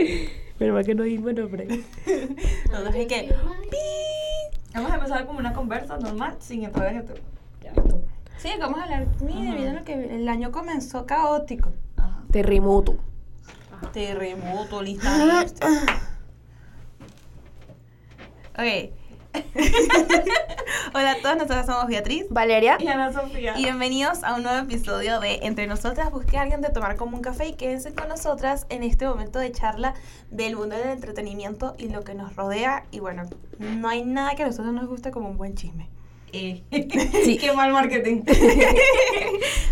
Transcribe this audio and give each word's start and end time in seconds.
Pero 0.58 0.74
más 0.74 0.84
que 0.86 0.94
no 0.94 1.04
dimos 1.04 1.34
nombre. 1.34 1.66
Nosotros 2.70 2.94
hay 2.94 3.06
que. 3.06 3.34
Vamos 4.74 4.92
a 4.92 4.94
empezar 4.96 5.26
como 5.26 5.38
una 5.38 5.52
conversa 5.52 5.96
normal 5.98 6.36
sin 6.38 6.64
entrar 6.64 6.92
en 6.92 6.98
el 6.98 7.04
tema. 7.06 7.20
Sí, 8.36 8.50
vamos 8.58 8.78
a 8.78 8.84
hablar. 8.84 9.06
Mire, 9.22 9.52
debido 9.52 9.70
a 9.70 9.74
lo 9.74 9.84
que 9.84 9.94
el 9.94 10.28
año 10.28 10.50
comenzó 10.50 11.06
caótico. 11.06 11.72
Ajá. 11.96 12.24
Terremoto. 12.30 12.96
Terremoto, 13.92 14.82
lista. 14.82 15.44
ok. 18.58 18.92
Hola 20.94 21.12
a 21.12 21.16
todos, 21.22 21.36
nosotros 21.36 21.66
somos 21.66 21.86
Beatriz. 21.86 22.24
Valeria. 22.30 22.76
Y 22.80 22.86
Ana 22.88 23.12
Sofía. 23.12 23.54
Y 23.58 23.62
bienvenidos 23.64 24.24
a 24.24 24.34
un 24.34 24.42
nuevo 24.42 24.58
episodio 24.58 25.20
de 25.20 25.40
Entre 25.42 25.66
Nosotras. 25.66 26.10
Busque 26.10 26.36
a 26.38 26.42
alguien 26.42 26.60
de 26.60 26.70
tomar 26.70 26.96
como 26.96 27.16
un 27.16 27.22
café 27.22 27.48
y 27.48 27.52
quédense 27.54 27.92
con 27.94 28.08
nosotras 28.08 28.66
en 28.70 28.82
este 28.82 29.06
momento 29.06 29.38
de 29.38 29.52
charla 29.52 29.94
del 30.30 30.56
mundo 30.56 30.76
del 30.76 30.88
entretenimiento 30.90 31.74
y 31.78 31.88
lo 31.88 32.02
que 32.02 32.14
nos 32.14 32.34
rodea. 32.36 32.84
Y 32.90 33.00
bueno, 33.00 33.22
no 33.58 33.88
hay 33.88 34.04
nada 34.04 34.34
que 34.34 34.42
a 34.42 34.46
nosotros 34.46 34.72
nos 34.74 34.86
guste 34.88 35.10
como 35.10 35.28
un 35.28 35.36
buen 35.36 35.54
chisme. 35.54 35.88
Eh, 36.32 36.62
Sí. 37.24 37.38
Qué 37.38 37.52
mal 37.52 37.72
marketing. 37.72 38.22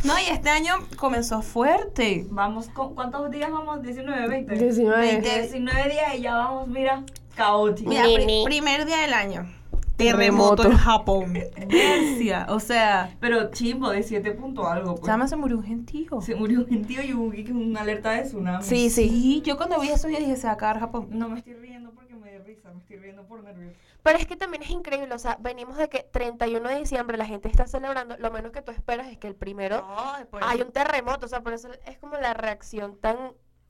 No, 0.05 0.15
y 0.19 0.33
este 0.33 0.49
año 0.49 0.75
comenzó 0.97 1.43
fuerte. 1.43 2.25
vamos, 2.31 2.69
con, 2.69 2.95
¿cuántos 2.95 3.31
días 3.31 3.51
vamos? 3.51 3.83
19, 3.83 4.29
20. 4.29 4.55
19. 4.55 4.97
20, 5.07 5.41
19 5.43 5.91
días 5.91 6.15
y 6.17 6.21
ya 6.23 6.35
vamos, 6.37 6.69
mira, 6.69 7.03
caótico. 7.35 7.91
Mira, 7.91 8.05
Nene. 8.07 8.43
primer 8.45 8.87
día 8.87 8.99
del 8.99 9.13
año. 9.13 9.53
Terremoto. 9.99 10.63
Terremoto 10.63 10.71
en 10.71 10.77
Japón. 10.79 11.33
Bercia, 11.69 12.47
O 12.49 12.61
sea, 12.61 13.15
Pero 13.21 13.51
chimbo, 13.51 13.91
de 13.91 14.03
7 14.03 14.31
punto 14.33 14.67
algo. 14.67 14.95
Pues. 14.95 15.07
Chama 15.07 15.29
se 15.29 15.37
murió 15.37 15.59
un 15.59 15.65
gentío. 15.65 16.21
Se 16.23 16.35
murió 16.35 16.61
un 16.61 16.67
gentío 16.69 17.03
y 17.03 17.13
hubo 17.13 17.33
una 17.55 17.81
alerta 17.81 18.13
de 18.13 18.23
tsunami. 18.23 18.65
Sí, 18.65 18.89
sí. 18.91 19.09
Sí, 19.09 19.43
yo 19.45 19.57
cuando 19.57 19.79
vi 19.81 19.89
eso 19.89 20.09
yo 20.09 20.19
dije, 20.19 20.37
se 20.37 20.47
va 20.47 20.53
a 20.53 20.55
acabar 20.55 20.79
Japón. 20.79 21.09
No 21.11 21.29
me 21.29 21.41
estoy 21.41 21.55
riendo 21.55 21.91
porque 21.91 22.15
me 22.15 22.33
da 22.33 22.39
risa, 22.45 22.73
me 22.73 22.79
estoy 22.81 22.97
riendo 22.97 23.25
por 23.25 23.43
nervios. 23.43 23.75
Pero 24.03 24.19
es 24.19 24.27
que 24.27 24.37
también 24.37 24.63
es 24.63 24.71
increíble, 24.71 25.13
o 25.13 25.19
sea, 25.19 25.37
venimos 25.41 25.77
de 25.77 25.89
que 25.89 26.07
31 26.11 26.69
de 26.69 26.79
diciembre 26.79 27.19
la 27.19 27.27
gente 27.27 27.49
está 27.49 27.67
celebrando, 27.67 28.17
lo 28.17 28.31
menos 28.31 28.53
que 28.53 28.63
tú 28.63 28.71
esperas 28.71 29.09
es 29.09 29.19
que 29.19 29.27
el 29.27 29.35
primero 29.35 29.79
No, 29.79 30.27
por 30.31 30.43
hay 30.45 30.63
un 30.63 30.71
terremoto, 30.71 31.27
o 31.27 31.29
sea, 31.29 31.43
por 31.43 31.53
eso 31.53 31.69
es 31.85 31.99
como 31.99 32.17
la 32.17 32.33
reacción 32.33 32.97
tan 32.97 33.17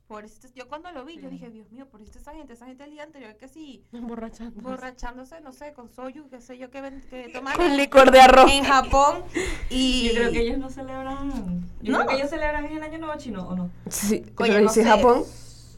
pobrecito. 0.08 0.48
Yo 0.54 0.68
cuando 0.68 0.90
lo 0.90 1.04
vi, 1.04 1.16
yo 1.16 1.28
Sí. 1.28 1.34
dije, 1.36 1.50
Dios 1.50 1.70
mío, 1.70 1.86
pobrecito 1.86 2.18
esa 2.18 2.32
gente, 2.32 2.54
esa 2.54 2.66
gente 2.66 2.82
el 2.84 2.90
día 2.90 3.02
anterior 3.04 3.36
que 3.36 3.46
sí, 3.46 3.84
emborrachando. 3.92 4.60
borrachándose, 4.62 5.40
no 5.42 5.52
sé, 5.52 5.72
con 5.74 5.88
soyu, 5.90 6.28
qué 6.30 6.40
sé 6.40 6.56
yo, 6.58 6.70
que, 6.70 6.80
ven- 6.80 7.02
que 7.10 7.28
toman 7.34 7.54
Con 7.56 7.76
licor 7.76 8.10
de 8.10 8.20
arroz. 8.20 8.50
en 8.50 8.64
Japón. 8.64 9.22
Y 9.70 10.08
Yo 10.08 10.14
creo 10.14 10.32
que 10.32 10.40
ellos 10.40 10.58
no 10.58 10.70
celebran. 10.70 11.62
Yo 11.82 11.92
No. 11.92 11.98
creo 11.98 12.08
que 12.08 12.16
ellos 12.16 12.30
celebran 12.30 12.64
el 12.64 12.82
año 12.82 12.98
nuevo 12.98 13.14
chino, 13.18 13.46
¿o 13.46 13.54
no? 13.54 13.70
Sí, 13.90 14.24
Oye, 14.38 14.50
pero 14.52 14.54
no 14.54 14.60
dice 14.68 14.82
sé. 14.82 14.88
Japón. 14.88 15.24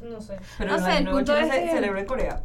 No 0.03 0.21
sé. 0.21 0.39
Pero 0.57 0.71
No 0.71 0.77
el 0.79 0.85
sé, 0.93 0.99
el 0.99 1.11
punto 1.11 1.37
es 1.37 1.49
se 1.53 1.61
que- 1.65 1.71
celebra 1.71 2.01
en 2.01 2.07
Corea. 2.07 2.43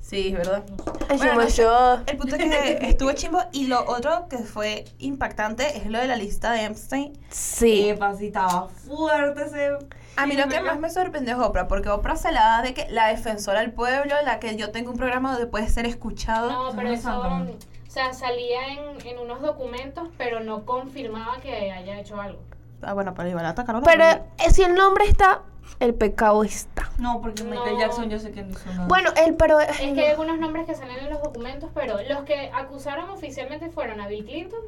Sí, 0.00 0.28
es 0.28 0.32
verdad. 0.34 0.64
Ay, 1.08 1.18
Bueno, 1.18 1.34
no 1.36 1.48
yo. 1.48 2.00
El 2.06 2.16
punto 2.16 2.34
es 2.34 2.42
que 2.42 2.88
estuvo 2.88 3.12
chimbo. 3.12 3.38
Y 3.52 3.68
lo 3.68 3.84
otro 3.88 4.26
que 4.28 4.38
fue 4.38 4.84
impactante 4.98 5.76
es 5.78 5.86
lo 5.86 5.98
de 6.00 6.08
la 6.08 6.16
lista 6.16 6.50
de 6.52 6.64
Epstein. 6.64 7.12
Sí. 7.30 7.88
Epa, 7.90 8.16
sí, 8.16 8.26
estaba 8.26 8.68
fuerte 8.70 9.44
ese. 9.44 9.70
A 10.16 10.26
mí 10.26 10.36
lo 10.36 10.48
que 10.48 10.60
más 10.60 10.78
me 10.78 10.90
sorprendió 10.90 11.34
es 11.34 11.40
Oprah, 11.40 11.68
porque 11.68 11.88
Oprah 11.88 12.16
se 12.16 12.32
la 12.32 12.42
da 12.42 12.62
de 12.62 12.74
que 12.74 12.86
la 12.90 13.08
defensora 13.08 13.60
del 13.60 13.72
pueblo, 13.72 14.14
la 14.24 14.38
que 14.38 14.54
yo 14.56 14.70
tengo 14.70 14.90
un 14.90 14.96
programa 14.96 15.32
donde 15.32 15.46
puede 15.46 15.68
ser 15.68 15.86
escuchado. 15.86 16.50
No, 16.50 16.76
pero 16.76 16.90
eso, 16.90 17.20
o 17.20 17.92
sea, 17.92 18.12
salía 18.12 18.68
en, 18.68 19.06
en 19.06 19.18
unos 19.18 19.40
documentos, 19.40 20.08
pero 20.16 20.40
no 20.40 20.64
confirmaba 20.64 21.40
que 21.40 21.72
haya 21.72 21.98
hecho 21.98 22.20
algo. 22.20 22.38
Ah, 22.82 22.92
bueno, 22.92 23.14
pero 23.14 23.28
igual 23.28 23.46
atacaron. 23.46 23.82
Pero 23.82 24.04
eh, 24.04 24.50
si 24.50 24.62
el 24.62 24.74
nombre 24.74 25.04
está, 25.06 25.42
el 25.80 25.94
pecado 25.94 26.44
está. 26.44 26.90
No, 26.98 27.20
porque 27.20 27.42
Michael 27.42 27.74
No. 27.74 27.80
Jackson 27.80 28.08
yo 28.10 28.18
sé 28.18 28.30
que 28.30 28.42
no 28.42 28.50
hizo 28.50 28.66
nada. 28.70 28.86
Bueno, 28.86 29.10
él, 29.16 29.34
pero. 29.34 29.58
Es 29.60 29.76
que 29.78 30.00
hay 30.00 30.06
algunos 30.06 30.38
nombres 30.38 30.66
que 30.66 30.74
salen 30.74 30.98
en 30.98 31.10
los 31.10 31.22
documentos, 31.22 31.70
pero 31.74 31.96
los 32.08 32.20
que 32.20 32.50
acusaron 32.54 33.10
oficialmente 33.10 33.70
fueron 33.70 34.00
a 34.00 34.06
Bill 34.06 34.24
Clinton, 34.24 34.60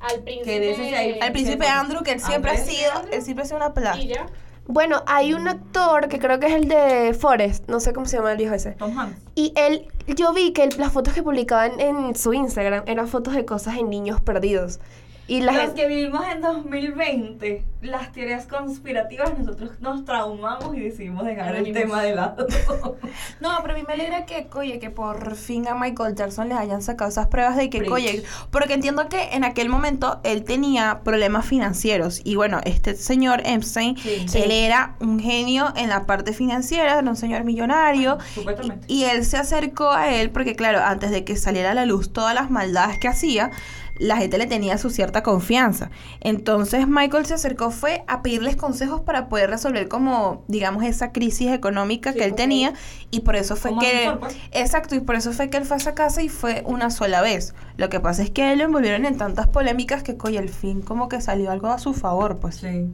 al 0.00 0.20
príncipe... 0.20 0.60
de 0.60 0.70
ese 0.70 1.20
Al 1.20 1.32
príncipe 1.32 1.66
Andrew, 1.66 2.02
que 2.02 2.12
él 2.12 2.20
siempre 2.20 2.52
ha 2.52 2.56
sido, 2.56 2.92
él 3.10 3.22
siempre 3.22 3.44
ha 3.44 3.46
sido 3.46 3.56
una 3.56 3.74
plaga. 3.74 3.98
Y 3.98 4.08
ya. 4.08 4.26
Bueno, 4.68 5.02
hay 5.06 5.32
un 5.32 5.46
actor 5.46 6.08
que 6.08 6.18
creo 6.18 6.40
que 6.40 6.46
es 6.46 6.54
el 6.54 6.68
de 6.68 7.14
Forrest, 7.14 7.68
no 7.68 7.78
sé 7.80 7.92
cómo 7.92 8.06
se 8.06 8.16
llama 8.16 8.32
el 8.32 8.38
viejo 8.38 8.54
ese. 8.54 8.72
Tom 8.72 8.98
Hanks. 8.98 9.20
Y 9.36 9.52
él, 9.56 9.86
yo 10.08 10.32
vi 10.32 10.52
que 10.52 10.64
el- 10.64 10.74
las 10.78 10.92
fotos 10.92 11.14
que 11.14 11.22
publicaban 11.22 11.78
en 11.78 12.16
su 12.16 12.32
Instagram 12.34 12.82
eran 12.86 13.06
fotos 13.06 13.34
de 13.34 13.44
cosas 13.44 13.76
en 13.76 13.88
niños 13.90 14.20
perdidos. 14.20 14.80
Y 15.28 15.40
la 15.40 15.52
Los 15.64 15.74
que 15.74 15.88
vivimos 15.88 16.24
en 16.32 16.40
2020, 16.40 17.64
las 17.82 18.12
teorías 18.12 18.46
conspirativas, 18.46 19.36
nosotros 19.36 19.72
nos 19.80 20.04
traumamos 20.04 20.76
y 20.76 20.80
decidimos 20.80 21.24
dejar 21.24 21.48
el 21.48 21.56
Anónimos. 21.66 21.80
tema 21.82 22.02
de 22.02 22.14
lado. 22.14 22.46
No, 23.40 23.50
pero 23.62 23.74
a 23.74 23.76
mí 23.76 23.82
me 23.86 23.94
alegra 23.94 24.24
que, 24.24 24.46
oye, 24.54 24.78
que 24.78 24.90
por 24.90 25.34
fin 25.36 25.66
a 25.68 25.74
Michael 25.74 26.14
Jackson 26.14 26.48
le 26.48 26.54
hayan 26.54 26.80
sacado 26.82 27.10
esas 27.10 27.26
pruebas 27.28 27.56
de 27.56 27.68
que, 27.70 27.78
Preach. 27.78 27.92
oye, 27.92 28.22
porque 28.50 28.74
entiendo 28.74 29.08
que 29.08 29.30
en 29.32 29.44
aquel 29.44 29.68
momento 29.68 30.20
él 30.24 30.44
tenía 30.44 31.00
problemas 31.04 31.44
financieros 31.46 32.20
y 32.24 32.36
bueno, 32.36 32.60
este 32.64 32.94
señor 32.94 33.42
Epstein, 33.44 33.96
Sí. 33.96 34.26
él 34.34 34.50
era 34.50 34.96
un 35.00 35.18
genio 35.20 35.72
en 35.76 35.88
la 35.88 36.06
parte 36.06 36.32
financiera, 36.32 36.98
era 36.98 37.08
un 37.08 37.16
señor 37.16 37.44
millonario 37.44 38.18
Supuestamente. 38.34 38.86
y, 38.88 39.00
y 39.00 39.04
él 39.04 39.24
se 39.24 39.36
acercó 39.36 39.90
a 39.90 40.12
él 40.14 40.30
porque 40.30 40.54
claro, 40.54 40.80
antes 40.84 41.10
de 41.10 41.24
que 41.24 41.36
saliera 41.36 41.72
a 41.72 41.74
la 41.74 41.84
luz 41.86 42.12
todas 42.12 42.34
las 42.34 42.50
maldades 42.50 42.98
que 42.98 43.08
hacía, 43.08 43.50
la 43.98 44.16
gente 44.16 44.38
le 44.38 44.46
tenía 44.46 44.78
su 44.78 44.90
cierta 44.90 45.22
confianza. 45.22 45.90
Entonces 46.20 46.86
Michael 46.88 47.26
se 47.26 47.34
acercó 47.34 47.70
fue 47.70 48.04
a 48.06 48.22
pedirles 48.22 48.56
consejos 48.56 49.00
para 49.00 49.28
poder 49.28 49.50
resolver 49.50 49.88
como, 49.88 50.44
digamos, 50.48 50.84
esa 50.84 51.12
crisis 51.12 51.50
económica 51.52 52.12
Sí, 52.12 52.18
que 52.18 52.24
él 52.24 52.34
tenía 52.34 52.74
y 53.10 53.20
por 53.20 53.36
eso 53.36 53.56
fue 53.56 53.72
que... 53.78 54.12
pues. 54.18 54.36
Exacto, 54.52 54.94
y 54.94 55.00
por 55.00 55.14
eso 55.16 55.32
fue 55.32 55.50
que 55.50 55.56
él 55.56 55.64
fue 55.64 55.76
a 55.76 55.78
esa 55.78 55.94
casa 55.94 56.22
y 56.22 56.28
fue 56.28 56.62
una 56.66 56.90
sola 56.90 57.20
vez. 57.20 57.54
Lo 57.76 57.88
que 57.88 58.00
pasa 58.00 58.22
es 58.22 58.30
que 58.30 58.52
él 58.52 58.58
lo 58.58 58.64
envolvieron 58.64 59.04
en 59.04 59.16
tantas 59.16 59.46
polémicas 59.46 60.02
que, 60.02 60.16
coño, 60.16 60.40
al 60.40 60.48
fin 60.48 60.82
como 60.82 61.08
que 61.08 61.20
salió 61.20 61.50
algo 61.50 61.68
a 61.68 61.78
su 61.78 61.94
favor, 61.94 62.38
pues. 62.38 62.56
Sí. 62.56 62.90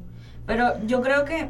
Pero 0.46 0.74
yo 0.86 1.02
creo 1.02 1.24
que 1.24 1.48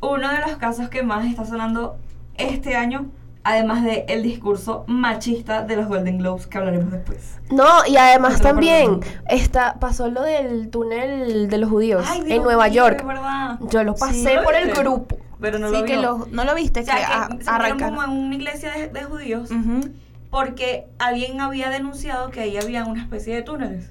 uno 0.00 0.30
de 0.30 0.40
los 0.40 0.56
casos 0.56 0.88
que 0.88 1.02
más 1.02 1.26
está 1.26 1.44
sonando 1.44 1.96
este 2.36 2.76
año, 2.76 3.06
además 3.46 3.84
de 3.84 4.04
el 4.08 4.22
discurso 4.22 4.84
machista 4.88 5.62
de 5.62 5.76
los 5.76 5.86
Golden 5.88 6.18
Globes 6.18 6.46
que 6.46 6.58
hablaremos 6.58 6.90
después. 6.92 7.38
No, 7.50 7.86
y 7.86 7.96
además 7.96 8.40
también 8.40 9.00
está, 9.28 9.74
pasó 9.78 10.08
lo 10.10 10.22
del 10.22 10.68
túnel 10.68 11.48
de 11.48 11.58
los 11.58 11.70
judíos 11.70 12.04
Ay, 12.08 12.20
en 12.20 12.24
Dios 12.26 12.44
Nueva 12.44 12.64
mío, 12.64 12.74
York. 12.74 13.06
verdad. 13.06 13.58
Yo 13.70 13.84
lo 13.84 13.94
pasé 13.94 14.34
¿lo 14.34 14.42
por 14.42 14.54
el 14.54 14.72
grupo. 14.72 15.18
Pero 15.40 15.58
no 15.58 15.68
sí, 15.68 15.74
lo 15.76 15.84
que 15.84 15.96
lo, 15.96 16.26
no 16.32 16.44
lo 16.44 16.54
viste, 16.54 16.80
O 16.80 16.84
sea, 16.84 16.94
que, 16.96 17.00
que 17.02 17.06
a- 17.06 17.28
se 17.44 17.50
arrancaron. 17.50 17.94
como 17.96 18.02
en 18.04 18.10
una 18.10 18.34
iglesia 18.34 18.72
de, 18.72 18.88
de 18.88 19.04
judíos 19.04 19.50
Ujú. 19.50 19.90
porque 20.30 20.86
alguien 20.98 21.40
había 21.40 21.70
denunciado 21.70 22.30
que 22.30 22.40
ahí 22.40 22.56
había 22.56 22.84
una 22.84 23.02
especie 23.02 23.34
de 23.34 23.42
túneles. 23.42 23.90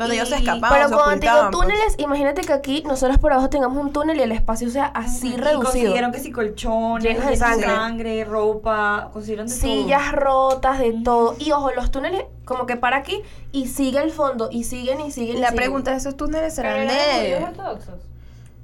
Donde 0.00 0.14
ellos 0.16 0.28
se 0.28 0.36
escapaban, 0.36 0.70
Pero 0.72 0.88
se 0.88 0.94
cuando 0.94 1.20
te 1.20 1.26
digo 1.26 1.38
pues. 1.40 1.50
túneles, 1.50 1.94
imagínate 1.98 2.40
que 2.42 2.52
aquí 2.52 2.82
nosotros 2.86 3.18
por 3.18 3.32
abajo 3.32 3.48
tengamos 3.50 3.78
un 3.78 3.92
túnel 3.92 4.18
y 4.18 4.22
el 4.22 4.32
espacio 4.32 4.68
sea 4.70 4.86
así 4.86 5.28
Y 5.34 5.36
reducido. 5.36 5.62
consiguieron 5.62 6.10
que 6.12 6.18
si 6.20 6.32
colchones, 6.32 7.04
Llenos 7.04 7.26
de 7.26 7.36
sangre. 7.36 8.24
ropa, 8.24 9.10
consiguieron 9.12 9.46
de 9.46 9.52
todo. 9.54 9.60
Sillas 9.62 10.12
rotas, 10.12 10.78
de 10.78 10.92
todo. 11.04 11.36
Y 11.38 11.52
ojo, 11.52 11.70
los 11.72 11.90
túneles 11.90 12.24
como 12.44 12.66
que 12.66 12.76
para 12.76 12.96
aquí 12.96 13.20
y 13.52 13.68
sigue 13.68 14.00
el 14.00 14.10
fondo 14.10 14.48
y 14.50 14.64
siguen 14.64 15.00
y 15.00 15.10
siguen. 15.12 15.36
y 15.36 15.40
La 15.40 15.48
siguen. 15.48 15.56
pregunta 15.62 15.90
de 15.92 15.98
esos 15.98 16.16
túneles 16.16 16.54
serán 16.54 16.88
de... 16.88 17.38
ortodoxos. 17.44 17.94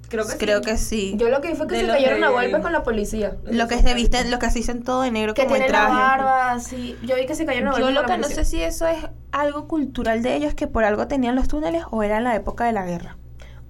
Creo 0.09 0.25
que 0.25 0.37
Creo 0.37 0.59
sí. 0.61 0.65
que 0.65 0.77
sí. 0.79 1.15
Yo 1.17 1.29
lo 1.31 1.41
que 1.41 1.49
vi 1.49 1.55
fue 1.57 1.67
que 1.67 1.75
De 1.75 1.81
se 1.81 1.87
cayeron 1.89 2.23
a 2.23 2.29
golpes 2.31 2.61
con 2.63 2.73
la 2.73 2.85
policía. 2.85 3.37
Lo 3.45 3.67
que 3.67 3.83
se 3.83 3.93
viste, 3.93 4.25
lo 4.27 4.39
que 4.39 4.49
se 4.51 4.61
dicen 4.61 4.85
todo 4.85 5.03
de 5.03 5.11
negro 5.11 5.35
Que 5.35 5.43
como 5.43 5.57
el 5.57 5.63
tiene 5.63 5.77
la 5.77 5.89
barba 5.89 6.53
así. 6.53 6.97
Yo 7.03 7.17
vi 7.17 7.27
que 7.27 7.35
se 7.35 7.45
cayeron 7.45 7.71
a 7.71 7.73
Yo 7.73 7.79
golpes 7.87 7.95
lo 7.95 8.01
con 8.03 8.11
la 8.11 8.17
que 8.17 8.23
no 8.23 8.29
sé 8.29 8.45
si 8.45 8.63
eso 8.63 8.87
es 8.87 8.99
algo 9.41 9.69
cultural 9.69 10.23
de 10.23 10.35
ellos, 10.35 10.55
que 10.55 10.67
por 10.67 10.85
algo 10.85 11.07
tenían 11.07 11.37
los 11.37 11.49
túneles 11.49 11.85
o 11.91 12.03
era 12.03 12.19
en 12.19 12.25
la 12.25 12.35
época 12.35 12.65
de 12.65 12.73
la 12.73 12.85
guerra. 12.85 13.17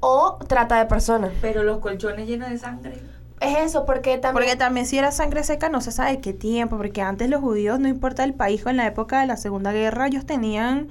O 0.00 0.38
trata 0.46 0.78
de 0.78 0.86
personas. 0.86 1.32
Pero 1.40 1.62
los 1.62 1.78
colchones 1.78 2.26
llenos 2.26 2.50
de 2.50 2.58
sangre. 2.58 3.00
Es 3.40 3.58
eso, 3.58 3.84
porque 3.84 4.18
también. 4.18 4.34
Porque 4.34 4.56
también 4.56 4.86
si 4.86 4.96
era 4.96 5.10
sangre 5.12 5.42
seca 5.44 5.68
no 5.68 5.80
se 5.80 5.92
sabe 5.92 6.20
qué 6.20 6.32
tiempo, 6.32 6.76
porque 6.76 7.02
antes 7.02 7.28
los 7.28 7.40
judíos, 7.40 7.78
no 7.80 7.88
importa 7.88 8.24
el 8.24 8.34
país, 8.34 8.64
o 8.64 8.70
en 8.70 8.76
la 8.76 8.86
época 8.86 9.20
de 9.20 9.26
la 9.26 9.36
Segunda 9.36 9.72
Guerra, 9.72 10.06
ellos 10.06 10.24
tenían 10.24 10.88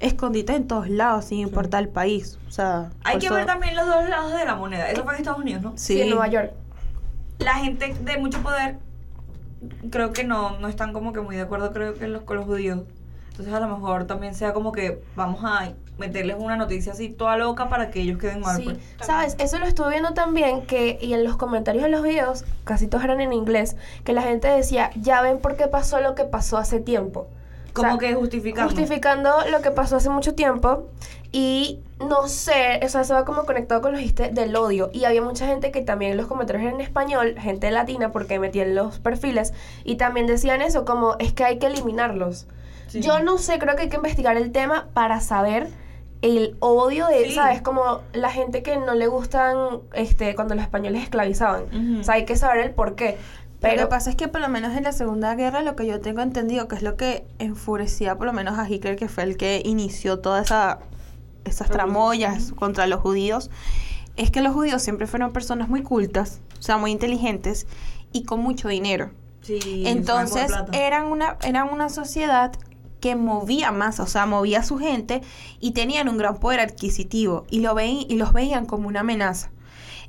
escondites 0.00 0.56
en 0.56 0.66
todos 0.66 0.88
lados, 0.88 1.26
sin 1.26 1.38
importar 1.38 1.82
el 1.82 1.88
país. 1.88 2.38
O 2.48 2.50
sea, 2.50 2.90
Hay 3.04 3.18
que 3.18 3.30
ver 3.30 3.46
también 3.46 3.76
los 3.76 3.86
dos 3.86 4.08
lados 4.08 4.32
de 4.32 4.44
la 4.44 4.56
moneda. 4.56 4.90
Eso 4.90 5.04
fue 5.04 5.14
en 5.14 5.18
Estados 5.20 5.40
Unidos, 5.40 5.62
¿no? 5.62 5.72
sí, 5.76 6.00
en 6.00 6.10
Nueva 6.10 6.28
York. 6.28 6.52
La 7.38 7.54
gente 7.54 7.94
de 8.00 8.16
mucho 8.18 8.40
poder 8.42 8.76
creo 9.90 10.12
que 10.12 10.24
no, 10.24 10.58
no 10.58 10.68
están 10.68 10.92
como 10.92 11.12
que 11.12 11.20
muy 11.20 11.36
de 11.36 11.42
acuerdo 11.42 11.72
creo 11.72 11.94
que 11.94 12.08
los, 12.08 12.22
con 12.22 12.36
los 12.36 12.46
judíos. 12.46 12.80
Entonces 13.34 13.52
a 13.52 13.58
lo 13.58 13.66
mejor 13.66 14.06
también 14.06 14.32
sea 14.32 14.52
como 14.52 14.70
que 14.70 15.02
vamos 15.16 15.40
a 15.42 15.72
meterles 15.98 16.36
una 16.38 16.56
noticia 16.56 16.92
así 16.92 17.08
toda 17.08 17.36
loca 17.36 17.68
para 17.68 17.90
que 17.90 18.00
ellos 18.00 18.16
queden 18.16 18.38
mal. 18.38 18.58
Sí, 18.58 18.62
pues. 18.62 18.78
sabes, 19.00 19.34
eso 19.40 19.58
lo 19.58 19.66
estuve 19.66 19.90
viendo 19.90 20.14
también 20.14 20.64
que 20.66 21.00
y 21.02 21.14
en 21.14 21.24
los 21.24 21.36
comentarios 21.36 21.82
de 21.82 21.90
los 21.90 22.04
videos, 22.04 22.44
casi 22.62 22.86
todos 22.86 23.02
eran 23.02 23.20
en 23.20 23.32
inglés, 23.32 23.74
que 24.04 24.12
la 24.12 24.22
gente 24.22 24.46
decía, 24.46 24.92
ya 24.94 25.20
ven 25.20 25.38
por 25.38 25.56
qué 25.56 25.66
pasó 25.66 26.00
lo 26.00 26.14
que 26.14 26.22
pasó 26.22 26.58
hace 26.58 26.78
tiempo. 26.78 27.26
Como 27.72 27.88
O 27.88 27.98
sea, 27.98 28.08
que 28.08 28.14
justificando. 28.14 28.70
justificando 28.70 29.32
lo 29.50 29.62
que 29.62 29.72
pasó 29.72 29.96
hace 29.96 30.10
mucho 30.10 30.36
tiempo 30.36 30.86
y 31.32 31.80
no 31.98 32.28
sé, 32.28 32.78
o 32.84 32.88
sea, 32.88 33.00
eso 33.00 33.14
va 33.14 33.24
como 33.24 33.46
conectado 33.46 33.80
con 33.80 33.90
los 33.90 34.00
chistes 34.00 34.32
del 34.32 34.54
odio 34.54 34.90
y 34.92 35.06
había 35.06 35.22
mucha 35.22 35.48
gente 35.48 35.72
que 35.72 35.82
también 35.82 36.16
los 36.16 36.28
comentarios 36.28 36.62
eran 36.62 36.76
en 36.76 36.82
español, 36.82 37.34
gente 37.36 37.68
latina 37.72 38.12
porque 38.12 38.38
metían 38.38 38.76
los 38.76 39.00
perfiles 39.00 39.54
y 39.82 39.96
también 39.96 40.28
decían 40.28 40.62
eso 40.62 40.84
como 40.84 41.16
es 41.18 41.32
que 41.32 41.42
hay 41.42 41.58
que 41.58 41.66
eliminarlos. 41.66 42.46
Sí. 42.94 43.00
Yo 43.06 43.20
no 43.20 43.38
sé, 43.38 43.58
creo 43.58 43.76
que 43.76 43.82
hay 43.82 43.88
que 43.88 43.96
investigar 43.96 44.36
el 44.36 44.52
tema 44.52 44.88
para 44.94 45.20
saber 45.20 45.68
el 46.22 46.56
odio 46.60 47.06
de, 47.06 47.24
Sí. 47.26 47.34
¿sabes? 47.34 47.60
Como 47.60 48.00
la 48.12 48.30
gente 48.30 48.62
que 48.62 48.76
no 48.76 48.94
le 48.94 49.06
gustan 49.08 49.56
este 49.92 50.34
cuando 50.34 50.54
los 50.54 50.62
españoles 50.64 51.02
esclavizaban. 51.02 51.64
Ujú. 51.64 52.00
O 52.00 52.04
sea, 52.04 52.14
hay 52.14 52.24
que 52.24 52.36
saber 52.36 52.58
el 52.64 52.70
por 52.70 52.94
qué. 52.94 53.18
Pero 53.60 53.76
lo 53.76 53.82
que 53.82 53.90
pasa 53.90 54.10
es 54.10 54.16
que 54.16 54.28
por 54.28 54.40
lo 54.40 54.48
menos 54.48 54.76
en 54.76 54.84
la 54.84 54.92
Segunda 54.92 55.34
Guerra 55.34 55.62
lo 55.62 55.74
que 55.74 55.86
yo 55.86 56.00
tengo 56.00 56.20
entendido, 56.20 56.68
que 56.68 56.76
es 56.76 56.82
lo 56.82 56.96
que 56.96 57.24
enfurecía 57.38 58.16
por 58.16 58.26
lo 58.26 58.32
menos 58.32 58.58
a 58.58 58.68
Hitler, 58.68 58.96
que 58.96 59.08
fue 59.08 59.24
el 59.24 59.36
que 59.38 59.62
inició 59.64 60.18
todas 60.20 60.46
esa, 60.46 60.80
esas 61.44 61.68
tramoyas 61.70 62.52
contra 62.52 62.86
los 62.86 63.00
judíos, 63.00 63.50
es 64.16 64.30
que 64.30 64.40
los 64.42 64.52
judíos 64.54 64.82
siempre 64.82 65.06
fueron 65.06 65.32
personas 65.32 65.68
muy 65.68 65.82
cultas, 65.82 66.40
o 66.58 66.62
sea, 66.62 66.76
muy 66.76 66.90
inteligentes 66.90 67.66
y 68.12 68.24
con 68.24 68.40
mucho 68.40 68.68
dinero. 68.68 69.10
Sí, 69.40 69.84
Entonces 69.86 70.50
eran 70.72 71.06
una, 71.06 71.36
eran 71.42 71.70
una 71.70 71.88
sociedad 71.88 72.52
que 73.04 73.16
movía 73.16 73.70
más, 73.70 74.00
o 74.00 74.06
sea, 74.06 74.24
movía 74.24 74.60
a 74.60 74.62
su 74.62 74.78
gente 74.78 75.20
y 75.60 75.72
tenían 75.72 76.08
un 76.08 76.16
gran 76.16 76.38
poder 76.38 76.60
adquisitivo 76.60 77.44
y, 77.50 77.60
lo 77.60 77.74
veí- 77.74 78.06
y 78.08 78.16
los 78.16 78.32
veían 78.32 78.64
como 78.64 78.88
una 78.88 79.00
amenaza. 79.00 79.50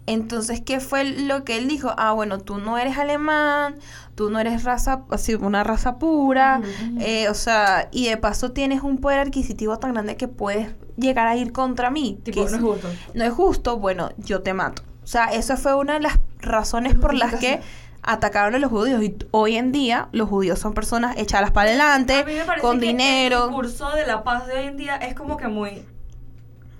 Entonces, 0.07 0.61
¿qué 0.61 0.79
fue 0.79 1.03
lo 1.03 1.43
que 1.43 1.57
él 1.57 1.67
dijo? 1.67 1.91
Ah, 1.97 2.13
bueno, 2.13 2.39
tú 2.39 2.57
no 2.57 2.77
eres 2.77 2.97
alemán, 2.97 3.75
tú 4.15 4.29
no 4.29 4.39
eres 4.39 4.63
raza, 4.63 5.01
así, 5.09 5.33
una 5.35 5.63
raza 5.65 5.97
pura, 5.97 6.61
eh, 6.99 7.27
o 7.27 7.33
sea, 7.33 7.89
y 7.91 8.07
de 8.07 8.15
paso 8.15 8.51
tienes 8.51 8.81
un 8.83 8.99
poder 8.99 9.19
adquisitivo 9.19 9.77
tan 9.77 9.93
grande 9.93 10.15
que 10.15 10.27
puedes 10.29 10.69
llegar 10.95 11.27
a 11.27 11.35
ir 11.35 11.51
contra 11.51 11.89
mí. 11.89 12.19
Tipo, 12.23 12.45
que 12.45 12.51
no 12.51 12.57
es 12.57 12.63
justo. 12.63 12.87
no 13.13 13.23
es 13.25 13.33
justo, 13.33 13.77
bueno, 13.79 14.11
yo 14.17 14.41
te 14.41 14.53
mato. 14.53 14.83
O 15.03 15.07
sea, 15.07 15.25
esa 15.25 15.57
fue 15.57 15.75
una 15.75 15.93
de 15.95 15.99
las 15.99 16.19
razones 16.39 16.95
por 16.95 17.13
las 17.13 17.35
que 17.35 17.59
atacaron 18.05 18.55
a 18.55 18.59
los 18.59 18.69
judíos. 18.71 19.03
Y 19.03 19.15
hoy 19.31 19.57
en 19.57 19.71
día 19.71 20.07
los 20.11 20.29
judíos 20.29 20.59
son 20.59 20.73
personas 20.73 21.17
echadas 21.17 21.51
para 21.51 21.69
adelante, 21.69 22.13
A 22.21 22.25
mí 22.25 22.33
me 22.33 22.61
con 22.61 22.79
que 22.79 22.85
El 22.87 22.91
dinero. 22.97 23.47
discurso 23.47 23.91
de 23.91 24.05
la 24.05 24.23
paz 24.23 24.47
de 24.47 24.53
hoy 24.59 24.65
en 24.67 24.77
día 24.77 24.95
es 24.97 25.13
como 25.15 25.37
que 25.37 25.47
muy. 25.47 25.85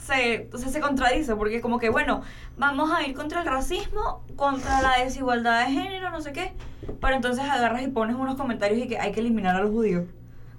Se, 0.06 0.50
o 0.54 0.58
sea, 0.60 0.70
se 0.70 0.80
contradice, 0.82 1.36
porque 1.36 1.56
es 1.56 1.62
como 1.64 1.80
que, 1.80 1.90
bueno, 1.90 2.22
vamos 2.58 2.92
a 2.92 3.02
ir 3.08 3.16
contra 3.16 3.40
el 3.42 3.48
racismo, 3.48 4.24
contra 4.36 4.80
la 4.84 5.04
desigualdad 5.04 5.66
de 5.66 5.74
género, 5.74 6.12
no 6.12 6.22
sé 6.22 6.32
qué. 6.32 6.54
Pero 7.02 7.16
entonces 7.16 7.44
agarras 7.44 7.82
y 7.82 7.88
pones 7.88 8.16
unos 8.16 8.36
comentarios 8.36 8.80
y 8.86 8.88
que 8.88 9.00
hay 9.00 9.12
que 9.12 9.22
eliminar 9.22 9.56
a 9.56 9.62
los 9.62 9.72
judíos. 9.72 10.04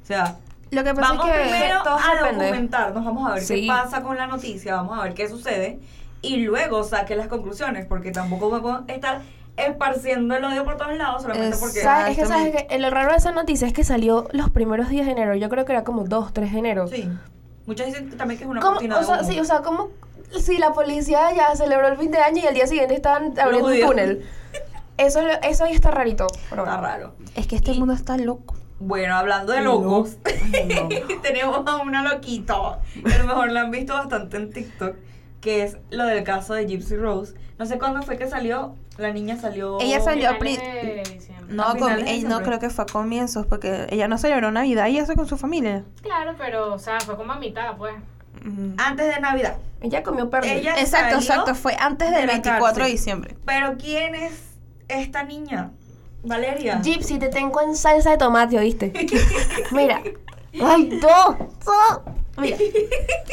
O 0.03 0.05
sea, 0.07 0.37
Lo 0.73 0.83
que 0.83 0.95
pasa 0.95 1.11
vamos 1.15 1.29
es 1.29 1.33
que 1.33 1.41
primero 1.43 1.81
a 1.87 2.33
documentarnos, 2.33 3.05
vamos 3.05 3.31
a 3.31 3.35
ver 3.35 3.43
Sí. 3.45 3.61
qué 3.63 3.67
pasa 3.69 4.03
con 4.03 4.17
la 4.17 4.27
noticia, 4.27 4.75
vamos 4.75 4.99
a 4.99 5.05
ver 5.05 5.15
qué 5.15 5.29
sucede 5.29 5.79
y 6.23 6.39
luego 6.39 6.83
saque 6.83 7.15
las 7.15 7.29
conclusiones, 7.29 7.87
porque 7.87 8.11
tampoco 8.11 8.51
podemos 8.51 8.83
estar 8.89 9.21
esparciendo 9.57 10.37
el 10.37 10.45
odio 10.45 10.65
por 10.65 10.77
todos 10.77 10.97
lados 10.97 11.23
solamente 11.23 11.57
porque... 11.59 11.79
Es 11.79 11.85
que, 11.85 11.89
¿sabes 11.89 12.19
Exactamente. 12.19 12.67
que 12.67 12.79
Lo 12.79 12.91
raro 12.91 13.13
de 13.13 13.17
esa 13.19 13.33
noticia 13.33 13.67
es 13.67 13.73
que 13.73 13.85
salió 13.85 14.27
los 14.33 14.51
primeros 14.51 14.89
días 14.89 15.07
de 15.07 15.13
enero. 15.13 15.35
Yo 15.35 15.49
creo 15.49 15.65
que 15.65 15.73
era 15.73 15.85
como 15.85 16.05
2, 16.05 16.33
3 16.33 16.53
de 16.53 16.59
enero. 16.59 16.89
Sí. 16.89 17.09
Muchos 17.67 17.87
dicen 17.87 18.17
también 18.17 18.39
que 18.39 18.45
es 18.45 18.51
una 18.51 18.61
¿Cómo? 18.61 18.75
cortina 18.75 18.97
O 18.97 19.01
de 19.01 19.07
sea, 19.07 19.21
humo. 19.21 19.29
sí, 19.29 19.41
o 19.41 19.45
sea, 19.45 19.63
como 19.63 19.89
si 20.39 20.59
la 20.59 20.73
policía 20.73 21.33
ya 21.35 21.55
celebró 21.57 21.89
el 21.89 21.97
fin 21.97 22.11
de 22.11 22.19
año 22.19 22.43
y 22.43 22.47
al 22.47 22.55
día 22.55 22.67
siguiente 22.67 22.95
estaban 22.95 23.39
abriendo 23.39 23.69
un 23.69 23.81
túnel. 23.81 24.25
Eso, 24.99 25.21
lo- 25.23 25.41
eso 25.43 25.65
ahí 25.65 25.73
está 25.75 25.91
rarito. 25.91 26.27
pero 26.51 26.63
Está 26.65 26.77
bueno. 26.77 26.87
raro. 26.89 27.15
es 27.35 27.47
que 27.47 27.57
este 27.57 27.73
mundo 27.75 27.93
está 27.95 28.17
loco. 28.17 28.55
Bueno, 28.79 29.17
hablando 29.17 29.53
de 29.53 29.63
No. 29.63 29.75
locos, 29.81 30.17
tenemos 31.23 31.67
a 31.67 31.77
una 31.79 32.03
loquita. 32.03 32.79
que 33.05 33.15
A 33.15 33.19
lo 33.19 33.25
mejor 33.27 33.51
la 33.53 33.63
han 33.63 33.71
visto 33.71 33.95
bastante 33.95 34.37
en 34.37 34.51
TikTok, 34.53 34.95
que 35.47 35.63
es 35.63 35.77
lo 35.91 36.05
del 36.07 36.25
caso 36.25 36.55
de 36.55 36.67
Gypsy 36.67 36.97
Rose. 36.97 37.35
No 37.57 37.67
sé 37.67 37.79
cuándo 37.79 38.03
fue 38.03 38.19
que 38.19 38.27
salió, 38.27 38.75
la 38.99 39.13
niña 39.13 39.37
salió... 39.37 39.81
Ella 39.81 40.01
salió 40.01 40.29
a 40.29 40.33
de. 40.33 41.05
No, 41.49 41.63
A 41.63 41.67
con- 41.69 41.77
finales 41.77 42.05
de 42.07 42.11
ella- 42.15 42.29
no 42.29 42.43
creo 42.43 42.59
que 42.59 42.69
fue 42.69 42.83
a 42.83 42.87
comienzos, 42.89 43.47
porque 43.47 43.87
ella 43.91 44.09
no 44.09 44.19
celebró 44.19 44.51
Navidad 44.51 44.89
y 44.89 44.99
eso 44.99 45.15
con 45.15 45.29
su 45.29 45.37
familia. 45.37 45.85
Claro, 46.03 46.35
pero, 46.37 46.75
o 46.75 46.79
sea, 46.81 46.99
fue 46.99 47.17
como 47.17 47.33
a 47.33 47.39
mitad, 47.39 47.77
pues. 47.77 47.95
Ujú. 48.41 48.75
Antes 48.77 49.15
de 49.15 49.21
Navidad. 49.21 49.57
Ella 49.81 50.03
comió 50.03 50.29
perro. 50.29 50.47
Ella 50.47 50.75
Exacto, 50.81 51.15
exacto, 51.15 51.55
fue 51.55 51.77
antes 51.79 52.11
de 52.11 52.17
del 52.17 52.27
la 52.27 52.33
24 52.33 52.85
de 52.85 52.91
diciembre. 52.91 53.37
Pero 53.45 53.77
¿quién 53.79 54.17
es 54.17 54.33
esta 54.89 55.23
niña? 55.23 55.71
Valeria. 56.25 56.81
Gypsy, 56.83 57.21
te 57.21 57.29
tengo 57.29 57.61
en 57.63 57.77
salsa 57.77 58.11
de 58.11 58.17
tomate, 58.19 58.59
¿oíste? 58.59 58.93
Mira. 59.71 60.03
¡Ay, 60.61 60.99
no! 61.01 61.39
Mira. 62.39 62.57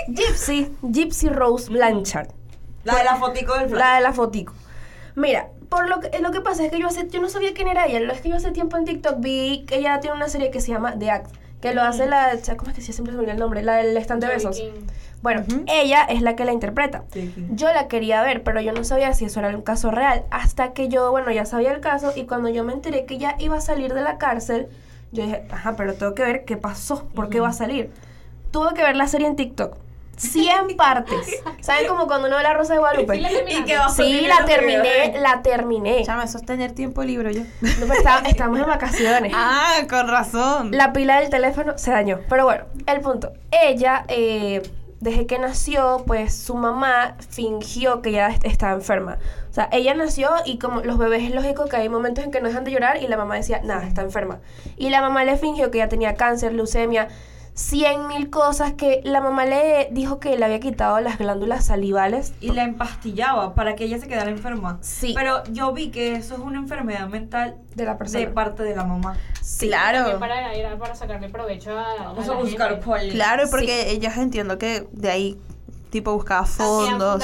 Gypsy, 0.08 0.70
Gypsy 0.82 1.30
Rose 1.30 1.72
Blanchard. 1.72 2.30
La 2.84 2.98
de 2.98 3.04
la 3.04 3.16
fotico 3.16 3.54
del 3.58 3.70
flash. 3.70 3.80
La 3.80 3.96
de 3.96 4.02
la 4.02 4.14
fotico. 4.14 4.54
Mira, 5.16 5.50
por 5.70 5.90
lo 5.90 6.00
que, 6.00 6.20
lo 6.20 6.32
que 6.32 6.42
pasa 6.42 6.66
es 6.66 6.72
que 6.72 6.80
yo 6.80 6.88
hace, 6.88 7.08
yo 7.10 7.22
no 7.22 7.30
sabía 7.30 7.54
quién 7.54 7.68
era 7.68 7.86
ella. 7.86 8.00
Lo 8.00 8.14
es 8.14 8.22
que 8.22 8.30
yo 8.30 8.36
hace 8.36 8.52
tiempo 8.52 8.78
en 8.78 8.86
TikTok 8.86 9.16
vi 9.20 9.66
que 9.68 9.78
ella 9.78 10.00
tiene 10.00 10.16
una 10.16 10.28
serie 10.30 10.52
que 10.52 10.62
se 10.62 10.72
llama 10.72 10.98
The 10.98 11.12
Act. 11.12 11.36
Que 11.62 11.74
lo 11.74 11.82
hace 11.82 12.08
la. 12.08 12.38
¿Cómo 12.58 12.72
es 12.72 12.76
que 12.76 12.82
siempre 12.82 12.94
se 12.94 13.12
me 13.14 13.20
olvida 13.20 13.32
el 13.32 13.40
nombre? 13.40 13.64
La 13.64 13.76
del 13.76 13.96
stand 13.96 14.22
de 14.22 14.28
besos. 14.28 14.62
Bueno, 15.22 15.46
ella 15.68 16.04
es 16.04 16.22
la 16.22 16.36
que 16.36 16.44
la 16.44 16.52
interpreta. 16.52 17.06
Sí, 17.14 17.32
sí. 17.34 17.48
Yo 17.52 17.72
la 17.72 17.88
quería 17.88 18.22
ver, 18.22 18.44
pero 18.44 18.60
yo 18.60 18.74
no 18.74 18.84
sabía 18.84 19.14
si 19.14 19.24
eso 19.24 19.40
era 19.40 19.56
un 19.56 19.62
caso 19.62 19.90
real. 19.90 20.26
Hasta 20.30 20.74
que 20.74 20.90
yo, 20.90 21.10
bueno, 21.12 21.32
ya 21.32 21.46
sabía 21.46 21.72
el 21.72 21.80
caso 21.80 22.12
y 22.14 22.26
cuando 22.26 22.50
yo 22.50 22.66
me 22.66 22.74
enteré 22.74 23.06
que 23.06 23.14
ella 23.14 23.38
iba 23.40 23.56
a 23.56 23.62
salir 23.62 23.94
de 23.94 24.02
la 24.02 24.18
cárcel, 24.18 24.68
yo 25.14 25.24
dije, 25.24 25.48
ajá, 25.50 25.78
pero 25.78 25.94
tengo 25.94 26.14
que 26.14 26.24
ver 26.24 26.44
qué 26.44 26.58
pasó, 26.58 27.06
por 27.16 27.30
qué 27.30 27.40
va 27.40 27.48
a 27.50 27.54
salir. 27.54 27.90
Tuve 28.54 28.74
que 28.74 28.82
ver 28.84 28.96
la 28.96 29.08
serie 29.08 29.28
en 29.28 29.36
TikTok. 29.36 29.76
100 30.16 30.78
partes. 30.78 31.42
¿Saben 31.60 31.88
como 31.88 32.06
cuando 32.08 32.28
uno 32.28 32.38
ve 32.38 32.44
la 32.44 32.54
Rosa 32.54 32.74
de 32.74 32.80
Guadalupe? 32.80 33.16
Sí, 33.16 33.20
la. 33.22 33.30
Y 33.32 33.64
que 33.66 33.78
Sí, 33.96 34.28
terminé, 34.46 35.18
la 35.20 35.42
terminé. 35.42 36.04
Chama, 36.06 36.24
eso 36.26 36.38
es 36.38 36.46
tener 36.46 36.72
tiempo 36.74 37.04
libre 37.04 37.34
yo. 37.34 37.42
No, 37.62 37.70
pero 37.80 37.94
está- 37.94 38.20
estamos 38.20 38.60
en 38.60 38.68
vacaciones. 38.68 39.34
ah, 39.36 39.78
con 39.90 40.08
razón. 40.08 40.70
La 40.72 40.94
pila 40.94 41.20
del 41.20 41.30
teléfono 41.32 41.78
se 41.80 41.92
dañó. 41.92 42.20
Pero 42.30 42.46
bueno, 42.46 42.66
el 42.86 43.02
punto. 43.02 43.34
Ella, 43.50 44.06
eh, 44.08 44.62
desde 45.00 45.26
que 45.26 45.40
nació, 45.40 46.04
pues 46.06 46.34
su 46.36 46.54
mamá 46.56 47.18
fingió 47.30 48.04
que 48.04 48.12
ya 48.12 48.28
est- 48.28 48.46
estaba 48.46 48.74
enferma. 48.74 49.18
O 49.50 49.54
sea, 49.54 49.68
ella 49.72 49.96
nació 49.96 50.30
y 50.46 50.60
como 50.60 50.82
los 50.82 50.98
bebés 51.00 51.24
es 51.24 51.32
lógico 51.34 51.66
que 51.66 51.76
hay 51.78 51.90
momentos 51.90 52.24
en 52.24 52.30
que 52.32 52.40
no 52.40 52.48
dejan 52.50 52.64
de 52.66 52.72
llorar 52.72 53.02
y 53.02 53.08
la 53.08 53.18
mamá 53.18 53.36
decía, 53.36 53.62
nada, 53.64 53.84
está 53.88 54.02
enferma. 54.04 54.40
Y 54.78 54.92
la 54.92 55.02
mamá 55.02 55.24
le 55.24 55.38
fingió 55.38 55.72
que 55.72 55.80
ya 55.80 55.90
tenía 55.90 56.14
cáncer, 56.16 56.54
leucemia, 56.54 57.08
cien 57.56 58.08
mil 58.08 58.30
cosas 58.30 58.74
que 58.74 59.02
la 59.04 59.22
mamá 59.22 59.46
le 59.46 59.90
dijo 59.92 60.20
que 60.20 60.38
le 60.38 60.46
había 60.46 60.60
quitado 60.60 61.00
las 61.00 61.18
glándulas 61.20 61.66
salivales. 61.66 62.34
Y 62.42 62.52
la 62.52 62.64
empastillaba 62.64 63.54
para 63.54 63.76
que 63.76 63.84
ella 63.86 64.00
se 64.00 64.08
quedara 64.08 64.30
enferma. 64.32 64.80
Sí. 64.82 65.14
Pero 65.16 65.44
yo 65.52 65.72
vi 65.72 65.90
que 65.92 66.14
eso 66.16 66.34
es 66.36 66.40
una 66.40 66.58
enfermedad 66.60 67.08
mental 67.08 67.58
De 67.76 67.86
la 67.86 67.98
persona. 67.98 68.20
de 68.20 68.28
parte 68.28 68.64
de 68.64 68.76
la 68.76 68.84
mamá. 68.86 69.18
claro. 69.60 70.20
Para, 70.20 70.54
era 70.54 70.78
para 70.78 70.96
sacarle 70.96 71.30
provecho 71.30 71.78
a. 71.78 72.04
Vamos 72.04 72.28
a 72.28 72.32
a 72.32 72.36
la 72.36 72.42
buscar 72.42 72.70
gente. 72.72 72.86
cuál 72.86 73.08
es. 73.08 73.14
Claro, 73.14 73.44
porque 73.52 73.92
ellas 73.92 74.18
entiendo 74.18 74.58
que 74.58 74.88
de 74.92 75.12
ahí 75.12 75.38
tipo 75.92 76.12
buscaba 76.14 76.46
fondos. 76.48 77.24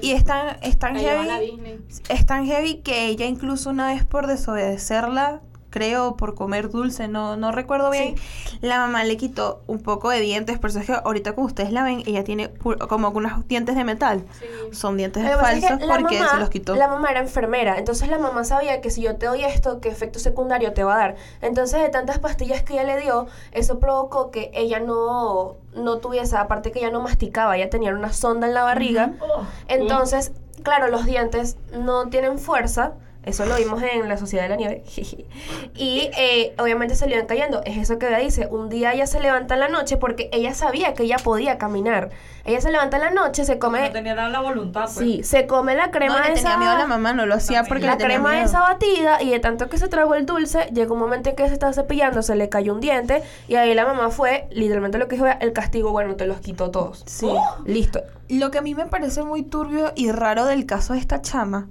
Y 0.00 0.12
es 0.12 0.24
tan, 0.24 0.58
es 0.62 0.78
tan 0.78 0.96
heavy. 0.96 1.50
Disney. 1.50 1.80
Es 2.08 2.24
tan 2.24 2.46
heavy 2.46 2.76
que 2.82 3.06
ella 3.06 3.26
incluso 3.26 3.70
una 3.70 3.88
vez 3.88 4.04
por 4.06 4.28
desobedecerla, 4.28 5.40
creo 5.72 6.16
por 6.16 6.36
comer 6.36 6.70
dulce, 6.70 7.08
no, 7.08 7.36
no 7.36 7.50
recuerdo 7.50 7.90
bien, 7.90 8.14
la 8.60 8.78
mamá 8.78 9.02
le 9.02 9.16
quitó 9.16 9.62
un 9.66 9.80
poco 9.80 10.10
de 10.10 10.20
dientes, 10.20 10.58
por 10.60 10.70
eso 10.70 10.78
es 10.78 10.86
que 10.86 10.92
ahorita 10.92 11.34
como 11.34 11.48
ustedes 11.48 11.72
la 11.72 11.82
ven, 11.82 12.04
ella 12.06 12.22
tiene 12.22 12.50
como 12.88 13.08
unos 13.08 13.48
dientes 13.48 13.74
de 13.74 13.82
metal. 13.82 14.22
Sí. 14.38 14.46
Son 14.76 14.96
dientes 14.96 15.24
es 15.24 15.34
falsos 15.34 15.78
que 15.78 15.86
porque 15.86 16.18
mamá- 16.20 16.30
se 16.30 16.36
los 16.36 16.50
quitó. 16.50 16.76
La 16.76 16.86
mamá 16.86 17.10
era 17.10 17.20
enfermera, 17.20 17.78
entonces 17.78 18.08
la 18.08 18.18
mamá 18.18 18.44
sabía 18.44 18.80
que 18.80 18.90
si 18.90 19.02
yo 19.02 19.16
te 19.16 19.26
doy 19.26 19.42
esto, 19.44 19.80
¿qué 19.80 19.88
efecto 19.88 20.18
secundario 20.18 20.72
te 20.74 20.84
va 20.84 20.94
a 20.94 20.98
dar? 20.98 21.16
Entonces, 21.40 21.80
de 21.82 21.88
tantas 21.88 22.18
pastillas 22.18 22.62
que 22.62 22.74
ella 22.74 22.84
le 22.84 23.00
dio, 23.00 23.26
eso 23.52 23.80
provocó 23.80 24.30
que 24.30 24.50
ella 24.54 24.78
no, 24.78 25.56
no 25.74 25.98
tuviese, 25.98 26.36
aparte 26.36 26.70
que 26.70 26.80
ella 26.80 26.90
no 26.90 27.00
masticaba, 27.00 27.56
ella 27.56 27.70
tenía 27.70 27.90
una 27.92 28.12
sonda 28.12 28.46
en 28.46 28.54
la 28.54 28.62
barriga. 28.62 29.12
Oh. 29.20 29.42
Entonces, 29.68 30.32
claro, 30.62 30.88
los 30.88 31.06
dientes 31.06 31.56
no 31.72 32.08
tienen 32.08 32.38
fuerza. 32.38 32.92
Eso 33.24 33.46
lo 33.46 33.56
vimos 33.56 33.82
en 33.82 34.08
la 34.08 34.16
Sociedad 34.16 34.44
de 34.44 34.48
la 34.48 34.56
Nieve. 34.56 34.82
y 35.76 36.10
eh, 36.18 36.54
obviamente 36.58 36.96
se 36.96 37.06
le 37.06 37.14
iban 37.14 37.26
cayendo. 37.26 37.62
Es 37.64 37.76
eso 37.76 37.98
que 37.98 38.08
ella 38.08 38.18
dice. 38.18 38.48
Un 38.50 38.68
día 38.68 38.92
ella 38.92 39.06
se 39.06 39.20
levanta 39.20 39.54
en 39.54 39.60
la 39.60 39.68
noche 39.68 39.96
porque 39.96 40.28
ella 40.32 40.54
sabía 40.54 40.94
que 40.94 41.04
ella 41.04 41.16
podía 41.22 41.56
caminar. 41.58 42.10
Ella 42.44 42.60
se 42.60 42.72
levanta 42.72 42.96
en 42.96 43.04
la 43.04 43.10
noche, 43.10 43.44
se 43.44 43.60
come... 43.60 43.80
No 43.80 43.92
tenía 43.92 44.14
la 44.14 44.40
voluntad, 44.40 44.84
pues. 44.92 44.96
Sí, 44.96 45.22
se 45.22 45.46
come 45.46 45.76
la 45.76 45.92
crema 45.92 46.18
no, 46.18 46.24
le 46.24 46.32
esa... 46.32 46.42
tenía 46.42 46.58
miedo 46.58 46.72
a 46.72 46.78
la 46.78 46.86
mamá, 46.88 47.12
no 47.12 47.24
lo 47.24 47.36
hacía 47.36 47.62
porque 47.62 47.86
La 47.86 47.92
le 47.92 47.98
tenía 47.98 48.16
crema 48.16 48.30
miedo. 48.32 48.44
esa 48.44 48.60
batida 48.62 49.22
y 49.22 49.30
de 49.30 49.38
tanto 49.38 49.68
que 49.68 49.78
se 49.78 49.86
tragó 49.86 50.16
el 50.16 50.26
dulce, 50.26 50.68
llegó 50.72 50.94
un 50.94 51.00
momento 51.00 51.30
en 51.30 51.36
que 51.36 51.46
se 51.46 51.52
estaba 51.52 51.72
cepillando, 51.72 52.20
se 52.22 52.34
le 52.34 52.48
cayó 52.48 52.74
un 52.74 52.80
diente 52.80 53.22
y 53.46 53.54
ahí 53.54 53.72
la 53.74 53.86
mamá 53.86 54.10
fue, 54.10 54.48
literalmente 54.50 54.98
lo 54.98 55.06
que 55.06 55.14
dijo, 55.14 55.26
el 55.26 55.52
castigo, 55.52 55.92
bueno, 55.92 56.16
te 56.16 56.26
los 56.26 56.40
quitó 56.40 56.72
todos. 56.72 57.04
Sí. 57.06 57.28
Listo. 57.64 58.02
Lo 58.28 58.50
que 58.50 58.58
a 58.58 58.62
mí 58.62 58.74
me 58.74 58.86
parece 58.86 59.22
muy 59.22 59.44
turbio 59.44 59.92
y 59.94 60.10
raro 60.10 60.44
del 60.44 60.66
caso 60.66 60.94
de 60.94 60.98
esta 60.98 61.22
chama 61.22 61.68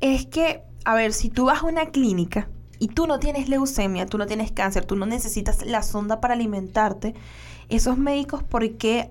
es 0.00 0.26
que, 0.26 0.62
a 0.84 0.94
ver, 0.94 1.12
si 1.12 1.28
tú 1.30 1.46
vas 1.46 1.62
a 1.62 1.66
una 1.66 1.86
clínica 1.86 2.48
y 2.78 2.88
tú 2.88 3.06
no 3.06 3.18
tienes 3.18 3.48
leucemia, 3.48 4.06
tú 4.06 4.18
no 4.18 4.26
tienes 4.26 4.50
cáncer, 4.52 4.84
tú 4.84 4.96
no 4.96 5.06
necesitas 5.06 5.64
la 5.64 5.82
sonda 5.82 6.20
para 6.20 6.34
alimentarte, 6.34 7.14
esos 7.68 7.96
médicos, 7.98 8.42
¿por 8.42 8.68
qué 8.76 9.10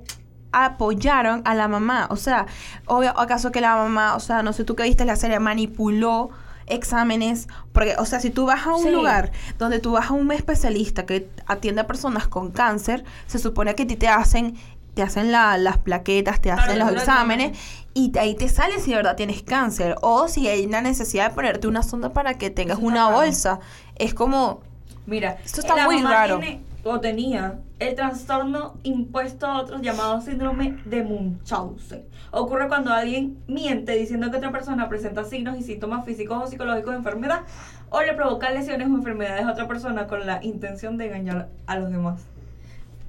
apoyaron 0.51 1.41
a 1.45 1.55
la 1.55 1.67
mamá? 1.67 2.07
O 2.09 2.15
sea, 2.17 2.45
obvio, 2.85 3.17
¿acaso 3.17 3.51
que 3.51 3.61
la 3.61 3.75
mamá, 3.75 4.15
o 4.15 4.19
sea, 4.19 4.43
no 4.43 4.53
sé 4.53 4.63
tú 4.63 4.75
que 4.75 4.83
viste 4.83 5.05
la 5.05 5.15
serie, 5.15 5.39
manipuló 5.39 6.29
exámenes? 6.67 7.47
Porque, 7.71 7.95
o 7.97 8.05
sea, 8.05 8.19
si 8.19 8.29
tú 8.29 8.45
vas 8.45 8.65
a 8.67 8.75
un 8.75 8.83
Sí. 8.83 8.91
lugar 8.91 9.31
donde 9.57 9.79
tú 9.79 9.93
vas 9.93 10.09
a 10.09 10.13
un 10.13 10.31
especialista 10.31 11.05
que 11.05 11.29
atiende 11.47 11.81
a 11.81 11.87
personas 11.87 12.27
con 12.27 12.51
cáncer, 12.51 13.03
se 13.27 13.39
supone 13.39 13.75
que 13.75 13.83
a 13.83 13.87
ti 13.87 13.95
te 13.95 14.07
hacen 14.09 14.55
te 14.93 15.01
hacen 15.03 15.31
la- 15.31 15.57
las 15.57 15.77
plaquetas, 15.77 16.41
te 16.41 16.51
hacen 16.51 16.79
los 16.79 16.91
exámenes 16.91 17.57
y 17.93 18.11
ahí 18.17 18.35
te 18.35 18.47
sale 18.49 18.79
si 18.79 18.91
de 18.91 18.97
verdad 18.97 19.15
tienes 19.15 19.41
cáncer 19.43 19.95
o 20.01 20.27
si 20.27 20.47
hay 20.47 20.65
una 20.65 20.81
necesidad 20.81 21.29
de 21.29 21.35
ponerte 21.35 21.67
una 21.67 21.83
sonda 21.83 22.09
para 22.13 22.35
que 22.35 22.49
tengas 22.49 22.77
Eso 22.79 22.87
una 22.87 23.05
raro. 23.05 23.17
bolsa. 23.17 23.59
Es 23.95 24.13
como, 24.13 24.61
Mira, 25.07 25.37
Esto 25.43 25.61
está 25.61 25.75
la 25.75 25.85
muy 25.85 25.97
mamá 25.97 26.11
raro. 26.11 26.39
tiene, 26.39 26.61
o 26.83 26.99
tenía 26.99 27.55
el 27.79 27.95
trastorno 27.95 28.75
impuesto 28.83 29.47
a 29.47 29.59
otros 29.59 29.81
llamado 29.81 30.21
síndrome 30.21 30.77
de 30.85 31.03
Munchausen. 31.03 32.03
Ocurre 32.31 32.67
cuando 32.67 32.93
alguien 32.93 33.37
miente 33.47 33.93
diciendo 33.93 34.29
que 34.29 34.37
otra 34.37 34.51
persona 34.51 34.87
presenta 34.87 35.23
signos 35.23 35.57
y 35.57 35.63
síntomas 35.63 36.05
físicos 36.05 36.43
o 36.43 36.47
psicológicos 36.47 36.91
de 36.91 36.97
enfermedad 36.97 37.41
o 37.89 38.01
le 38.01 38.13
provoca 38.13 38.51
lesiones 38.51 38.87
o 38.89 38.95
enfermedades 38.95 39.43
a 39.45 39.51
otra 39.51 39.67
persona 39.67 40.05
con 40.07 40.25
la 40.25 40.41
intención 40.43 40.97
de 40.97 41.07
engañar 41.07 41.49
a 41.65 41.75
los 41.77 41.89
demás. 41.91 42.21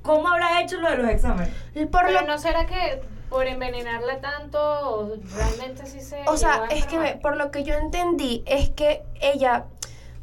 ¿Cómo 0.02 0.28
habrá 0.28 0.60
hecho 0.60 0.80
lo 0.80 0.90
de 0.90 0.96
los 0.98 1.08
exámenes? 1.08 1.54
Por 1.90 2.06
Pero 2.06 2.20
lo 2.20 2.26
no 2.26 2.38
será 2.38 2.66
que 2.66 3.00
por 3.32 3.46
envenenarla 3.46 4.20
tanto, 4.20 5.16
realmente 5.34 5.86
sí 5.86 6.00
se. 6.00 6.22
O 6.26 6.36
sea, 6.36 6.66
es 6.70 6.84
que 6.86 7.18
por 7.22 7.36
lo 7.36 7.50
que 7.50 7.64
yo 7.64 7.74
entendí 7.74 8.42
es 8.46 8.68
que 8.70 9.02
ella 9.20 9.64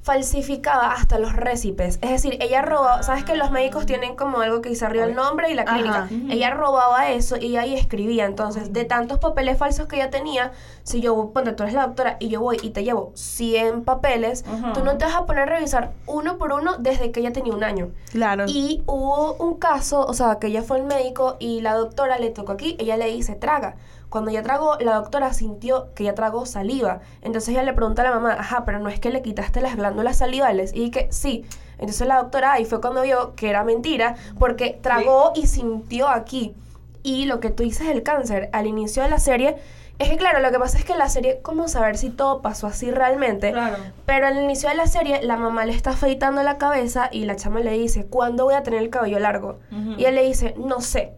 falsificaba 0.10 0.94
hasta 0.94 1.20
los 1.20 1.34
récipes. 1.36 2.00
Es 2.02 2.10
decir, 2.10 2.40
ella 2.42 2.64
robaba, 2.64 3.04
sabes 3.04 3.24
que 3.24 3.36
los 3.36 3.52
médicos 3.52 3.86
tienen 3.86 4.16
como 4.16 4.40
algo 4.40 4.60
que 4.60 4.70
dice 4.70 4.84
arriba 4.84 5.06
el 5.06 5.14
nombre 5.14 5.52
y 5.52 5.54
la 5.54 5.66
clínica. 5.66 6.10
Ella 6.32 6.50
robaba 6.50 7.12
eso 7.12 7.38
y 7.38 7.58
ahí 7.58 7.76
escribía. 7.76 8.26
Entonces, 8.26 8.74
de 8.74 8.86
tantos 8.86 9.20
papeles 9.20 9.60
falsos 9.60 9.86
que 9.86 9.98
ella 9.98 10.10
tenía, 10.10 10.52
si 10.82 11.00
yo, 11.00 11.30
ponte, 11.32 11.52
tú 11.52 11.62
eres 11.62 11.76
la 11.76 11.86
doctora 11.86 12.18
y 12.20 12.30
yo 12.30 12.42
voy 12.42 12.58
y 12.64 12.72
te 12.72 12.84
llevo 12.84 13.12
100 13.14 13.84
papeles, 13.84 14.44
Ajá. 14.52 14.74
tú 14.74 14.84
no 14.84 14.98
te 14.98 15.06
vas 15.06 15.14
a 15.14 15.28
poner 15.28 15.44
a 15.44 15.46
revisar 15.58 15.92
uno 16.08 16.40
por 16.40 16.54
uno 16.54 16.78
desde 16.80 17.12
que 17.12 17.20
ella 17.20 17.32
tenía 17.32 17.54
un 17.54 17.64
año. 17.64 17.92
claro. 18.12 18.46
Y 18.48 18.82
hubo 18.88 19.34
un 19.34 19.60
caso, 19.60 20.08
o 20.08 20.16
sea, 20.16 20.40
que 20.40 20.48
ella 20.48 20.64
fue 20.64 20.78
al 20.80 20.86
médico 20.86 21.38
y 21.40 21.62
la 21.62 21.76
doctora 21.76 22.18
le 22.18 22.32
tocó 22.32 22.54
aquí, 22.54 22.76
ella 22.80 22.98
le 22.98 23.06
dice, 23.06 23.36
traga. 23.36 23.76
Cuando 24.10 24.32
ella 24.32 24.42
tragó, 24.42 24.78
la 24.80 24.96
doctora 24.96 25.34
sintió 25.34 25.94
que 25.94 26.04
ella 26.04 26.16
tragó 26.16 26.46
saliva. 26.46 27.02
Entonces 27.22 27.50
ella 27.50 27.64
le 27.64 27.74
pregunta 27.74 28.02
a 28.02 28.06
la 28.06 28.12
mamá, 28.12 28.34
ajá, 28.40 28.66
pero 28.66 28.80
no 28.80 28.90
es 28.90 29.00
que 29.00 29.12
le 29.12 29.22
quitaste 29.22 29.62
las 29.62 29.76
glándulas 29.76 30.18
salivales. 30.18 30.72
Y 30.74 30.90
que 30.90 31.08
sí. 31.12 31.46
Entonces 31.78 32.08
la 32.08 32.18
doctora 32.18 32.54
ahí 32.54 32.66
fue 32.66 32.82
cuando 32.82 33.04
vio 33.04 33.36
que 33.36 33.50
era 33.50 33.64
mentira, 33.64 34.16
porque 34.38 34.80
tragó 34.82 35.32
y 35.36 35.48
sintió 35.48 36.10
aquí. 36.10 36.56
Y 37.04 37.26
lo 37.26 37.40
que 37.40 37.52
tú 37.52 37.64
dices 37.64 37.88
del 37.88 38.04
cáncer, 38.04 38.50
al 38.52 38.68
inicio 38.68 39.04
de 39.04 39.10
la 39.10 39.20
serie, 39.20 39.58
es 40.00 40.10
que 40.10 40.18
claro, 40.18 40.40
lo 40.40 40.50
que 40.52 40.60
pasa 40.60 40.78
es 40.78 40.86
que 40.86 40.94
en 40.94 41.00
la 41.00 41.10
serie, 41.10 41.40
¿cómo 41.42 41.68
saber 41.68 41.98
si 41.98 42.10
todo 42.10 42.42
pasó 42.42 42.68
así 42.68 42.90
realmente? 42.90 43.52
Claro. 43.52 43.78
Pero 44.06 44.28
al 44.28 44.42
inicio 44.42 44.70
de 44.70 44.76
la 44.76 44.88
serie, 44.88 45.22
la 45.24 45.38
mamá 45.38 45.66
le 45.66 45.74
está 45.74 45.92
afeitando 45.92 46.42
la 46.42 46.58
cabeza 46.58 47.10
y 47.12 47.26
la 47.26 47.36
chama 47.36 47.60
le 47.60 47.72
dice, 47.72 48.06
¿cuándo 48.06 48.46
voy 48.46 48.56
a 48.56 48.64
tener 48.64 48.82
el 48.82 48.90
cabello 48.90 49.20
largo? 49.20 49.60
Y 49.98 50.06
él 50.06 50.16
le 50.16 50.24
dice, 50.24 50.56
no 50.58 50.82
sé. 50.82 51.14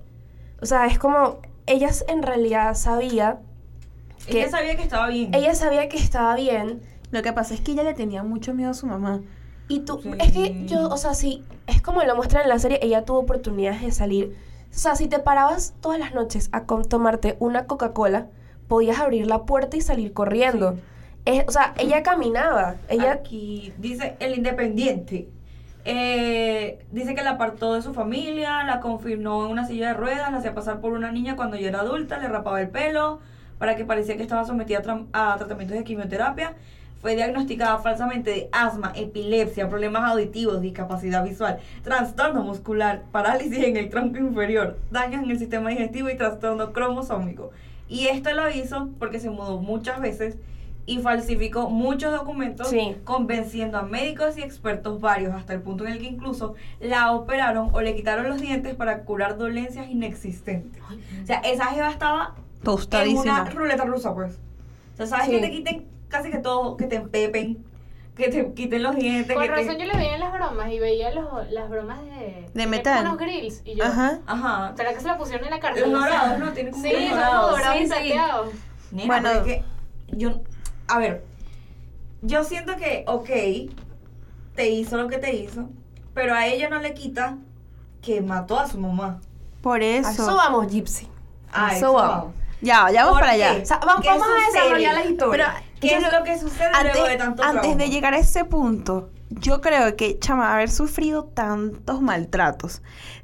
O 0.62 0.65
sea, 0.65 0.88
es 0.88 1.00
como, 1.00 1.38
ella 1.71 1.89
en 2.07 2.23
realidad 2.23 2.73
sabía 2.75 3.39
que... 4.27 4.39
Ella 4.41 4.49
sabía 4.49 4.75
que 4.75 4.83
estaba 4.83 5.07
bien. 5.07 5.33
Ella 5.33 5.55
sabía 5.55 5.89
que 5.89 5.97
estaba 5.97 6.35
bien. 6.35 6.81
Lo 7.11 7.21
que 7.21 7.33
pasa 7.33 7.53
es 7.53 7.61
que 7.61 7.71
ella 7.73 7.83
le 7.83 7.93
tenía 7.93 8.23
mucho 8.23 8.53
miedo 8.53 8.71
a 8.71 8.73
su 8.73 8.85
mamá. 8.87 9.21
Y 9.67 9.79
tú, 9.81 9.99
Sí. 10.01 10.11
es 10.19 10.31
que 10.31 10.65
yo, 10.65 10.89
o 10.89 10.97
sea, 10.97 11.13
sí, 11.13 11.43
es 11.67 11.81
como 11.81 12.03
lo 12.03 12.15
muestran 12.15 12.43
en 12.43 12.49
la 12.49 12.59
serie, 12.59 12.79
ella 12.81 13.05
tuvo 13.05 13.19
oportunidades 13.19 13.81
de 13.81 13.91
salir. 13.91 14.35
O 14.69 14.73
sea, 14.77 14.95
si 14.95 15.07
te 15.07 15.19
parabas 15.19 15.73
todas 15.81 15.99
las 15.99 16.13
noches 16.13 16.49
a 16.51 16.65
tomarte 16.65 17.35
una 17.39 17.65
Coca-Cola, 17.65 18.27
podías 18.67 18.99
abrir 18.99 19.27
la 19.27 19.43
puerta 19.43 19.75
y 19.77 19.81
salir 19.81 20.13
corriendo. 20.13 20.77
Es- 21.25 21.45
o 21.47 21.51
sea, 21.51 21.73
ella 21.77 22.03
caminaba. 22.03 22.75
Ella, 22.89 23.11
Aquí 23.13 23.73
dice 23.77 24.15
el 24.19 24.35
independiente. 24.35 25.27
Eh, 25.83 26.79
dice 26.91 27.15
que 27.15 27.23
la 27.23 27.31
apartó 27.31 27.73
de 27.73 27.81
su 27.81 27.93
familia, 27.93 28.63
la 28.63 28.79
confinó 28.79 29.45
en 29.45 29.51
una 29.51 29.65
silla 29.65 29.89
de 29.89 29.93
ruedas, 29.95 30.31
la 30.31 30.38
hacía 30.38 30.53
pasar 30.53 30.79
por 30.79 30.93
una 30.93 31.11
niña 31.11 31.35
cuando 31.35 31.57
ya 31.57 31.69
era 31.69 31.79
adulta, 31.79 32.19
le 32.19 32.27
rapaba 32.27 32.61
el 32.61 32.69
pelo 32.69 33.19
para 33.57 33.75
que 33.75 33.85
parecía 33.85 34.15
que 34.15 34.23
estaba 34.23 34.45
sometida 34.45 34.79
a, 34.79 34.83
tram- 34.83 35.07
a 35.13 35.35
tratamientos 35.38 35.77
de 35.77 35.83
quimioterapia. 35.83 36.53
Fue 37.01 37.15
diagnosticada 37.15 37.79
falsamente 37.79 38.29
de 38.29 38.50
asma, 38.51 38.91
epilepsia, 38.95 39.67
problemas 39.69 40.07
auditivos, 40.11 40.61
discapacidad 40.61 41.23
visual, 41.23 41.57
trastorno 41.83 42.43
muscular, 42.43 43.01
parálisis 43.11 43.63
en 43.63 43.75
el 43.75 43.89
tronco 43.89 44.19
inferior, 44.19 44.77
daños 44.91 45.23
en 45.23 45.31
el 45.31 45.39
sistema 45.39 45.71
digestivo 45.71 46.11
y 46.11 46.15
trastorno 46.15 46.73
cromosómico. 46.73 47.50
Y 47.89 48.05
esto 48.05 48.31
lo 48.33 48.47
hizo 48.51 48.89
porque 49.00 49.19
se 49.19 49.31
mudó 49.31 49.57
muchas 49.57 50.00
veces 50.00 50.38
y 50.85 50.97
falsificó 51.00 51.69
muchos 51.69 52.11
documentos 52.11 52.69
Sí. 52.69 52.95
convenciendo 53.03 53.77
a 53.77 53.83
médicos 53.83 54.38
y 54.38 54.41
expertos 54.41 55.00
varios 55.00 55.33
hasta 55.33 55.53
el 55.53 55.61
punto 55.61 55.85
en 55.85 55.93
el 55.93 56.00
que 56.00 56.05
incluso 56.05 56.55
la 56.79 57.11
operaron 57.11 57.69
o 57.73 57.81
le 57.81 57.95
quitaron 57.95 58.27
los 58.27 58.41
dientes 58.41 58.75
para 58.75 59.03
curar 59.03 59.38
dolencias 59.38 59.88
inexistentes. 59.89 60.81
O 61.23 61.25
sea, 61.25 61.38
esa 61.39 61.65
jeva 61.67 61.89
estaba 61.91 62.33
en 62.35 62.63
Tostadísima. 62.63 63.41
una 63.41 63.50
ruleta 63.51 63.85
rusa, 63.85 64.13
pues. 64.13 64.39
O 64.93 64.97
sea, 64.97 65.05
sabes 65.07 65.25
Sí. 65.27 65.31
que 65.33 65.39
te 65.39 65.51
quiten 65.51 65.85
casi 66.09 66.29
que 66.31 66.39
todo, 66.39 66.75
que 66.77 66.85
te 66.88 66.95
empepen, 66.95 67.63
que 68.15 68.27
te 68.29 68.53
quiten 68.53 68.83
los 68.83 68.95
dientes, 68.95 69.33
Con 69.35 69.43
que 69.45 69.50
razón 69.51 69.77
te... 69.77 69.85
yo 69.85 69.91
le 69.91 69.97
veía 69.97 70.15
en 70.15 70.19
las 70.19 70.33
bromas 70.33 70.69
y 70.71 70.79
veía 70.79 71.11
los, 71.13 71.50
las 71.51 71.69
bromas 71.69 72.00
de... 72.05 72.50
De 72.53 72.67
metal. 72.67 73.05
Unos 73.05 73.17
grills 73.17 73.61
y 73.65 73.75
yo... 73.75 73.83
Ajá. 73.85 74.19
Ajá. 74.27 74.73
¿Será 74.75 74.93
que 74.93 75.00
se 75.00 75.07
la 75.07 75.17
pusieron 75.17 75.45
en 75.45 75.51
la 75.51 75.59
cartera? 75.59 75.88
Los 75.88 76.01
dorados, 76.01 76.39
¿no? 76.39 76.51
Tienen 76.51 76.73
como 76.73 76.83
Sí, 76.83 76.91
dorados. 77.09 77.51
dorados 77.51 77.77
Sí, 77.77 77.83
y 77.83 77.88
sí. 77.88 78.13
Nena, 78.91 79.07
Bueno. 79.07 79.29
es 79.31 79.39
que 79.43 79.63
yo, 80.13 80.41
a 80.95 81.00
ver, 81.00 81.24
yo 82.21 82.43
siento 82.43 82.75
que, 82.77 83.03
ok, 83.07 83.29
te 84.55 84.69
hizo 84.69 84.98
lo 84.98 85.07
que 85.07 85.17
te 85.17 85.33
hizo, 85.36 85.69
pero 86.13 86.33
a 86.36 86.45
ella 86.48 86.69
no 86.69 86.79
le 86.79 86.93
quita 86.93 87.38
que 88.01 88.21
mató 88.21 88.60
a 88.60 88.67
su 88.67 88.77
mamá. 88.79 89.19
Por 89.62 89.81
a 89.81 89.86
eso. 89.86 90.10
eso 90.10 90.36
vamos, 90.36 90.67
Gypsy. 90.71 91.07
A 91.51 91.67
A 91.67 91.75
eso 91.77 91.93
vamos. 91.93 92.33
Ya, 92.62 92.89
ya 92.91 93.05
vamos 93.05 93.13
¿Por 93.19 93.21
para 93.21 93.31
allá. 93.33 93.60
O 93.62 93.65
sea, 93.65 93.77
vamos, 93.79 94.01
¿Qué 94.03 94.10
vamos 94.10 94.27
a 94.27 94.51
desarrollar 94.51 94.93
las 94.95 95.05
historias. 95.10 95.51
Pero 95.55 95.65
¿Qué 95.79 95.95
es 95.98 96.03
lo- 96.03 96.12
lo 96.19 96.24
que 96.24 96.38
sucede 96.39 96.69
antes, 96.74 96.93
luego 96.93 97.07
de 97.07 97.15
tanto 97.17 97.43
antes 97.43 97.62
trauma? 97.62 97.77
de 97.83 97.89
llegar 97.89 98.13
a 98.13 98.19
ese 98.19 98.45
punto, 98.45 99.10
yo 99.39 99.61
creo 99.61 99.95
que, 99.95 100.19
chama, 100.19 100.53
haber 100.53 100.69
sufrido 100.69 101.25
tantos 101.25 102.01
maltratos, 102.01 102.81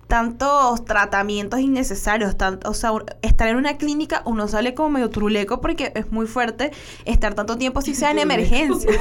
tantos 0.07 0.85
tratamientos 0.85 1.59
innecesarios, 1.59 2.37
tanto, 2.37 2.69
o 2.69 2.73
sea, 2.73 2.91
estar 3.21 3.47
en 3.47 3.57
una 3.57 3.77
clínica, 3.77 4.21
uno 4.25 4.47
sale 4.47 4.73
como 4.73 4.89
medio 4.89 5.09
truleco 5.09 5.61
porque 5.61 5.91
es 5.95 6.11
muy 6.11 6.27
fuerte 6.27 6.71
estar 7.05 7.33
tanto 7.33 7.57
tiempo 7.57 7.81
si 7.81 7.93
sea 7.93 8.11
en 8.11 8.19
emergencia. 8.19 8.91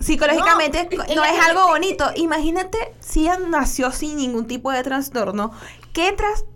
Psicológicamente 0.00 0.88
No, 1.16 1.24
es 1.24 1.40
algo 1.44 1.66
bonito. 1.66 2.04
Imagínate 2.14 2.78
si 3.00 3.28
nació 3.50 3.90
sin 3.90 4.16
ningún 4.16 4.46
tipo 4.46 4.70
de 4.70 4.82
trastorno. 4.82 5.50
¿Qué 5.92 6.12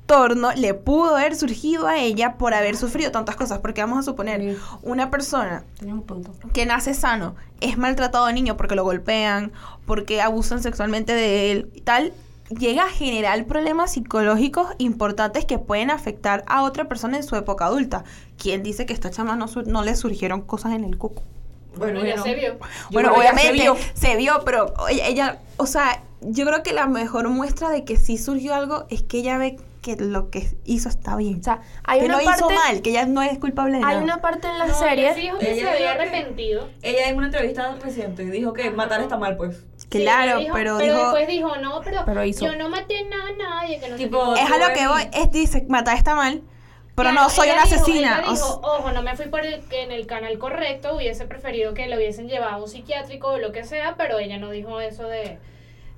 trastorno 0.07 0.53
le 0.53 0.75
pudo 0.75 1.17
haber 1.17 1.35
surgido 1.37 1.87
a 1.87 1.99
ella 1.99 2.37
por 2.37 2.55
haber 2.55 2.77
sufrido 2.77 3.11
tantas 3.13 3.37
cosas? 3.37 3.59
Porque 3.61 3.81
vamos 3.81 3.99
a 3.99 4.03
suponer, 4.03 4.41
Sí. 4.41 4.59
una 4.83 5.11
persona 5.11 5.65
Tienes 5.79 5.95
un 5.95 6.03
punto. 6.03 6.33
que 6.53 6.67
nace 6.67 6.95
sano 6.95 7.35
es 7.61 7.79
maltratado 7.79 8.27
de 8.27 8.33
niño 8.33 8.57
porque 8.57 8.75
lo 8.75 8.85
golpean, 8.85 9.53
porque 9.87 10.21
abusan 10.21 10.63
sexualmente 10.63 11.15
de 11.15 11.53
él 11.53 11.71
y 11.75 11.81
tal, 11.83 12.13
llega 12.51 12.85
a 12.85 12.89
generar 12.89 13.47
problemas 13.47 13.93
psicológicos 13.93 14.67
importantes 14.79 15.45
que 15.47 15.59
pueden 15.59 15.91
afectar 15.91 16.45
a 16.47 16.63
otra 16.65 16.89
persona 16.89 17.17
en 17.17 17.23
su 17.23 17.37
época 17.37 17.67
adulta. 17.67 18.05
¿Quién 18.37 18.63
dice 18.63 18.85
que 18.85 18.93
a 18.93 18.97
esta 18.97 19.11
chama 19.11 19.37
no, 19.37 19.49
su- 19.49 19.63
no 19.63 19.83
le 19.83 19.95
surgieron 19.97 20.43
cosas 20.43 20.73
en 20.73 20.85
el 20.85 20.99
cuco? 20.99 21.23
Bueno, 21.77 22.01
Bueno, 22.01 22.05
ya 22.07 22.17
no. 22.17 22.23
se 22.25 22.35
vio. 22.35 22.53
Yo 22.53 22.59
bueno, 22.91 23.13
obviamente 23.15 23.47
se 23.47 23.53
vio. 23.53 23.77
se 23.95 24.17
vio, 24.17 24.43
pero 24.45 24.75
ella, 24.91 25.07
ella, 25.07 25.39
o 25.57 25.65
sea, 25.67 26.03
yo 26.21 26.45
creo 26.45 26.63
que 26.63 26.75
la 26.75 26.87
mejor 26.87 27.29
muestra 27.31 27.71
de 27.71 27.85
que 27.85 27.97
sí 27.97 28.19
surgió 28.19 28.55
algo 28.55 28.85
es 28.91 29.03
que 29.03 29.19
ella 29.19 29.39
ve 29.39 29.57
que 29.83 29.97
lo 29.97 30.31
que 30.31 30.49
hizo 30.65 30.89
está 30.89 31.17
bien. 31.17 31.41
O 31.41 31.43
sea, 31.43 31.61
hay 31.85 31.99
que 32.01 32.07
una 32.07 32.19
no 32.19 32.25
parte... 32.25 32.41
hizo 32.45 32.51
mal, 32.51 32.81
que 32.83 32.91
ella 32.91 33.05
no 33.05 33.21
es 33.21 33.39
culpable 33.39 33.73
de 33.73 33.85
Hay 33.85 33.95
nada. 33.95 34.01
una 34.03 34.21
parte 34.23 34.47
en 34.49 34.59
la 34.59 34.67
No, 34.69 34.75
serie... 34.75 35.12
que 35.15 35.51
Ella 35.51 35.55
se 35.55 35.69
había 35.69 35.79
que- 35.79 35.89
arrepentido. 36.03 36.69
Ella 36.83 37.09
en 37.09 37.17
una 37.17 37.27
entrevista 37.27 37.75
reciente 37.83 38.25
dijo 38.25 38.53
que 38.53 38.71
matar 38.71 39.01
está 39.03 39.19
mal, 39.19 39.37
pues. 39.37 39.65
Sí, 39.77 39.89
Claro, 39.91 40.39
pero 40.39 40.55
pero 40.55 40.79
dijo- 40.79 40.95
después 40.99 41.27
dijo, 41.29 41.57
no, 41.57 41.81
pero, 41.83 42.03
Pero 42.07 42.25
hizo. 42.25 42.47
yo 42.47 42.57
no 42.57 42.69
maté 42.71 43.05
nada 43.05 43.25
a 43.29 43.33
nadie. 43.61 43.81
Que 43.81 43.89
no 43.91 43.97
sé 43.99 44.05
Tipo, 44.05 44.35
qué". 44.35 44.41
Es 44.43 44.51
a 44.51 44.57
lo 44.59 44.73
que 44.75 44.87
voy, 44.87 45.03
es 45.12 45.31
dice, 45.33 45.67
matar 45.69 45.97
está 45.97 46.15
mal, 46.15 46.43
pero 46.95 47.11
Claro, 47.11 47.25
no 47.25 47.31
soy 47.31 47.49
una 47.51 47.65
dijo- 47.65 47.75
asesina. 47.77 48.21
ella 48.21 48.31
dijo, 48.31 48.61
ojo, 48.62 48.93
no 48.93 49.03
me 49.03 49.17
fui 49.17 49.27
por 49.27 49.45
el, 49.45 49.62
que 49.65 49.83
en 49.83 49.91
el 49.93 50.07
canal 50.07 50.39
correcto, 50.39 50.95
hubiese 50.97 51.27
preferido 51.27 51.75
que 51.75 51.89
lo 51.89 51.97
hubiesen 51.97 52.29
llevado 52.29 52.55
a 52.55 52.59
un 52.62 52.69
psiquiátrico 52.69 53.29
o 53.29 53.39
lo 53.39 53.51
que 53.51 53.65
sea, 53.65 53.97
pero 53.97 54.19
ella 54.21 54.39
no 54.39 54.51
dijo 54.51 54.81
eso 54.81 55.05
de, 55.09 55.39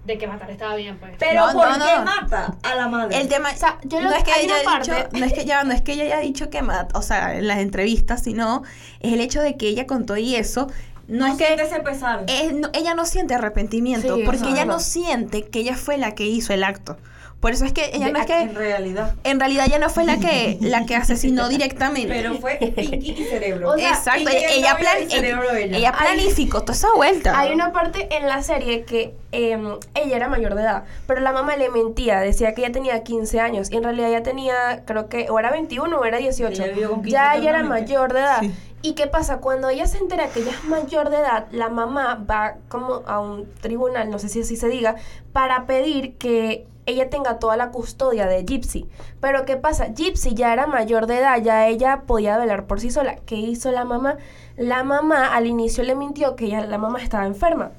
de 0.04 0.18
que 0.18 0.26
matar 0.26 0.50
estaba 0.50 0.74
bien, 0.76 0.98
pues. 0.98 1.12
Pero 1.18 1.46
No, 1.46 1.52
¿por 1.54 1.78
no, 1.78 1.84
qué 1.86 1.96
no. 1.96 2.04
mata 2.04 2.54
a 2.62 2.74
la 2.74 2.88
madre? 2.88 3.18
el 3.20 3.28
tema, 3.28 3.50
O 3.52 3.56
sea, 3.56 3.78
yo 3.84 4.00
lo- 4.00 4.10
no 4.10 4.16
es 4.16 4.24
que 4.24 4.30
ella 4.40 4.54
haya 4.56 4.78
dicho, 4.78 4.92
no 5.18 5.24
es 5.24 5.32
que 5.32 5.44
ya, 5.44 5.64
no 5.64 5.72
es 5.72 5.82
que 5.82 5.92
ella 5.92 6.04
haya 6.04 6.18
dicho 6.18 6.50
que 6.50 6.62
mata, 6.62 6.98
o 6.98 7.02
sea, 7.02 7.36
en 7.36 7.46
las 7.46 7.58
entrevistas, 7.58 8.22
sino 8.22 8.62
es 9.00 9.12
el 9.12 9.20
hecho 9.20 9.40
de 9.40 9.56
que 9.56 9.68
ella 9.68 9.86
contó 9.86 10.16
y 10.16 10.36
eso 10.36 10.66
no, 11.08 11.26
es 11.26 11.36
que 11.36 11.54
ese 11.54 11.80
pesar. 11.80 12.24
es- 12.28 12.52
no- 12.54 12.68
ella 12.74 12.94
no 12.94 13.04
siente 13.06 13.34
arrepentimiento 13.34 14.16
Sí, 14.16 14.22
porque 14.24 14.48
ella 14.48 14.64
no 14.64 14.78
siente 14.80 15.42
que 15.48 15.60
ella 15.60 15.76
fue 15.76 15.96
la 15.98 16.14
que 16.14 16.24
hizo 16.26 16.52
el 16.52 16.64
acto. 16.64 16.96
Por 17.44 17.52
eso 17.52 17.66
es 17.66 17.74
que 17.74 17.90
ella 17.92 18.06
De- 18.06 18.12
no 18.12 18.18
es 18.20 18.30
En 18.30 18.48
que 18.48 18.54
realidad. 18.58 19.14
en 19.22 19.38
realidad 19.38 19.66
ella 19.66 19.78
no 19.78 19.90
fue 19.90 20.06
la 20.06 20.18
que 20.18 20.56
la 20.62 20.86
que 20.86 20.96
asesinó 20.96 21.46
directamente. 21.50 22.08
Pero 22.08 22.36
fue 22.36 22.56
Pinky 22.56 23.10
y 23.12 23.24
Cerebro. 23.26 23.68
O 23.74 23.76
sea, 23.76 23.90
Exacto, 23.90 24.30
ella, 24.32 24.78
plan- 24.78 25.10
Cerebro 25.10 25.50
ella. 25.52 25.76
ella 25.76 25.92
planificó 25.92 26.62
toda 26.62 26.72
esa 26.72 26.88
vuelta. 26.96 27.38
Hay 27.38 27.52
una 27.52 27.70
parte 27.70 28.08
en 28.16 28.26
la 28.28 28.42
serie 28.42 28.84
que 28.84 29.14
em, 29.32 29.76
ella 29.94 30.16
era 30.16 30.28
mayor 30.30 30.54
de 30.54 30.62
edad, 30.62 30.84
pero 31.06 31.20
la 31.20 31.32
mamá 31.32 31.54
le 31.56 31.68
mentía, 31.68 32.18
decía 32.20 32.54
que 32.54 32.62
ella 32.62 32.72
tenía 32.72 33.02
15 33.02 33.40
años 33.40 33.70
y 33.70 33.76
en 33.76 33.82
realidad 33.84 34.08
ella 34.08 34.22
tenía, 34.22 34.82
creo 34.86 35.10
que, 35.10 35.28
o 35.28 35.38
era 35.38 35.50
21 35.50 35.98
o 35.98 36.04
era 36.06 36.16
18. 36.16 36.62
Ella 36.62 36.72
vivió 36.72 36.88
con 36.92 37.02
15 37.02 37.10
ya 37.10 37.34
ella 37.34 37.50
era 37.50 37.62
mayor 37.62 38.14
de 38.14 38.20
edad. 38.20 38.40
Sí. 38.40 38.54
¿Y 38.80 38.92
qué 38.94 39.06
pasa? 39.06 39.38
Cuando 39.38 39.68
ella 39.68 39.86
se 39.86 39.98
entera 39.98 40.28
que 40.28 40.40
ella 40.40 40.50
es 40.52 40.64
mayor 40.64 41.10
de 41.10 41.16
edad, 41.18 41.46
la 41.52 41.68
mamá 41.68 42.22
va 42.30 42.54
como 42.68 43.02
a 43.06 43.20
un 43.20 43.46
tribunal, 43.60 44.08
no 44.10 44.18
sé 44.18 44.28
si 44.30 44.40
así 44.40 44.56
se 44.56 44.68
diga, 44.68 44.96
para 45.34 45.66
pedir 45.66 46.14
que 46.16 46.66
ella 46.86 47.10
tenga 47.10 47.38
toda 47.38 47.56
la 47.56 47.70
custodia 47.70 48.26
de 48.26 48.44
Gypsy. 48.44 48.88
Pero 49.20 49.44
¿qué 49.44 49.56
pasa? 49.56 49.88
Gypsy 49.94 50.34
ya 50.34 50.52
era 50.52 50.66
mayor 50.66 51.06
de 51.06 51.18
edad, 51.18 51.40
ya 51.42 51.66
ella 51.66 52.02
podía 52.06 52.36
velar 52.38 52.66
por 52.66 52.80
sí 52.80 52.90
sola. 52.90 53.16
¿Qué 53.26 53.36
hizo 53.36 53.70
la 53.70 53.84
mamá? 53.84 54.16
La 54.56 54.84
mamá 54.84 55.34
al 55.34 55.46
inicio 55.46 55.82
le 55.84 55.94
mintió 55.94 56.36
que 56.36 56.46
ella, 56.46 56.66
la 56.66 56.78
mamá 56.78 57.00
estaba 57.02 57.26
enferma. 57.26 57.72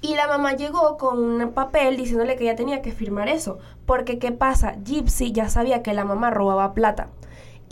Y 0.00 0.16
la 0.16 0.26
mamá 0.26 0.54
llegó 0.54 0.96
con 0.96 1.40
un 1.40 1.52
papel 1.52 1.96
diciéndole 1.96 2.36
que 2.36 2.44
ella 2.44 2.56
tenía 2.56 2.82
que 2.82 2.92
firmar 2.92 3.28
eso. 3.28 3.58
Porque 3.86 4.18
¿qué 4.18 4.32
pasa? 4.32 4.74
Gypsy 4.84 5.32
ya 5.32 5.48
sabía 5.48 5.82
que 5.82 5.92
la 5.92 6.04
mamá 6.04 6.30
robaba 6.30 6.74
plata. 6.74 7.08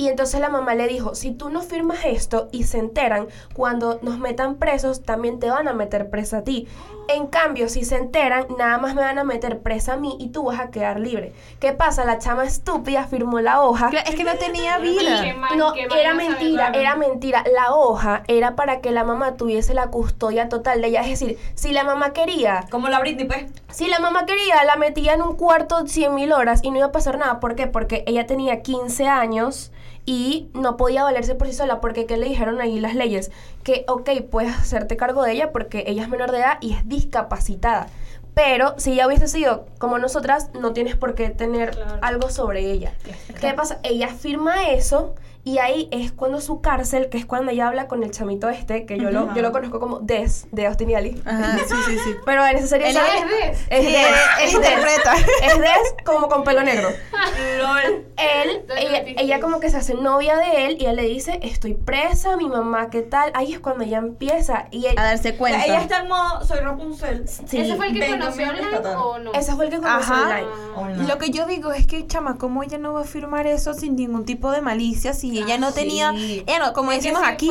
Y 0.00 0.08
entonces 0.08 0.40
la 0.40 0.48
mamá 0.48 0.74
le 0.74 0.88
dijo, 0.88 1.14
si 1.14 1.30
tú 1.30 1.50
no 1.50 1.60
firmas 1.60 1.98
esto 2.06 2.48
y 2.52 2.64
se 2.64 2.78
enteran, 2.78 3.28
cuando 3.52 3.98
nos 4.00 4.18
metan 4.18 4.54
presos, 4.54 5.02
también 5.02 5.38
te 5.38 5.50
van 5.50 5.68
a 5.68 5.74
meter 5.74 6.08
presa 6.08 6.38
a 6.38 6.42
ti. 6.42 6.66
En 7.08 7.26
cambio, 7.26 7.68
si 7.68 7.84
se 7.84 7.96
enteran, 7.96 8.46
nada 8.56 8.78
más 8.78 8.94
me 8.94 9.02
van 9.02 9.18
a 9.18 9.24
meter 9.24 9.58
presa 9.58 9.94
a 9.94 9.96
mí 9.98 10.16
y 10.18 10.28
tú 10.28 10.44
vas 10.44 10.58
a 10.58 10.70
quedar 10.70 10.98
libre. 11.00 11.34
¿Qué 11.58 11.72
pasa? 11.72 12.06
La 12.06 12.18
chama 12.18 12.44
estúpida 12.44 13.04
firmó 13.08 13.40
la 13.40 13.60
hoja. 13.60 13.90
Es 14.06 14.14
que 14.14 14.24
no 14.24 14.36
tenía 14.36 14.76
Qué 14.78 14.82
vida. 14.88 15.34
mal, 15.36 15.58
No, 15.58 15.74
qué 15.74 15.86
mal 15.86 15.98
era 15.98 16.14
mentira, 16.14 16.68
era 16.72 16.96
mentira. 16.96 17.44
La 17.54 17.74
hoja 17.74 18.22
era 18.26 18.56
para 18.56 18.80
que 18.80 18.92
la 18.92 19.04
mamá 19.04 19.36
tuviese 19.36 19.74
la 19.74 19.88
custodia 19.88 20.48
total 20.48 20.80
de 20.80 20.88
ella. 20.88 21.02
Es 21.02 21.10
decir, 21.10 21.36
si 21.54 21.72
la 21.72 21.84
mamá 21.84 22.14
quería, 22.14 22.64
Como 22.70 22.88
la 22.88 23.00
Britney, 23.00 23.26
pues. 23.26 23.44
si 23.70 23.86
la 23.88 23.98
mamá 23.98 24.24
quería, 24.24 24.64
la 24.64 24.76
metía 24.76 25.12
en 25.12 25.20
un 25.20 25.36
cuarto 25.36 25.86
100 25.86 26.14
mil 26.14 26.32
horas 26.32 26.60
y 26.62 26.70
no 26.70 26.78
iba 26.78 26.86
a 26.86 26.92
pasar 26.92 27.18
nada. 27.18 27.38
¿Por 27.38 27.54
qué? 27.54 27.66
Porque 27.66 28.02
ella 28.06 28.24
tenía 28.26 28.62
15 28.62 29.06
años 29.08 29.72
y 30.12 30.48
no 30.54 30.76
podía 30.76 31.04
valerse 31.04 31.36
por 31.36 31.46
sí 31.46 31.52
sola. 31.52 31.80
Porque, 31.80 32.04
¿qué 32.04 32.16
le 32.16 32.26
dijeron 32.26 32.60
ahí 32.60 32.80
las 32.80 32.96
leyes? 32.96 33.30
Que, 33.62 33.84
ok, 33.86 34.10
puedes 34.28 34.52
hacerte 34.56 34.96
cargo 34.96 35.22
de 35.22 35.30
ella 35.30 35.52
porque 35.52 35.84
ella 35.86 36.02
es 36.02 36.08
menor 36.08 36.32
de 36.32 36.38
edad 36.38 36.58
y 36.60 36.72
es 36.72 36.88
discapacitada. 36.88 37.86
Pero 38.34 38.74
si 38.76 38.92
ella 38.94 39.06
hubiese 39.06 39.28
sido 39.28 39.66
como 39.78 39.98
nosotras, 39.98 40.50
no 40.60 40.72
tienes 40.72 40.96
por 40.96 41.14
qué 41.14 41.30
tener 41.30 41.70
Claro. 41.76 41.98
algo 42.02 42.28
sobre 42.28 42.72
ella. 42.72 42.92
¿Qué 43.40 43.54
pasa? 43.54 43.78
Ella 43.84 44.08
firma 44.08 44.70
eso 44.70 45.14
y 45.42 45.58
ahí 45.58 45.88
es 45.90 46.12
cuando 46.12 46.40
su 46.40 46.60
cárcel, 46.60 47.08
que 47.08 47.16
es 47.18 47.24
cuando 47.26 47.50
ella 47.52 47.68
habla 47.68 47.88
con 47.88 48.02
el 48.02 48.10
chamito 48.10 48.48
este, 48.50 48.84
que 48.84 48.98
yo, 48.98 49.10
lo, 49.10 49.34
yo 49.34 49.40
lo 49.42 49.52
conozco 49.52 49.80
como 49.80 50.00
Des, 50.00 50.46
de 50.52 50.66
Austin 50.66 50.90
y 50.90 50.94
Ali. 50.94 51.22
Ajá, 51.24 51.58
sí, 51.66 51.74
sí, 51.86 51.98
sí. 52.04 52.14
Pero 52.26 52.46
en 52.46 52.56
esa 52.58 52.66
serie 52.66 52.88
es 52.88 52.94
Des. 52.94 53.58
Es 53.70 53.84
Des, 53.84 54.06
es 54.44 54.52
interpreta. 54.52 55.14
Des. 55.14 55.24
Es 55.52 55.58
Des 55.58 55.94
como 56.04 56.28
con 56.28 56.44
pelo 56.44 56.62
negro. 56.62 56.88
LOL. 57.58 58.04
Él, 58.16 58.62
ella, 58.76 59.02
ella 59.16 59.40
como 59.40 59.60
que 59.60 59.70
se 59.70 59.78
hace 59.78 59.94
novia 59.94 60.36
de 60.36 60.66
él 60.66 60.76
y 60.78 60.84
él 60.86 60.96
le 60.96 61.04
dice, 61.04 61.40
estoy 61.42 61.72
presa, 61.74 62.36
mi 62.36 62.48
mamá, 62.48 62.90
¿qué 62.90 63.00
tal? 63.02 63.30
Ahí 63.34 63.52
es 63.54 63.60
cuando 63.60 63.84
ella 63.84 63.98
empieza 63.98 64.66
y 64.70 64.86
él, 64.86 64.98
A 64.98 65.04
darse 65.04 65.36
cuenta. 65.36 65.64
ella 65.64 65.80
está 65.80 66.00
en 66.00 66.08
modo, 66.08 66.44
soy 66.44 66.58
Rapunzel. 66.60 67.26
sí, 67.26 67.58
¿Ese 67.58 67.76
fue 67.76 67.88
el 67.88 67.94
que 67.98 68.08
conoció 68.10 68.46
a 68.46 68.50
online 68.50 68.76
o 68.96 69.18
no? 69.18 69.32
ese 69.32 69.54
fue 69.54 69.64
el 69.66 69.70
que 69.70 69.78
conoció 69.78 70.14
Ajá. 70.14 70.22
online. 70.22 70.46
Online. 70.76 71.08
Lo 71.08 71.18
que 71.18 71.30
yo 71.30 71.46
digo 71.46 71.72
es 71.72 71.86
que, 71.86 72.06
chama, 72.06 72.36
¿cómo 72.36 72.62
ella 72.62 72.76
no 72.78 72.92
va 72.92 73.00
a 73.02 73.04
firmar 73.04 73.46
eso 73.46 73.72
sin 73.74 73.96
ningún 73.96 74.24
tipo 74.26 74.50
de 74.50 74.60
malicia? 74.60 75.14
Si 75.14 75.29
ella 75.38 75.56
no 75.58 75.68
Ah, 75.68 75.72
sí. 75.72 75.80
tenía, 75.80 76.12
ella 76.16 76.58
no, 76.58 76.72
como 76.72 76.90
decimos 76.90 77.22
aquí, 77.24 77.50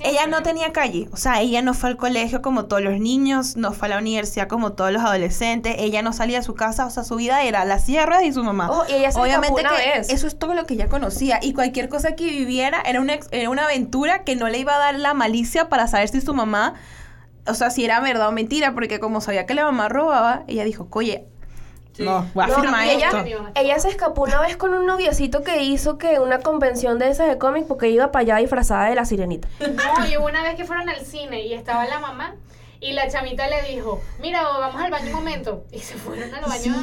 ella 0.00 0.26
no 0.26 0.42
tenía 0.42 0.72
calle. 0.72 1.08
O 1.12 1.16
sea, 1.16 1.40
ella 1.40 1.62
no 1.62 1.74
fue 1.74 1.90
al 1.90 1.96
colegio 1.96 2.42
como 2.42 2.66
todos 2.66 2.82
los 2.82 2.98
niños, 3.00 3.56
no 3.56 3.72
fue 3.72 3.88
a 3.88 3.90
la 3.92 3.98
universidad 3.98 4.48
como 4.48 4.72
todos 4.72 4.92
los 4.92 5.02
adolescentes, 5.02 5.76
ella 5.78 6.02
no 6.02 6.12
salía 6.12 6.38
de 6.38 6.44
su 6.44 6.54
casa, 6.54 6.86
o 6.86 6.90
sea, 6.90 7.04
su 7.04 7.16
vida 7.16 7.42
era 7.44 7.64
las 7.64 7.84
sierras 7.84 8.22
y 8.24 8.32
su 8.32 8.42
mamá. 8.44 8.70
Oh, 8.70 8.84
y 8.88 8.92
ella 8.94 9.12
se 9.12 9.20
Obviamente 9.20 9.60
una 9.60 9.70
que 9.70 9.98
vez. 9.98 10.10
eso 10.10 10.26
es 10.26 10.38
todo 10.38 10.54
lo 10.54 10.66
que 10.66 10.74
ella 10.74 10.88
conocía 10.88 11.38
y 11.42 11.52
cualquier 11.52 11.88
cosa 11.88 12.14
que 12.14 12.24
viviera 12.24 12.80
era 12.84 13.00
una, 13.00 13.18
era 13.30 13.50
una 13.50 13.64
aventura 13.64 14.24
que 14.24 14.36
no 14.36 14.48
le 14.48 14.58
iba 14.58 14.74
a 14.74 14.78
dar 14.78 14.94
la 14.98 15.14
malicia 15.14 15.68
para 15.68 15.86
saber 15.86 16.08
si 16.08 16.20
su 16.20 16.34
mamá, 16.34 16.74
o 17.46 17.54
sea, 17.54 17.70
si 17.70 17.84
era 17.84 18.00
verdad 18.00 18.28
o 18.28 18.32
mentira, 18.32 18.74
porque 18.74 19.00
como 19.00 19.20
sabía 19.20 19.46
que 19.46 19.54
la 19.54 19.64
mamá 19.64 19.88
robaba, 19.88 20.44
ella 20.46 20.64
dijo, 20.64 20.88
oye, 20.92 21.24
Sí. 22.00 22.06
no, 22.06 22.26
voy 22.34 22.44
a 22.44 22.46
No, 22.48 22.54
firmar 22.60 22.86
ella, 22.88 23.06
esto. 23.08 23.24
ella 23.54 23.78
se 23.78 23.88
escapó 23.88 24.22
una 24.22 24.40
vez 24.40 24.56
con 24.56 24.74
un 24.74 24.86
noviecito 24.86 25.42
que 25.42 25.62
hizo 25.62 25.98
que 25.98 26.18
una 26.18 26.40
convención 26.40 26.98
de 26.98 27.10
esas 27.10 27.28
de 27.28 27.38
cómic 27.38 27.66
porque 27.66 27.88
iba 27.90 28.10
para 28.10 28.22
allá 28.22 28.36
disfrazada 28.36 28.88
de 28.88 28.94
la 28.94 29.04
sirenita. 29.04 29.48
No, 29.60 30.06
y 30.08 30.16
una 30.16 30.42
vez 30.42 30.54
que 30.56 30.64
fueron 30.64 30.88
al 30.88 31.04
cine 31.04 31.42
y 31.46 31.52
estaba 31.54 31.84
la 31.86 31.98
mamá 31.98 32.34
y 32.80 32.92
la 32.94 33.08
chamita 33.10 33.46
le 33.48 33.62
dijo, 33.74 34.00
mira, 34.20 34.42
vamos 34.42 34.80
al 34.80 34.90
baño 34.90 35.06
un 35.08 35.12
momento. 35.12 35.64
Y 35.70 35.80
se 35.80 35.94
fueron 35.96 36.34
al 36.34 36.42
baño. 36.44 36.74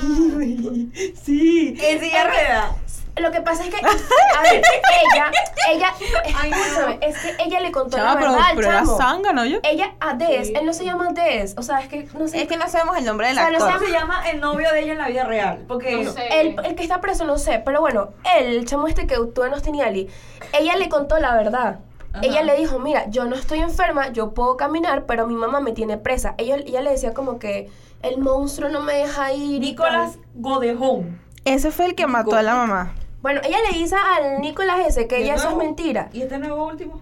Sí. 1.23 1.75
En 1.81 1.99
silla 1.99 2.23
de 2.23 2.29
ruedas. 2.29 2.71
Lo 3.19 3.31
que 3.31 3.41
pasa 3.41 3.63
es 3.63 3.69
que, 3.73 3.77
a 4.37 4.41
ver, 4.43 4.61
ella, 5.13 5.31
ella, 5.71 5.93
Ay, 6.39 6.51
no. 6.51 6.97
es 7.01 7.17
que 7.17 7.35
ella 7.43 7.59
le 7.59 7.71
contó 7.71 7.97
Chama, 7.97 8.13
la 8.13 8.19
pero, 8.19 8.31
verdad 8.33 8.45
pero 8.55 8.67
era 8.69 8.79
chamo. 8.79 8.97
sanga, 8.97 9.33
¿no? 9.33 9.45
Yo. 9.45 9.59
Ella 9.63 9.95
a 9.99 10.13
Des, 10.13 10.47
Sí. 10.47 10.53
él 10.55 10.65
no 10.65 10.73
se 10.73 10.85
llama 10.85 11.11
Des, 11.13 11.55
o 11.57 11.61
sea, 11.63 11.79
es 11.79 11.87
que 11.87 12.07
no 12.17 12.27
sé. 12.27 12.41
Es 12.41 12.47
que 12.47 12.57
no 12.57 12.67
sabemos 12.69 12.97
el 12.97 13.05
nombre 13.05 13.27
del 13.27 13.37
O 13.37 13.39
sea, 13.41 13.49
no 13.49 13.57
actor. 13.57 13.73
¿Cómo 13.73 13.85
se 13.85 13.91
llama 13.91 14.29
el 14.29 14.39
novio 14.39 14.71
de 14.71 14.81
ella 14.81 14.91
en 14.93 14.97
la 14.99 15.07
vida 15.07 15.23
real? 15.23 15.65
Porque 15.67 16.03
No 16.03 16.11
sé. 16.11 16.27
El, 16.41 16.55
el 16.63 16.75
que 16.75 16.83
está 16.83 17.01
preso 17.01 17.25
no 17.25 17.37
sé, 17.37 17.61
pero 17.65 17.81
bueno, 17.81 18.09
él, 18.37 18.45
el 18.57 18.65
chamo 18.65 18.87
este 18.87 19.07
que 19.07 19.17
tú 19.33 19.43
en 19.43 19.53
Austin 19.53 19.75
y 19.75 19.81
Ali, 19.81 20.09
ella 20.53 20.75
le 20.75 20.89
contó 20.89 21.17
la 21.19 21.33
verdad. 21.35 21.79
Ajá. 22.13 22.21
Ella 22.23 22.41
le 22.43 22.55
dijo, 22.57 22.79
mira, 22.79 23.05
yo 23.09 23.25
no 23.25 23.35
estoy 23.35 23.59
enferma, 23.59 24.09
yo 24.11 24.33
puedo 24.33 24.57
caminar, 24.57 25.05
pero 25.05 25.27
mi 25.27 25.35
mamá 25.35 25.59
me 25.59 25.71
tiene 25.73 25.97
presa. 25.97 26.35
Ella, 26.37 26.55
ella 26.57 26.81
le 26.81 26.91
decía 26.91 27.13
como 27.13 27.37
que 27.39 27.69
el 28.01 28.17
monstruo 28.19 28.69
no 28.69 28.81
me 28.81 28.93
deja 28.93 29.33
ir. 29.33 29.59
Nicolás. 29.59 30.17
Godejón. 30.35 31.19
Ese 31.45 31.71
fue 31.71 31.85
el 31.85 31.95
que 31.95 32.07
mató 32.07 32.35
a 32.35 32.41
la 32.43 32.55
mamá. 32.55 32.93
Bueno, 33.27 33.41
ella 33.43 33.57
le 33.69 33.77
dice 33.77 33.93
al 33.97 34.39
Nicolás 34.39 34.79
ese 34.87 35.05
que 35.05 35.15
¿De 35.15 35.23
ella 35.23 35.35
eso 35.35 35.49
es 35.49 35.55
mentira. 35.57 36.07
¿Y 36.13 36.21
este 36.21 36.37
nuevo 36.39 36.65
último? 36.65 37.01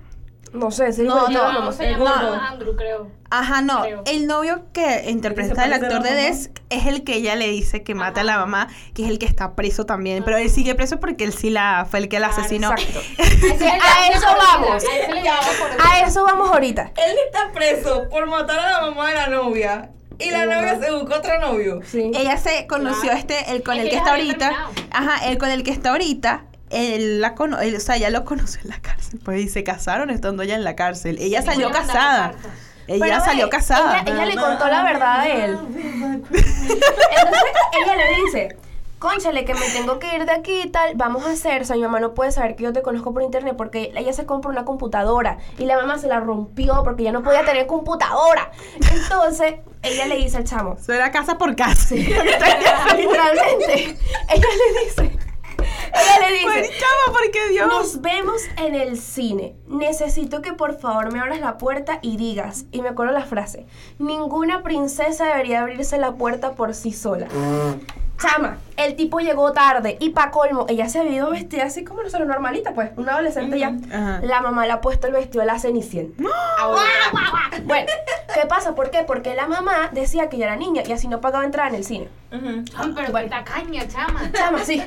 No 0.53 0.71
sé, 0.71 0.85
pero 0.97 1.03
yo 1.03 1.15
no, 1.15 1.29
no, 1.29 1.53
No, 1.53 1.61
no 1.65 1.71
se 1.71 1.91
llama. 1.91 2.47
Andrew, 2.49 2.75
creo. 2.75 3.11
Ajá, 3.29 3.61
no. 3.61 3.81
Creo. 3.83 4.01
El 4.07 4.25
novio 4.25 4.63
que 4.73 5.03
interpreta 5.11 5.65
el 5.65 5.73
actor 5.73 6.01
de 6.01 6.09
mamá? 6.09 6.21
Des 6.21 6.49
es 6.71 6.87
el 6.87 7.03
que 7.03 7.17
ella 7.17 7.35
le 7.35 7.49
dice 7.49 7.83
que 7.83 7.93
mata 7.93 8.21
a 8.21 8.23
la 8.23 8.33
Ajá. 8.35 8.45
mamá, 8.47 8.67
que 8.95 9.03
es 9.03 9.09
el 9.11 9.19
que 9.19 9.27
está 9.27 9.53
preso 9.53 9.85
también. 9.85 10.23
Pero 10.23 10.37
él 10.37 10.49
sigue 10.49 10.73
preso 10.73 10.99
porque 10.99 11.25
él 11.25 11.31
sí 11.33 11.51
la 11.51 11.85
fue 11.87 11.99
el 11.99 12.09
que 12.09 12.19
la 12.19 12.29
Claro, 12.29 12.41
asesinó. 12.41 12.71
Exacto. 12.71 13.01
A 13.83 14.07
eso 14.11 14.27
vamos. 14.35 14.83
a 15.79 15.99
eso 16.07 16.23
vamos 16.23 16.49
ahorita. 16.49 16.91
Él 17.05 17.15
está 17.27 17.51
preso 17.53 18.09
por 18.09 18.25
matar 18.25 18.57
a 18.59 18.71
la 18.71 18.81
mamá 18.89 19.09
de 19.09 19.15
la 19.15 19.27
novia. 19.27 19.91
Y 20.19 20.31
la 20.31 20.45
novia 20.45 20.79
se 20.79 20.91
buscó 20.91 21.15
otro 21.15 21.39
novio. 21.39 21.81
Sí. 21.85 22.11
Ella 22.15 22.37
se 22.37 22.67
conoció 22.67 23.01
Claro. 23.03 23.17
este, 23.17 23.51
el 23.51 23.63
con 23.63 23.75
Es 23.77 23.83
el 23.83 23.89
que 23.89 23.95
está 23.97 24.11
ahorita. 24.11 24.37
terminado. 24.49 24.71
Ajá, 24.91 25.25
el 25.27 25.37
con 25.37 25.49
el 25.49 25.63
que 25.63 25.71
está 25.71 25.89
ahorita. 25.91 26.43
Él 26.71 27.21
la 27.21 27.35
cono 27.35 27.59
él, 27.59 27.75
o 27.75 27.79
sea, 27.79 27.95
ella 27.95 28.09
lo 28.09 28.25
conoció 28.25 28.59
en 28.63 28.69
la 28.69 28.79
cárcel. 28.81 29.19
Pues 29.23 29.41
y 29.41 29.49
se 29.49 29.63
casaron 29.63 30.09
estando 30.09 30.43
ella 30.43 30.55
en 30.55 30.63
la 30.63 30.75
cárcel. 30.75 31.17
Ella 31.19 31.41
Sí, 31.41 31.47
salió 31.47 31.71
casada. 31.71 32.33
Ella 32.87 33.05
Pero, 33.05 33.25
salió 33.25 33.49
casada. 33.49 34.01
Ella, 34.01 34.13
ella 34.13 34.25
le 34.25 34.35
contó 34.35 34.67
la 34.67 34.83
verdad 34.83 35.19
a 35.21 35.27
él. 35.27 35.57
Entonces 35.71 36.33
ella 37.81 37.95
le 37.95 38.23
dice, 38.25 38.57
conchale, 38.99 39.45
que 39.45 39.53
me 39.53 39.69
tengo 39.69 39.99
que 39.99 40.15
ir 40.15 40.25
de 40.25 40.31
aquí 40.31 40.61
y 40.65 40.69
tal, 40.69 40.93
vamos 40.95 41.25
a 41.25 41.31
hacer, 41.31 41.61
o 41.61 41.65
sea, 41.65 41.75
mi 41.75 41.83
mamá 41.83 41.99
no 41.99 42.13
puede 42.13 42.31
saber 42.31 42.55
que 42.55 42.63
yo 42.63 42.73
te 42.73 42.81
conozco 42.81 43.13
por 43.13 43.23
internet 43.23 43.55
porque 43.57 43.91
ella 43.95 44.13
se 44.13 44.25
compró 44.25 44.51
una 44.51 44.65
computadora 44.65 45.37
y 45.57 45.65
la 45.65 45.77
mamá 45.77 45.97
se 45.97 46.07
la 46.07 46.19
rompió 46.19 46.83
porque 46.83 47.03
ya 47.03 47.11
no 47.11 47.23
podía 47.23 47.45
tener 47.45 47.67
computadora. 47.67 48.51
Entonces 48.91 49.55
ella 49.83 50.07
le 50.07 50.17
dice 50.17 50.37
al 50.37 50.43
chamo, 50.45 50.75
Eso 50.79 50.93
era 50.93 51.11
casa 51.11 51.37
por 51.37 51.55
casa. 51.55 51.95
literalmente, 52.95 53.97
ella 54.29 54.29
le 54.29 54.85
dice, 54.85 55.17
ella 55.93 56.29
le 56.29 56.35
dice, 56.37 56.71
chama, 56.79 57.17
porque 57.17 57.49
Dios. 57.49 57.67
nos 57.67 58.01
vemos 58.01 58.41
en 58.57 58.75
el 58.75 58.99
cine. 58.99 59.55
Necesito 59.67 60.41
que 60.41 60.53
por 60.53 60.77
favor 60.79 61.11
me 61.11 61.19
abras 61.19 61.39
la 61.39 61.57
puerta 61.57 61.99
y 62.01 62.17
digas, 62.17 62.65
y 62.71 62.81
me 62.81 62.89
acuerdo 62.89 63.13
la 63.13 63.25
frase, 63.25 63.65
ninguna 63.99 64.63
princesa 64.63 65.25
debería 65.25 65.61
abrirse 65.61 65.97
la 65.97 66.13
puerta 66.13 66.53
por 66.53 66.73
sí 66.73 66.91
sola. 66.91 67.27
Chama, 68.17 68.57
el 68.77 68.95
tipo 68.95 69.19
llegó 69.19 69.51
tarde 69.51 69.97
y 69.99 70.11
pa' 70.11 70.31
colmo, 70.31 70.65
ella 70.69 70.87
se 70.89 70.99
había 70.99 71.11
ido 71.13 71.29
vestida 71.31 71.63
así 71.65 71.83
como 71.83 72.01
nosotros 72.03 72.27
normalita, 72.27 72.73
pues, 72.73 72.91
una 72.95 73.13
adolescente 73.13 73.59
ya. 73.59 73.73
Ajá. 73.91 74.19
La 74.23 74.41
mamá 74.41 74.65
le 74.65 74.71
ha 74.71 74.81
puesto 74.81 75.07
el 75.07 75.13
vestido 75.13 75.41
de 75.41 75.47
la 75.47 75.59
cenicienta. 75.59 76.23
Bueno, 77.63 77.87
¿Qué 78.33 78.45
pasa? 78.47 78.75
¿Por 78.75 78.91
qué? 78.91 79.03
Porque 79.03 79.33
la 79.33 79.47
mamá 79.47 79.89
decía 79.93 80.27
que 80.27 80.35
ella 80.35 80.47
era 80.47 80.55
niña 80.57 80.83
y 80.85 80.91
así 80.91 81.07
no 81.07 81.21
pagaba 81.21 81.45
entrada 81.45 81.69
en 81.69 81.75
el 81.75 81.85
cine. 81.85 82.09
Ay, 82.31 82.91
pero 82.93 83.11
Bueno. 83.11 83.29
tacaña, 83.29 83.87
chama. 83.87 84.29
Chama, 84.33 84.59
sí. 84.59 84.83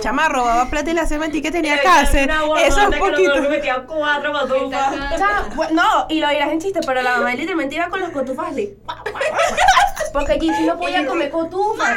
Chama 0.00 0.28
robaba 0.28 0.68
plata 0.68 0.90
y 0.90 0.94
le 0.94 1.00
hacía 1.00 1.16
mentir 1.18 1.42
que 1.42 1.52
tenía 1.52 1.80
cáncer. 1.80 2.28
Eso 2.64 2.80
es 2.90 2.98
poquito. 2.98 3.34
que 3.34 3.40
metía 3.42 3.84
cuatro 3.86 4.32
matufas. 4.32 4.94
Chama, 5.16 5.48
no, 5.70 6.06
y 6.08 6.18
lo 6.18 6.28
dirás 6.28 6.50
en 6.50 6.60
chiste, 6.60 6.80
pero 6.84 7.02
la 7.02 7.18
mamá 7.18 7.34
literalmente 7.34 7.76
iba 7.76 7.88
con 7.88 8.00
los 8.00 8.10
cotufas 8.10 8.50
así. 8.50 8.76
Porque 10.12 10.34
Gigi 10.40 10.64
no 10.66 10.76
podía 10.76 11.06
comer 11.06 11.30
cotufas. 11.30 11.96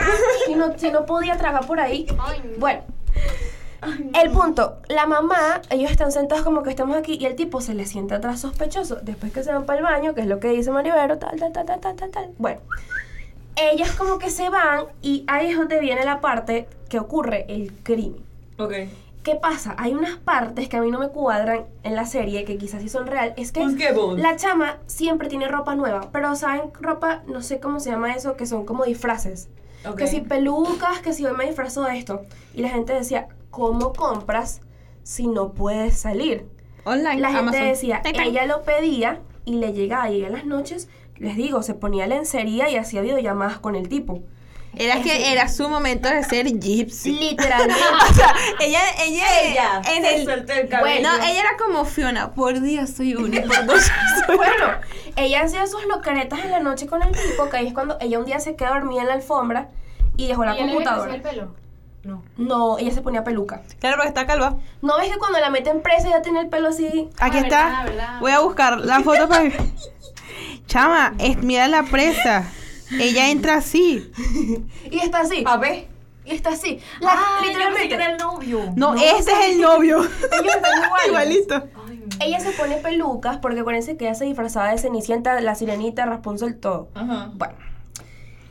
Si 0.55 0.59
no, 0.59 0.77
si 0.77 0.91
no 0.91 1.05
podía 1.05 1.37
tragar 1.37 1.65
por 1.67 1.79
ahí. 1.79 2.07
Bueno, 2.57 2.81
el 4.13 4.31
punto, 4.31 4.77
la 4.87 5.05
mamá, 5.05 5.61
ellos 5.69 5.91
están 5.91 6.11
sentados 6.11 6.43
como 6.43 6.63
que 6.63 6.69
estamos 6.69 6.95
aquí 6.97 7.17
y 7.19 7.25
el 7.25 7.35
tipo 7.35 7.61
se 7.61 7.73
le 7.73 7.85
siente 7.85 8.15
atrás 8.15 8.39
sospechoso 8.39 8.95
después 9.01 9.31
que 9.31 9.43
se 9.43 9.51
van 9.51 9.65
para 9.65 9.79
el 9.79 9.83
baño, 9.83 10.15
que 10.15 10.21
es 10.21 10.27
lo 10.27 10.39
que 10.39 10.49
dice 10.49 10.71
Maribero, 10.71 11.17
tal, 11.17 11.39
tal, 11.39 11.51
tal, 11.51 11.65
tal, 11.65 11.79
tal, 11.79 11.95
tal, 11.95 12.09
tal. 12.09 12.29
Bueno, 12.37 12.61
ellas 13.55 13.91
como 13.91 14.17
que 14.17 14.29
se 14.29 14.49
van 14.49 14.85
y 15.01 15.23
ahí 15.27 15.51
es 15.51 15.57
donde 15.57 15.79
viene 15.79 16.03
la 16.05 16.21
parte 16.21 16.67
que 16.89 16.99
ocurre 16.99 17.45
el 17.47 17.73
crimen. 17.83 18.23
Ok. 18.57 18.73
¿Qué 19.23 19.35
pasa? 19.35 19.75
Hay 19.79 19.93
unas 19.93 20.17
partes 20.17 20.69
que 20.69 20.77
a 20.77 20.81
mí 20.81 20.91
no 20.91 20.99
me 20.99 21.09
cuadran 21.09 21.65
en 21.81 21.95
la 21.95 22.05
serie, 22.05 22.45
que 22.45 22.57
quizás 22.57 22.81
sí 22.81 22.89
son 22.89 23.07
real. 23.07 23.33
Es 23.37 23.51
que 23.51 23.65
la 24.17 24.35
chama 24.35 24.77
siempre 24.85 25.29
tiene 25.29 25.47
ropa 25.47 25.73
nueva, 25.73 26.09
pero 26.11 26.35
¿saben? 26.35 26.71
Ropa, 26.79 27.23
no 27.25 27.41
sé 27.41 27.59
cómo 27.59 27.79
se 27.79 27.89
llama 27.89 28.13
eso, 28.13 28.37
que 28.37 28.45
son 28.45 28.65
como 28.65 28.85
disfraces. 28.85 29.49
Que 29.97 30.07
si 30.07 30.21
pelucas, 30.21 30.99
que 30.99 31.13
si 31.13 31.25
hoy 31.25 31.35
me 31.37 31.45
disfrazo 31.45 31.83
de 31.83 31.97
esto. 31.97 32.21
Y 32.53 32.61
la 32.61 32.69
gente 32.69 32.93
decía, 32.93 33.27
¿cómo 33.51 33.93
compras 33.93 34.61
si 35.03 35.27
no 35.27 35.53
puedes 35.53 35.97
salir? 35.97 36.47
Online, 36.85 37.19
La 37.19 37.27
gente 37.29 37.39
Amazon. 37.39 37.67
decía, 37.67 38.01
ella 38.03 38.45
lo 38.45 38.63
pedía 38.63 39.21
y 39.43 39.55
le 39.55 39.73
llegaba, 39.73 40.09
y 40.09 40.23
en 40.23 40.33
las 40.33 40.45
noches, 40.45 40.87
les 41.17 41.35
digo, 41.35 41.61
se 41.63 41.73
ponía 41.73 42.07
lencería 42.07 42.69
y 42.69 42.77
hacía 42.77 43.01
videollamadas 43.01 43.59
con 43.59 43.75
el 43.75 43.89
tipo. 43.89 44.21
Era 44.77 45.01
que 45.01 45.31
era 45.31 45.47
su 45.47 45.67
momento 45.69 46.09
de 46.09 46.23
ser 46.23 46.47
gypsy. 46.59 47.11
Literalmente. 47.19 47.75
O 48.09 48.13
sea, 48.13 48.33
ella, 48.59 48.79
ella, 49.03 49.25
Ella 49.43 49.81
en 49.95 50.03
se 50.03 50.15
el, 50.15 50.23
suelta 50.25 50.59
el 50.59 50.69
cabello. 50.69 51.07
no, 51.09 51.15
ella 51.15 51.39
era 51.39 51.57
como 51.57 51.85
Fiona, 51.85 52.31
por 52.33 52.61
día 52.61 52.85
soy 52.87 53.15
una 53.15 53.37
y 53.37 53.41
por 53.41 53.65
dos 53.65 53.81
soy 54.25 54.35
bueno, 54.37 54.67
ella 55.15 55.41
hacía 55.43 55.65
sus 55.67 55.83
locaretas 55.85 56.39
en 56.43 56.51
la 56.51 56.59
noche 56.59 56.87
con 56.87 57.01
el 57.03 57.11
tipo, 57.11 57.49
que 57.49 57.57
ahí 57.57 57.67
es 57.67 57.73
cuando 57.73 57.97
ella 58.01 58.19
un 58.19 58.25
día 58.25 58.39
se 58.39 58.55
quedó 58.55 58.69
dormida 58.69 59.01
en 59.01 59.07
la 59.07 59.13
alfombra 59.15 59.69
y 60.17 60.27
dejó 60.27 60.45
la 60.45 60.55
¿Y 60.57 60.61
le 60.63 60.67
computadora. 60.71 61.15
el 61.15 61.21
pelo? 61.21 61.55
No. 62.03 62.23
No, 62.37 62.77
ella 62.77 62.91
se 62.93 63.01
ponía 63.01 63.23
peluca. 63.23 63.63
Claro, 63.79 63.95
porque 63.97 64.09
está 64.09 64.27
calva. 64.27 64.57
¿No 64.83 64.97
ves 64.97 65.09
que 65.11 65.17
cuando 65.17 65.39
la 65.39 65.49
meten 65.49 65.81
presa 65.81 66.07
ya 66.09 66.21
tiene 66.21 66.41
el 66.41 66.49
pelo 66.49 66.69
así? 66.69 67.09
Aquí 67.19 67.37
Ah, 67.37 67.41
está. 67.41 67.65
verdad, 67.65 67.85
verdad. 67.85 68.19
Voy 68.19 68.31
a 68.31 68.39
buscar 68.41 68.77
la 68.79 68.99
foto 69.01 69.27
para 69.27 69.43
Chama, 70.67 71.13
es, 71.19 71.37
mira 71.41 71.67
la 71.67 71.83
presa. 71.83 72.43
Ella 72.91 73.29
entra 73.31 73.55
así. 73.55 74.11
Y 74.91 74.99
está 74.99 75.21
así. 75.21 75.43
A 75.45 75.57
ver. 75.57 75.87
Y 76.25 76.31
está 76.31 76.49
así. 76.51 76.79
La- 77.01 77.11
Ah, 77.13 77.37
yo 77.37 77.41
pensé 77.41 77.47
literalmente. 77.49 77.87
que 77.89 77.93
era 77.95 78.11
el 78.11 78.17
novio. 78.17 78.73
No, 78.75 78.95
este 78.95 79.31
es 79.31 79.49
el 79.51 79.61
novio. 79.61 79.97
Ellos 79.99 80.55
están 80.55 80.83
iguales. 80.85 81.07
Igualito. 81.07 81.63
Ay, 81.87 82.03
Ella 82.21 82.39
se 82.39 82.51
pone 82.51 82.77
pelucas 82.77 83.37
porque 83.37 83.59
acuérdense 83.59 83.95
que 83.97 84.05
ella 84.05 84.15
se 84.15 84.25
disfrazaba 84.25 84.71
de 84.71 84.77
Cenicienta, 84.79 85.39
la 85.41 85.53
Sirenita, 85.55 86.05
Rapunzel, 86.05 86.57
todo. 86.57 86.89
Ajá. 86.95 87.31
Bueno, 87.35 87.53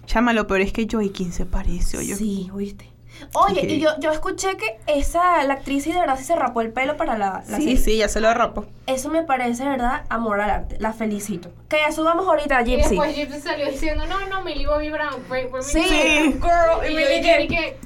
Chama, 0.07 0.33
lo 0.35 0.47
peor 0.47 0.61
es 0.61 0.73
que 0.73 0.87
Joey 0.91 1.11
King 1.11 1.31
se 1.31 1.47
parece, 1.47 1.97
oye. 1.97 2.15
sí, 2.15 2.51
oíste. 2.53 2.91
Oye, 3.35 3.67
y 3.67 3.81
yo, 3.81 3.91
yo 4.01 4.11
escuché 4.13 4.57
que 4.57 4.79
esa, 4.87 5.43
la 5.45 5.55
actriz, 5.55 5.87
y 5.87 5.93
de 5.93 6.01
verdad 6.01 6.17
sí 6.19 6.25
se 6.25 6.37
rapó 6.37 6.61
el 6.61 6.73
pelo 6.73 6.97
para 6.97 7.17
la, 7.19 7.43
la 7.49 7.57
Sí, 7.57 7.63
serie. 7.63 7.77
sí, 7.77 7.97
ya 7.99 8.09
se 8.09 8.21
lo 8.21 8.33
rapo. 8.35 8.65
Eso 8.87 9.09
me 9.11 9.23
parece, 9.23 9.65
de 9.65 9.71
verdad, 9.71 10.05
amor 10.09 10.41
al 10.41 10.51
arte. 10.51 10.77
La 10.81 10.93
felicito. 10.93 11.51
Que 11.69 11.79
ya 11.79 11.93
subamos 11.93 12.27
ahorita 12.27 12.59
a 12.59 12.63
Y 12.63 12.67
Gypsy. 12.67 12.89
después 12.91 13.15
Gypsy 13.17 13.41
salió 13.41 13.71
diciendo, 13.71 14.05
no, 14.07 14.27
no, 14.29 14.43
Millie 14.45 14.67
Bobby 14.67 14.91
Brown. 14.91 15.23
Fue, 15.29 15.49
fue 15.49 15.63
Sí. 15.63 15.79
Millie. 15.81 16.33
Girl, 16.33 16.91
Y 16.91 16.93
y 16.93 16.97
dije 16.97 17.39
dije, 17.39 17.47
que... 17.49 17.79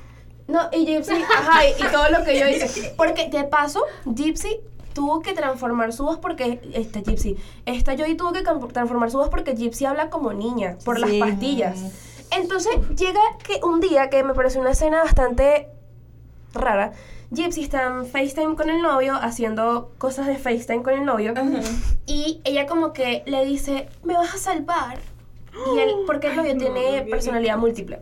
No, 0.48 0.68
y 0.72 0.86
Gypsy, 0.86 1.12
ajá, 1.12 1.60
y, 1.66 1.70
y 1.82 1.86
todo 1.92 2.08
lo 2.10 2.24
que 2.24 2.38
yo 2.38 2.48
hice. 2.48 2.94
Porque 2.96 3.28
de 3.28 3.44
paso, 3.44 3.82
Gypsy 4.06 4.60
tuvo 4.94 5.20
que 5.20 5.32
transformar 5.34 5.92
su 5.92 6.04
voz 6.04 6.18
porque, 6.18 6.58
esta 6.74 7.00
Gypsy, 7.00 7.36
esta 7.66 7.94
Joy 7.94 8.16
tuvo 8.16 8.32
que 8.32 8.40
transformar 8.42 9.10
su 9.10 9.18
voz 9.18 9.28
porque 9.28 9.54
Gypsy 9.54 9.84
habla 9.84 10.08
como 10.10 10.32
niña, 10.32 10.76
por 10.84 10.98
las 10.98 11.10
Sí. 11.10 11.20
pastillas. 11.20 11.78
Entonces 12.30 12.72
llega 12.96 13.20
que 13.42 13.60
un 13.64 13.80
día 13.80 14.10
que 14.10 14.22
me 14.24 14.34
pareció 14.34 14.60
una 14.60 14.70
escena 14.70 15.02
bastante 15.02 15.68
rara. 16.54 16.92
Gypsy 17.30 17.62
está 17.62 17.86
en 17.86 18.06
FaceTime 18.06 18.56
con 18.56 18.70
el 18.70 18.80
novio, 18.80 19.14
haciendo 19.14 19.92
cosas 19.98 20.26
de 20.26 20.36
FaceTime 20.38 20.82
con 20.82 20.94
el 20.94 21.04
novio. 21.04 21.34
Y 22.06 22.40
ella 22.44 22.66
como 22.66 22.92
que 22.94 23.22
le 23.26 23.44
dice, 23.44 23.88
me 24.02 24.14
vas 24.14 24.34
a 24.34 24.38
salvar. 24.38 24.98
Y 25.74 25.78
él, 25.78 25.90
porque 26.06 26.28
el 26.28 26.36
novio 26.36 26.56
tiene 26.56 27.02
personalidad 27.10 27.58
múltiple. 27.58 28.00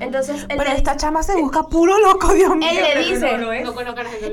Entonces, 0.00 0.42
él 0.48 0.56
Pero 0.58 0.70
esta 0.72 0.94
dice- 0.94 1.06
chama 1.06 1.22
se 1.22 1.36
busca 1.40 1.62
puro 1.64 1.96
loco, 2.00 2.32
Dios 2.32 2.56
mío. 2.56 2.68
él 2.68 2.76
le 2.76 2.94
no 2.94 3.00
dice. 3.00 3.38
No 3.38 3.52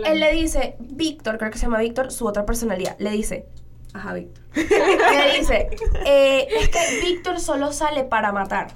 él 0.08 0.20
le 0.20 0.32
dice, 0.34 0.76
Víctor, 0.80 1.38
creo 1.38 1.52
que 1.52 1.60
se 1.60 1.66
llama 1.66 1.80
Víctor, 1.80 2.12
su 2.12 2.26
otra 2.26 2.48
personalidad, 2.48 2.96
le 2.98 3.12
dice, 3.12 3.46
ajá, 3.94 4.14
Víctor. 4.14 4.44
le 4.56 5.40
dice, 5.40 5.70
eh, 6.06 6.48
es 6.62 6.70
que 6.70 6.80
Víctor 7.06 7.40
solo 7.40 7.72
sale 7.74 8.06
para 8.06 8.32
matar. 8.32 8.72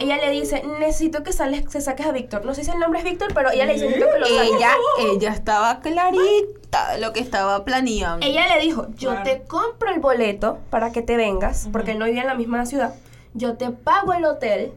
Ella 0.00 0.16
le 0.16 0.30
dice, 0.30 0.62
necesito 0.80 1.22
que 1.22 1.32
sales, 1.32 1.66
que 1.68 1.80
saques 1.80 2.04
a 2.06 2.12
Víctor. 2.12 2.44
No 2.44 2.54
sé 2.54 2.64
si 2.64 2.70
el 2.70 2.78
nombre 2.78 2.98
es 3.00 3.04
Víctor, 3.04 3.32
pero 3.34 3.50
ella 3.50 3.64
le 3.66 3.74
dice, 3.74 3.86
necesito 3.86 4.10
que 4.12 4.18
lo 4.18 4.26
saques. 4.26 4.50
Ella, 4.56 4.70
ella 5.12 5.30
estaba 5.32 5.80
clarita 5.80 6.92
de 6.94 7.00
lo 7.00 7.12
que 7.12 7.20
estaba 7.20 7.64
planeando. 7.64 8.26
Ella 8.26 8.46
le 8.54 8.60
dijo, 8.60 8.86
yo 8.96 9.10
Claro. 9.10 9.24
te 9.24 9.42
compro 9.44 9.90
el 9.90 10.00
boleto 10.00 10.58
para 10.70 10.92
que 10.92 11.02
te 11.02 11.16
vengas, 11.16 11.68
porque 11.72 11.92
él 11.92 11.98
no 11.98 12.06
vivía 12.06 12.22
en 12.22 12.26
la 12.28 12.34
misma 12.34 12.66
ciudad. 12.66 12.94
Yo 13.34 13.56
te 13.56 13.70
pago 13.70 14.12
el 14.12 14.24
hotel 14.24 14.72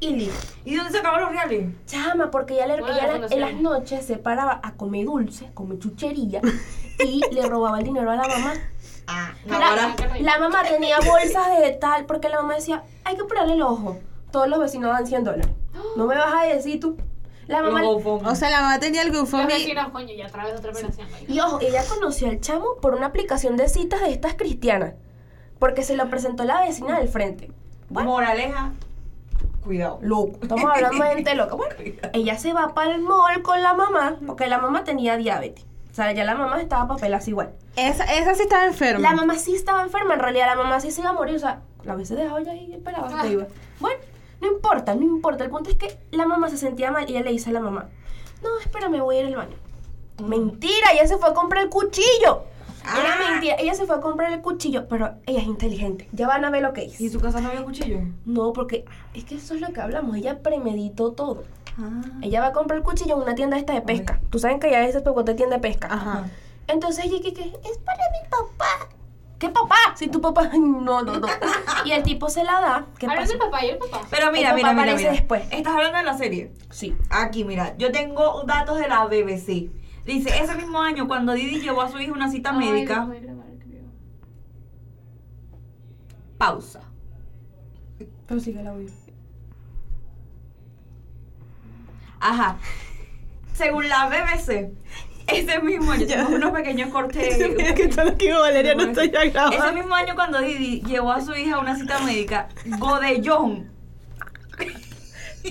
y 0.00 0.10
listo. 0.10 0.54
¿Y 0.64 0.74
dónde 0.76 0.90
se 0.92 0.98
acaban 0.98 1.20
los 1.20 1.30
reales? 1.30 1.66
Chama, 1.86 2.30
porque 2.30 2.54
ella, 2.54 2.66
le- 2.68 2.80
Bueno, 2.80 2.96
ella 2.96 3.18
la- 3.18 3.26
en 3.26 3.40
las 3.40 3.54
noches 3.54 4.04
se 4.06 4.16
paraba 4.16 4.60
a 4.62 4.72
comer 4.74 5.04
dulce, 5.06 5.50
comer 5.54 5.78
chuchería 5.78 6.40
y 7.04 7.20
le 7.32 7.42
robaba 7.48 7.78
el 7.78 7.84
dinero 7.84 8.10
a 8.10 8.16
la 8.16 8.26
mamá. 8.28 8.54
Ah, 9.08 9.32
La, 9.46 9.94
la 10.20 10.38
mamá 10.38 10.62
tenía 10.62 10.96
bolsas 11.00 11.58
de 11.60 11.70
tal, 11.72 12.06
porque 12.06 12.28
la 12.28 12.40
mamá 12.40 12.54
decía, 12.54 12.84
hay 13.04 13.16
que 13.16 13.22
operarle 13.22 13.54
el 13.54 13.62
ojo. 13.62 13.98
Todos 14.32 14.48
los 14.48 14.58
vecinos 14.58 14.90
dan 14.92 15.06
100 15.06 15.24
dólares. 15.24 15.48
No 15.96 16.06
me 16.06 16.16
vas 16.16 16.34
a 16.34 16.44
decir 16.46 16.80
tú. 16.80 16.96
La 17.48 17.62
mamá... 17.62 17.82
O 17.84 18.34
sea, 18.34 18.50
la 18.50 18.60
mamá 18.62 18.78
tenía 18.80 19.02
el 19.02 19.08
Los 19.08 19.18
GoFundMe. 19.22 19.46
vecinos, 19.54 19.88
coño, 19.90 20.14
ya 20.16 20.26
a 20.26 20.30
través 20.30 20.52
de 20.52 20.58
otra 20.58 20.70
operación. 20.70 21.06
Y 21.28 21.40
ojo, 21.40 21.60
ella 21.60 21.82
conoció 21.88 22.28
al 22.28 22.40
chamo 22.40 22.76
por 22.80 22.94
una 22.94 23.06
aplicación 23.06 23.56
de 23.56 23.68
citas 23.68 24.00
de 24.00 24.10
estas 24.12 24.34
cristianas. 24.34 24.94
Porque 25.58 25.82
se 25.82 25.96
lo 25.96 26.08
presentó 26.08 26.44
la 26.44 26.60
vecina 26.60 26.98
del 26.98 27.08
frente. 27.08 27.50
Bueno, 27.88 28.10
Moraleja, 28.10 28.72
cuidado. 29.62 29.98
loco. 30.02 30.38
Estamos 30.42 30.64
hablando 30.72 31.04
de 31.04 31.14
gente 31.14 31.34
loca. 31.34 31.54
Bueno, 31.56 31.74
ella 32.12 32.38
se 32.38 32.52
va 32.52 32.74
para 32.74 32.94
el 32.94 33.00
mall 33.02 33.42
con 33.42 33.62
la 33.62 33.74
mamá, 33.74 34.16
porque 34.26 34.46
la 34.46 34.58
mamá 34.58 34.84
tenía 34.84 35.16
diabetes. 35.16 35.64
O 35.90 35.94
sea, 35.94 36.10
ya 36.12 36.24
la 36.24 36.34
mamá 36.34 36.60
estaba 36.62 36.88
papelas 36.88 37.28
igual. 37.28 37.52
Esa, 37.76 38.04
esa 38.04 38.34
sí 38.34 38.42
estaba 38.44 38.64
enferma. 38.64 39.00
La 39.10 39.14
mamá 39.14 39.36
sí 39.36 39.54
estaba 39.54 39.82
enferma, 39.82 40.14
en 40.14 40.20
realidad 40.20 40.46
la 40.46 40.56
mamá 40.56 40.80
sí 40.80 40.90
se 40.90 41.02
iba 41.02 41.10
a 41.10 41.12
morir, 41.12 41.36
o 41.36 41.38
sea, 41.38 41.60
la 41.84 41.94
hubiese 41.96 42.14
dejado 42.14 42.38
ya 42.40 42.52
ahí 42.52 42.66
y 42.70 42.74
esperaba 42.74 43.08
que 43.08 43.14
Ah. 43.14 43.26
iba. 43.26 43.46
Bueno, 43.78 44.00
no 44.42 44.48
importa, 44.48 44.94
no 44.94 45.02
importa. 45.02 45.44
El 45.44 45.50
punto 45.50 45.70
es 45.70 45.76
que 45.76 45.98
la 46.10 46.26
mamá 46.26 46.50
se 46.50 46.58
sentía 46.58 46.90
mal 46.90 47.08
y 47.08 47.12
ella 47.12 47.22
le 47.22 47.30
dice 47.32 47.48
a 47.50 47.52
la 47.54 47.60
mamá, 47.60 47.88
no, 48.42 48.58
espérame, 48.58 49.00
voy 49.00 49.16
a 49.16 49.20
ir 49.20 49.26
al 49.26 49.36
baño. 49.36 49.56
Mentira, 50.22 50.92
ella 50.92 51.06
se 51.06 51.16
fue 51.16 51.30
a 51.30 51.34
comprar 51.34 51.62
el 51.64 51.70
cuchillo. 51.70 52.42
Era 52.84 53.14
Ah. 53.14 53.30
mentira, 53.30 53.54
ella 53.60 53.74
se 53.74 53.86
fue 53.86 53.94
a 53.96 54.00
comprar 54.00 54.32
el 54.32 54.40
cuchillo, 54.42 54.88
pero 54.88 55.14
ella 55.26 55.38
es 55.40 55.46
inteligente. 55.46 56.08
Ya 56.12 56.26
van 56.26 56.44
a 56.44 56.50
ver 56.50 56.62
lo 56.62 56.72
que 56.72 56.84
¿Y 56.84 56.88
en 56.88 57.04
hizo. 57.06 57.18
su 57.18 57.20
casa 57.20 57.40
no 57.40 57.48
había 57.48 57.62
cuchillo? 57.62 58.00
No, 58.26 58.52
porque 58.52 58.84
es 59.14 59.24
que 59.24 59.36
eso 59.36 59.54
es 59.54 59.60
lo 59.60 59.72
que 59.72 59.80
hablamos, 59.80 60.16
ella 60.16 60.40
premeditó 60.42 61.12
todo. 61.12 61.44
Ah. 61.78 62.02
Ella 62.20 62.40
va 62.40 62.48
a 62.48 62.52
comprar 62.52 62.78
el 62.78 62.84
cuchillo 62.84 63.14
en 63.16 63.22
una 63.22 63.34
tienda 63.36 63.56
esta 63.56 63.72
de 63.72 63.82
pesca. 63.82 64.20
Tú 64.30 64.38
sabes 64.40 64.58
que 64.58 64.70
ya 64.70 64.78
a 64.78 64.86
veces 64.86 65.02
te 65.04 65.34
tienda 65.34 65.56
de 65.56 65.62
pesca. 65.62 65.86
Ajá. 65.90 66.26
Entonces 66.66 67.04
ella 67.04 67.20
que 67.22 67.28
es 67.28 67.78
para 67.78 68.02
mi 68.10 68.28
papá. 68.28 68.88
¿Qué 69.42 69.48
papá? 69.48 69.74
Si 69.96 70.06
tu 70.06 70.20
papá. 70.20 70.50
No, 70.54 71.02
no, 71.02 71.18
no. 71.18 71.26
Y 71.84 71.90
el 71.90 72.04
tipo 72.04 72.28
se 72.28 72.44
la 72.44 72.60
da. 72.60 72.86
¿Qué 72.96 73.08
pasa? 73.08 73.24
del 73.26 73.38
papá 73.38 73.64
y 73.64 73.70
el 73.70 73.78
papá. 73.78 74.02
Pero 74.08 74.30
mira, 74.30 74.50
El 74.50 74.54
mira, 74.54 74.68
papá 74.68 74.80
mira, 74.80 74.92
aparece 74.92 74.98
mira. 75.10 75.12
después. 75.20 75.42
Estás 75.50 75.74
hablando 75.74 75.98
de 75.98 76.04
la 76.04 76.16
serie. 76.16 76.52
Sí. 76.70 76.96
Aquí, 77.10 77.42
mira, 77.44 77.76
yo 77.76 77.90
tengo 77.90 78.44
datos 78.46 78.78
de 78.78 78.86
la 78.86 79.04
BBC. 79.06 79.68
Dice, 80.04 80.28
ese 80.40 80.54
mismo 80.54 80.80
año, 80.80 81.08
cuando 81.08 81.32
Didi 81.32 81.60
llevó 81.60 81.82
a 81.82 81.90
su 81.90 81.98
hija 81.98 82.12
una 82.12 82.30
cita 82.30 82.50
Ay, 82.50 82.56
médica, 82.58 82.94
grabar, 83.06 83.16
creo. 83.58 83.82
pausa. 86.38 86.80
Pero 88.28 88.38
sigue 88.38 88.62
la 88.62 88.72
vida. 88.74 88.92
Ajá. 92.20 92.58
Según 93.54 93.88
la 93.88 94.08
BBC, 94.08 94.70
ese 95.26 95.60
mismo 95.60 95.92
año, 95.92 96.06
tengo 96.06 96.34
unos 96.34 96.50
pequeños 96.52 96.90
cortes. 96.90 97.36
que 97.74 97.88
todo 97.88 98.04
lo 98.06 98.16
que 98.16 98.26
iba 98.26 98.40
Valeria 98.40 98.74
no 98.74 98.84
estoy 98.84 99.10
ya 99.10 99.22
Ese 99.22 99.72
mismo 99.72 99.94
año 99.94 100.14
cuando 100.14 100.40
Didi 100.40 100.80
llevó 100.82 101.12
a 101.12 101.20
su 101.20 101.34
hija 101.34 101.56
a 101.56 101.58
una 101.60 101.76
cita 101.76 102.00
médica, 102.00 102.48
Godellón, 102.78 103.70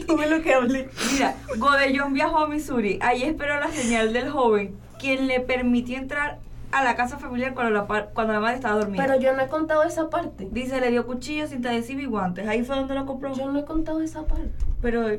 Tome 0.08 0.28
lo 0.28 0.42
que 0.42 0.54
hablé. 0.54 0.90
mira, 1.12 1.36
Godellón 1.58 2.14
viajó 2.14 2.40
a 2.40 2.48
Missouri. 2.48 2.98
Ahí 3.02 3.24
esperó 3.24 3.60
la 3.60 3.70
señal 3.72 4.14
del 4.14 4.30
joven, 4.30 4.76
quien 5.00 5.28
le 5.28 5.42
permitió 5.42 5.98
entrar 5.98 6.40
a 6.72 6.84
la 6.84 6.96
casa 6.96 7.18
familiar 7.18 7.54
cuando 7.54 7.72
la, 7.72 7.86
cuando 8.14 8.34
la 8.34 8.40
madre 8.40 8.56
estaba 8.56 8.76
dormida. 8.76 9.04
Pero 9.06 9.20
yo 9.20 9.34
no 9.34 9.42
he 9.42 9.48
contado 9.48 9.84
esa 9.84 10.10
parte. 10.10 10.48
Dice, 10.52 10.80
le 10.82 10.90
dio 10.92 11.06
cuchillo, 11.06 11.48
cinta 11.48 11.70
adhesiva 11.70 12.02
y 12.02 12.06
guantes. 12.06 12.48
Ahí 12.48 12.64
fue 12.64 12.76
donde 12.76 12.94
lo 12.96 13.06
compró. 13.06 13.34
Yo 13.34 13.52
no 13.52 13.60
he 13.60 13.66
contado 13.66 14.02
esa 14.02 14.26
parte. 14.26 14.52
Pero... 14.82 15.08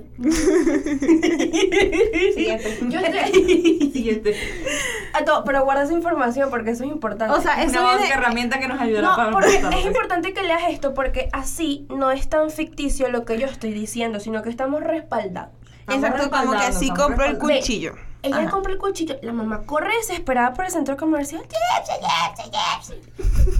Siguiente. 2.35 2.79
Yo 2.89 3.01
estoy... 3.01 3.91
Siguiente. 3.93 4.35
Ah, 5.15 5.43
pero 5.45 5.65
guarda 5.65 5.83
esa 5.85 5.93
información 5.93 6.51
porque 6.51 6.71
eso 6.71 6.85
es 6.85 6.91
importante. 6.91 7.35
O 7.35 7.41
sea, 7.41 7.63
Es 7.63 7.71
una 7.71 7.97
viene- 7.97 8.09
herramienta 8.13 8.59
que 8.59 8.69
nos 8.69 8.81
ayudará 8.81 9.09
No, 9.09 9.17
para 9.17 9.31
porque 9.31 9.57
es 9.57 9.87
importante 9.87 10.33
que 10.33 10.43
leas 10.43 10.63
esto 10.69 10.95
porque 10.95 11.29
así 11.33 11.87
no 11.91 12.11
es 12.11 12.29
tan 12.29 12.51
ficticio 12.51 13.09
lo 13.11 13.25
que 13.25 13.39
yo 13.39 13.47
estoy 13.47 13.73
diciendo, 13.73 14.21
sino 14.21 14.43
que 14.43 14.51
estamos 14.51 14.83
respaldados. 14.83 15.51
Estamos 15.81 16.05
Exacto, 16.05 16.31
como 16.31 16.41
que 16.53 16.59
respaldando, 16.59 16.79
sí 16.79 16.85
estamos 16.87 17.07
compró 17.07 17.25
el 17.27 17.39
cuchillo. 17.39 17.95
Ella 18.23 18.39
Ajá. 18.39 18.51
compra 18.51 18.73
el 18.73 18.79
cuchillo, 18.79 19.17
la 19.23 19.33
mamá 19.33 19.63
corre 19.67 19.97
desesperada 19.97 20.55
por 20.55 20.65
el 20.65 20.71
centro 20.71 20.97
comercial. 20.97 21.43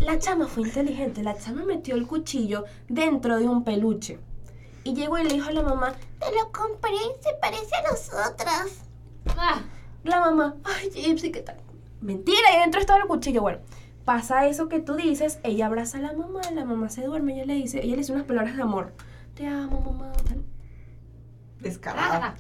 La 0.01 0.19
chama 0.19 0.47
fue 0.47 0.63
inteligente, 0.69 1.23
la 1.23 1.37
chama 1.37 1.65
metió 1.65 1.95
el 1.97 2.07
cuchillo 2.07 2.65
dentro 2.89 3.39
de 3.39 3.49
un 3.49 3.65
peluche. 3.65 4.19
Y 4.85 4.95
llegó 4.95 5.19
y 5.19 5.25
le 5.25 5.31
dijo 5.35 5.49
a 5.49 5.53
la 5.53 5.63
mamá, 5.63 5.95
te 6.21 6.27
lo 6.33 6.51
compré, 6.53 6.93
se 7.21 7.35
parece 7.41 7.75
a 7.77 7.91
nosotras. 7.91 8.85
Ah, 9.37 9.63
La 10.05 10.21
mamá, 10.21 10.57
ay 10.65 10.91
Gypsy, 10.91 11.31
¿qué 11.31 11.41
tal? 11.43 11.57
Mentira, 12.01 12.57
y 12.57 12.61
dentro 12.61 12.81
estaba 12.81 13.01
el 13.01 13.07
cuchillo. 13.07 13.43
Bueno, 13.43 13.59
pasa 14.05 14.47
eso 14.47 14.69
que 14.69 14.81
tú 14.81 14.95
dices, 14.95 15.39
ella 15.45 15.67
abraza 15.67 15.99
a 15.99 16.01
la 16.03 16.13
mamá, 16.13 16.41
la 16.53 16.65
mamá 16.65 16.89
se 16.89 17.03
duerme, 17.05 17.35
ella 17.35 17.47
le 17.47 17.55
dice, 17.55 17.79
ella 17.79 17.93
le 17.93 17.99
dice 17.99 18.13
unas 18.13 18.25
palabras 18.27 18.57
de 18.57 18.63
amor. 18.63 18.93
Te 19.35 19.47
amo, 19.47 19.81
mamá. 19.81 20.13
Descarada. 21.61 22.35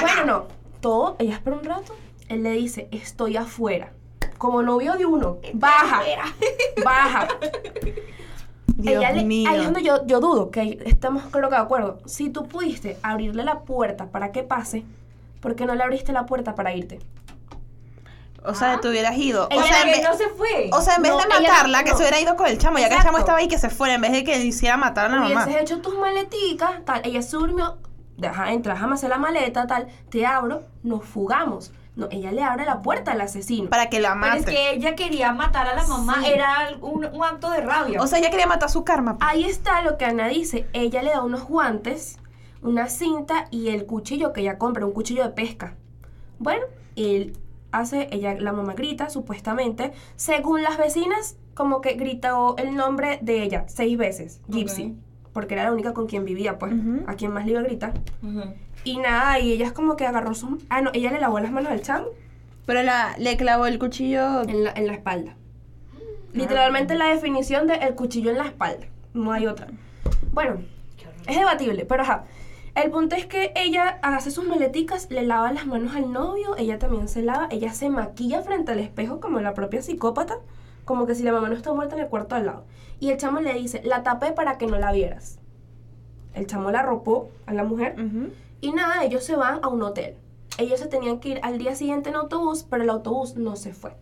Bueno, 0.00 0.24
no, 0.24 0.46
todo, 0.84 1.16
ella 1.18 1.32
espera 1.32 1.56
un 1.56 1.64
rato, 1.64 1.94
él 2.28 2.42
le 2.42 2.50
dice, 2.52 2.88
estoy 2.92 3.38
afuera. 3.38 3.92
Como 4.36 4.62
novio 4.62 4.92
de 4.94 5.06
uno, 5.06 5.38
baja, 5.54 6.02
baja. 6.84 7.28
Dios 8.76 8.96
Ella 9.02 9.12
le- 9.12 9.24
mío. 9.24 9.48
ahí 9.50 9.60
es 9.60 9.64
donde 9.64 9.82
yo, 9.82 10.04
yo 10.06 10.20
dudo, 10.20 10.50
que 10.50 10.78
estamos 10.84 11.22
creo 11.30 11.48
que 11.48 11.54
de 11.56 11.62
acuerdo. 11.62 11.98
Si 12.04 12.28
tú 12.28 12.46
pudiste 12.48 12.98
abrirle 13.02 13.44
la 13.44 13.60
puerta 13.60 14.06
para 14.10 14.30
que 14.32 14.42
pase, 14.42 14.84
¿por 15.40 15.54
qué 15.56 15.64
no 15.64 15.74
le 15.74 15.82
abriste 15.82 16.12
la 16.12 16.26
puerta 16.26 16.54
para 16.54 16.74
irte? 16.74 16.98
O 18.44 18.54
sea, 18.54 18.78
te 18.78 18.88
hubieras 18.88 19.16
ido. 19.16 19.44
O 19.46 19.50
Ella 19.50 19.62
sea, 19.62 19.80
en 19.82 19.84
que 19.86 20.00
vez, 20.00 20.02
no 20.02 20.14
se 20.18 20.28
fue. 20.28 20.68
o 20.70 20.82
sea, 20.82 20.96
en 20.96 21.02
vez 21.02 21.12
No, 21.12 21.18
de 21.18 21.24
no- 21.28 21.40
matarla, 21.40 21.82
que 21.84 21.90
se 21.92 21.96
hubiera 22.02 22.20
ido 22.20 22.36
con 22.36 22.46
el 22.46 22.58
chamo, 22.58 22.78
ya 22.78 22.90
que 22.90 22.96
el 22.96 23.02
chamo 23.02 23.16
estaba 23.16 23.38
ahí, 23.38 23.48
que 23.48 23.56
se 23.58 23.70
fuera, 23.70 23.94
en 23.94 24.02
vez 24.02 24.12
de 24.12 24.22
que 24.24 24.36
le 24.38 24.44
hiciera 24.44 24.76
matar 24.76 25.06
a 25.06 25.08
la 25.08 25.16
mamá. 25.22 25.44
Hubieses 25.44 25.62
hecho 25.62 25.80
tus 25.80 25.96
maleticas, 25.96 26.84
tal. 26.84 27.00
Ella 27.04 27.22
se 27.22 27.36
durmió, 27.38 27.78
deja, 28.16 28.52
entra, 28.52 28.74
déjame 28.74 28.94
hacer 28.94 29.10
la 29.10 29.18
maleta, 29.18 29.66
tal. 29.66 29.88
Te 30.10 30.26
abro, 30.26 30.62
nos 30.82 31.04
fugamos. 31.04 31.72
No, 31.96 32.08
ella 32.10 32.32
le 32.32 32.42
abre 32.42 32.64
la 32.64 32.82
puerta 32.82 33.12
al 33.12 33.20
asesino. 33.20 33.70
Para 33.70 33.88
que 33.88 34.00
la 34.00 34.14
Pero 34.20 34.34
es 34.34 34.40
mate. 34.40 34.52
que 34.52 34.70
ella 34.72 34.96
quería 34.96 35.32
matar 35.32 35.68
a 35.68 35.76
la 35.76 35.86
mamá. 35.86 36.16
Sí. 36.24 36.30
Era 36.32 36.76
un, 36.80 37.04
un 37.04 37.24
acto 37.24 37.50
de 37.50 37.60
rabia. 37.60 38.00
O 38.02 38.06
sea, 38.08 38.18
ella 38.18 38.30
quería 38.30 38.48
matar 38.48 38.68
su 38.68 38.82
karma. 38.84 39.16
Ahí 39.20 39.44
está 39.44 39.80
lo 39.82 39.96
que 39.96 40.04
Ana 40.04 40.26
dice. 40.26 40.66
Ella 40.72 41.02
le 41.02 41.10
da 41.10 41.22
unos 41.22 41.44
guantes, 41.44 42.18
una 42.62 42.88
cinta 42.88 43.46
y 43.52 43.68
el 43.68 43.86
cuchillo 43.86 44.32
que 44.32 44.40
ella 44.40 44.58
compra, 44.58 44.84
un 44.84 44.92
cuchillo 44.92 45.22
de 45.22 45.30
pesca. 45.30 45.76
Bueno, 46.40 46.64
él 46.96 47.38
hace, 47.70 48.08
ella, 48.10 48.34
la 48.40 48.52
mamá 48.52 48.74
grita, 48.74 49.08
supuestamente. 49.08 49.92
Según 50.16 50.64
las 50.64 50.78
vecinas, 50.78 51.36
como 51.54 51.80
que 51.80 51.94
gritó 51.94 52.56
el 52.58 52.74
nombre 52.74 53.20
de 53.22 53.44
ella 53.44 53.66
seis 53.68 53.96
veces, 53.96 54.40
Gypsy. 54.48 54.82
Ok. 54.86 55.13
Porque 55.34 55.52
era 55.52 55.64
la 55.64 55.72
única 55.72 55.92
con 55.92 56.06
quien 56.06 56.24
vivía, 56.24 56.58
pues. 56.58 56.72
A 57.06 57.14
quien 57.14 57.32
más 57.32 57.44
le 57.44 57.50
iba 57.52 57.60
a 57.60 57.64
gritar. 57.64 57.92
Y 58.84 58.96
nada, 58.96 59.38
y 59.38 59.52
ella 59.52 59.66
es 59.66 59.72
como 59.72 59.96
que 59.96 60.06
agarró 60.06 60.34
su... 60.34 60.58
Ah, 60.70 60.80
no, 60.80 60.90
ella 60.94 61.10
le 61.10 61.20
lavó 61.20 61.40
las 61.40 61.52
manos 61.52 61.70
al 61.72 61.82
chamo 61.82 62.06
Pero 62.64 62.82
la, 62.82 63.14
le 63.18 63.36
clavó 63.36 63.66
el 63.66 63.78
cuchillo. 63.78 64.42
en 64.42 64.64
la, 64.64 64.72
en 64.72 64.86
la 64.86 64.94
espalda. 64.94 65.36
Literalmente 66.32 66.94
la 66.94 67.06
definición 67.06 67.66
de 67.66 67.74
el 67.74 67.94
cuchillo 67.94 68.30
en 68.30 68.38
la 68.38 68.46
espalda. 68.46 68.86
No 69.12 69.32
hay 69.32 69.46
otra. 69.46 69.68
Bueno, 70.32 70.58
es 71.26 71.36
debatible, 71.36 71.84
pero 71.84 72.02
ajá. 72.02 72.24
El 72.74 72.90
punto 72.90 73.14
es 73.14 73.26
que 73.26 73.52
ella 73.54 73.98
hace 74.02 74.32
sus 74.32 74.44
maleticas, 74.46 75.08
le 75.10 75.22
lava 75.22 75.52
las 75.52 75.64
manos 75.64 75.94
al 75.94 76.12
novio, 76.12 76.56
ella 76.58 76.78
también 76.78 77.06
se 77.08 77.22
lava, 77.22 77.46
ella 77.52 77.72
se 77.72 77.88
maquilla 77.88 78.42
frente 78.42 78.72
al 78.72 78.80
espejo 78.80 79.20
como 79.20 79.40
la 79.40 79.54
propia 79.54 79.80
psicópata, 79.80 80.38
como 80.84 81.06
que 81.06 81.14
si 81.14 81.22
la 81.22 81.32
mamá 81.32 81.48
no 81.48 81.54
está 81.54 81.72
muerta 81.72 81.96
en 81.96 82.02
el 82.02 82.08
cuarto 82.08 82.34
al 82.34 82.46
lado. 82.46 82.64
Y 83.00 83.10
el 83.10 83.18
chamo 83.18 83.40
le 83.40 83.52
dice, 83.54 83.82
la 83.84 84.02
tapé 84.02 84.32
para 84.32 84.58
que 84.58 84.66
no 84.66 84.78
la 84.78 84.92
vieras. 84.92 85.38
El 86.34 86.46
chamo 86.46 86.70
la 86.70 86.80
arropó 86.80 87.30
a 87.46 87.52
la 87.52 87.64
mujer 87.64 87.96
y 88.60 88.72
nada, 88.72 89.04
ellos 89.04 89.24
se 89.24 89.36
van 89.36 89.60
a 89.62 89.68
un 89.68 89.82
hotel. 89.82 90.16
Ellos 90.58 90.80
se 90.80 90.86
tenían 90.86 91.20
que 91.20 91.30
ir 91.30 91.40
al 91.42 91.58
día 91.58 91.74
siguiente 91.74 92.10
en 92.10 92.16
autobús, 92.16 92.64
pero 92.68 92.82
el 92.82 92.90
autobús 92.90 93.36
no 93.36 93.56
se 93.56 93.72
fue. 93.72 93.96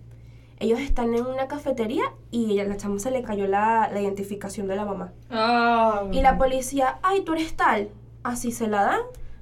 Ellos 0.60 0.78
están 0.80 1.14
en 1.14 1.26
una 1.26 1.48
cafetería 1.48 2.04
y 2.30 2.60
a 2.60 2.64
la 2.64 2.76
chama 2.76 3.00
se 3.00 3.10
le 3.10 3.22
cayó 3.22 3.48
la, 3.48 3.90
la 3.92 4.00
identificación 4.00 4.68
de 4.68 4.76
la 4.76 4.84
mamá. 4.84 5.12
Ah. 5.30 6.04
Y 6.12 6.20
la 6.20 6.38
policía, 6.38 6.98
ay, 7.02 7.22
tú 7.22 7.32
eres 7.32 7.56
tal. 7.56 7.88
Así 8.22 8.52
se 8.52 8.68
la 8.68 8.84
dan, 8.84 9.00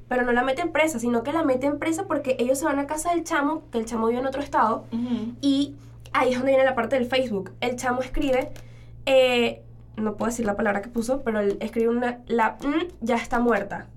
pero 0.08 0.22
no 0.22 0.32
la 0.32 0.42
meten 0.42 0.72
presa, 0.72 0.98
sino 0.98 1.22
que 1.22 1.32
la 1.32 1.44
meten 1.44 1.78
presa 1.78 2.04
porque 2.04 2.36
ellos 2.38 2.58
se 2.58 2.64
van 2.64 2.78
a 2.78 2.86
casa 2.86 3.10
del 3.10 3.24
chamo, 3.24 3.62
que 3.70 3.78
el 3.78 3.84
chamo 3.84 4.06
vive 4.06 4.20
en 4.20 4.26
otro 4.26 4.40
estado, 4.40 4.84
y 5.42 5.76
ahí 6.12 6.30
es 6.30 6.36
donde 6.36 6.52
viene 6.52 6.64
la 6.64 6.74
parte 6.74 6.96
del 6.96 7.06
Facebook. 7.06 7.52
El 7.60 7.76
chamo 7.76 8.00
escribe, 8.00 8.52
eh, 9.06 9.62
no 9.96 10.16
puedo 10.16 10.30
decir 10.30 10.46
la 10.46 10.56
palabra 10.56 10.82
que 10.82 10.88
puso, 10.88 11.22
pero 11.22 11.40
él 11.40 11.56
escribe 11.60 11.88
una, 11.88 12.20
la 12.26 12.56
mm, 12.62 13.04
ya 13.04 13.16
está 13.16 13.40
muerta. 13.40 13.88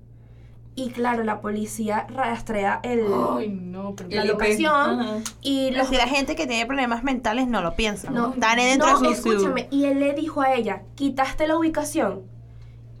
Y 0.76 0.90
claro, 0.90 1.22
la 1.22 1.40
policía 1.40 2.06
rastrea 2.10 2.80
el, 2.82 3.04
Ay, 3.36 3.48
no, 3.48 3.94
pero 3.94 4.08
la 4.10 4.24
locación 4.24 5.00
Ajá. 5.00 5.18
y 5.40 5.70
los 5.70 5.86
si 5.86 5.96
la 5.96 6.08
gente 6.08 6.34
que 6.34 6.48
tiene 6.48 6.66
problemas 6.66 7.04
mentales 7.04 7.46
no 7.46 7.62
lo 7.62 7.76
piensa. 7.76 8.10
No, 8.10 8.34
Están 8.34 8.56
dentro 8.56 8.90
no, 8.90 8.98
de 8.98 9.14
su 9.14 9.30
escúchame. 9.30 9.68
Y 9.70 9.84
él 9.84 10.00
le 10.00 10.14
dijo 10.14 10.40
a 10.40 10.52
ella, 10.54 10.82
¿quitaste 10.96 11.46
la 11.46 11.56
ubicación? 11.56 12.22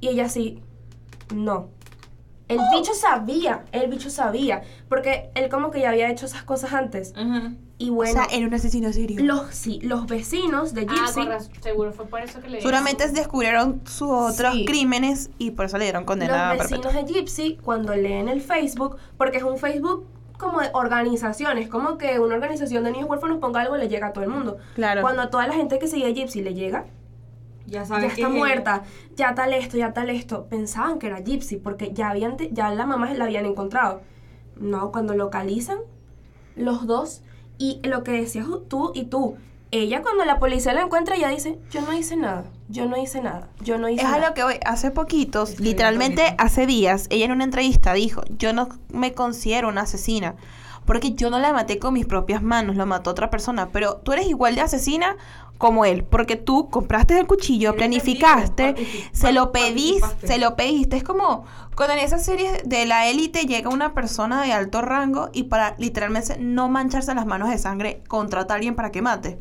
Y 0.00 0.08
ella 0.08 0.28
sí, 0.28 0.62
no. 1.34 1.70
El 2.46 2.60
bicho 2.72 2.94
sabía, 2.94 3.64
el 3.72 3.90
bicho 3.90 4.08
sabía. 4.08 4.62
Porque 4.88 5.30
él 5.34 5.48
como 5.48 5.72
que 5.72 5.80
ya 5.80 5.90
había 5.90 6.08
hecho 6.10 6.26
esas 6.26 6.44
cosas 6.44 6.74
antes. 6.74 7.12
Ajá. 7.16 7.54
Y 7.76 7.90
O 7.90 7.94
bueno, 7.94 8.12
sea, 8.12 8.26
era 8.30 8.46
un 8.46 8.54
asesino 8.54 8.92
serio. 8.92 9.20
los, 9.24 9.52
sí, 9.54 9.80
los 9.82 10.06
vecinos 10.06 10.74
de 10.74 10.82
Ah, 10.88 10.92
Gypsy... 10.94 11.14
con 11.20 11.28
razón, 11.28 11.52
seguro 11.60 11.92
fue 11.92 12.06
por 12.06 12.20
eso 12.20 12.40
que 12.40 12.48
le 12.48 12.60
Seguramente 12.60 13.08
descubrieron 13.10 13.80
sus 13.84 14.08
otros 14.10 14.54
Sí. 14.54 14.64
crímenes 14.64 15.30
y 15.38 15.50
por 15.50 15.66
eso 15.66 15.76
le 15.78 15.84
dieron 15.84 16.04
condena 16.04 16.54
los 16.54 16.58
perpetua. 16.68 16.90
vecinos 16.90 17.06
de 17.08 17.12
Gypsy, 17.20 17.58
cuando 17.62 17.94
leen 17.96 18.28
el 18.28 18.40
Facebook, 18.40 18.96
porque 19.18 19.38
es 19.38 19.42
un 19.42 19.58
Facebook 19.58 20.06
como 20.38 20.60
de 20.60 20.68
organizaciones, 20.72 21.68
como 21.68 21.98
que 21.98 22.20
una 22.20 22.34
organización 22.36 22.84
de 22.84 22.92
niños 22.92 23.08
huérfanos 23.08 23.38
ponga 23.38 23.60
algo 23.62 23.76
y 23.76 23.80
le 23.80 23.88
llega 23.88 24.08
a 24.08 24.12
todo 24.12 24.22
el 24.24 24.30
mundo. 24.30 24.56
Claro. 24.74 25.00
Cuando 25.02 25.22
a 25.22 25.30
toda 25.30 25.46
la 25.48 25.54
gente 25.54 25.78
que 25.80 25.88
sigue 25.88 26.06
a 26.06 26.10
Gypsy 26.10 26.42
le 26.42 26.54
llega, 26.54 26.84
Ya 27.66 27.82
ya 27.84 27.98
está 28.06 28.08
es 28.08 28.28
muerta, 28.30 28.82
ya 29.16 29.34
tal 29.34 29.52
esto, 29.52 29.76
ya 29.78 29.92
tal 29.92 30.10
esto. 30.10 30.46
Pensaban 30.48 30.98
que 31.00 31.06
era 31.08 31.20
Gypsy 31.20 31.56
porque 31.56 31.92
ya 31.92 32.10
habían 32.10 32.36
ya 32.52 32.70
la 32.70 32.84
mamá 32.86 33.12
la 33.14 33.24
habían 33.24 33.46
encontrado. 33.46 34.02
No, 34.56 34.92
cuando 34.92 35.14
localizan 35.14 35.78
los 36.56 36.86
dos 36.86 37.22
y 37.58 37.80
lo 37.84 38.02
que 38.04 38.12
decías 38.12 38.46
tú 38.68 38.92
y 38.94 39.04
tú, 39.04 39.36
ella 39.70 40.02
cuando 40.02 40.24
la 40.24 40.38
policía 40.38 40.72
la 40.72 40.82
encuentra 40.82 41.16
ya 41.16 41.28
dice, 41.28 41.58
"Yo 41.70 41.80
no 41.80 41.92
hice 41.92 42.16
nada, 42.16 42.44
yo 42.68 42.86
no 42.86 42.96
hice 42.96 43.20
nada, 43.20 43.48
yo 43.60 43.76
no 43.78 43.88
hice 43.88 44.02
Es 44.02 44.08
a 44.08 44.12
nada." 44.18 44.28
lo 44.28 44.34
que 44.34 44.44
voy. 44.44 44.54
Hace 44.64 44.90
poquitos, 44.90 45.50
Estoy 45.50 45.66
literalmente 45.66 46.34
hace 46.38 46.66
días, 46.66 47.06
ella 47.10 47.24
en 47.24 47.32
una 47.32 47.44
entrevista 47.44 47.92
dijo, 47.92 48.22
yo 48.38 48.52
no 48.52 48.68
me 48.92 49.12
considero 49.14 49.68
una 49.68 49.82
asesina. 49.82 50.36
Porque 50.84 51.14
yo 51.14 51.30
no 51.30 51.38
la 51.38 51.52
maté 51.54 51.78
con 51.78 51.94
mis 51.94 52.04
propias 52.04 52.42
manos, 52.42 52.76
lo 52.76 52.84
mató 52.84 53.10
otra 53.10 53.30
persona. 53.30 53.70
Pero 53.72 53.96
tú 53.96 54.12
eres 54.12 54.26
igual 54.26 54.54
de 54.54 54.60
asesina 54.60 55.16
como 55.58 55.84
él. 55.84 56.04
Porque 56.04 56.36
tú 56.36 56.68
compraste 56.70 57.18
el 57.18 57.26
cuchillo, 57.26 57.70
Eres 57.70 57.78
planificaste, 57.78 58.74
se 59.12 59.32
lo 59.32 59.52
participaste. 59.52 60.26
se 60.26 60.38
lo 60.38 60.56
pediste. 60.56 60.96
Es 60.96 61.04
como 61.04 61.44
cuando 61.74 61.94
en 61.94 62.00
esas 62.00 62.24
series 62.24 62.62
de 62.64 62.86
la 62.86 63.08
élite 63.08 63.46
llega 63.46 63.68
una 63.68 63.94
persona 63.94 64.42
de 64.42 64.52
alto 64.52 64.80
rango 64.80 65.30
y 65.32 65.44
para 65.44 65.74
literalmente 65.78 66.38
no 66.38 66.68
mancharse 66.68 67.12
las 67.14 67.26
manos 67.26 67.50
de 67.50 67.58
sangre, 67.58 68.02
contrata 68.06 68.54
a 68.54 68.56
alguien 68.56 68.76
para 68.76 68.92
que 68.92 69.02
mate. 69.02 69.38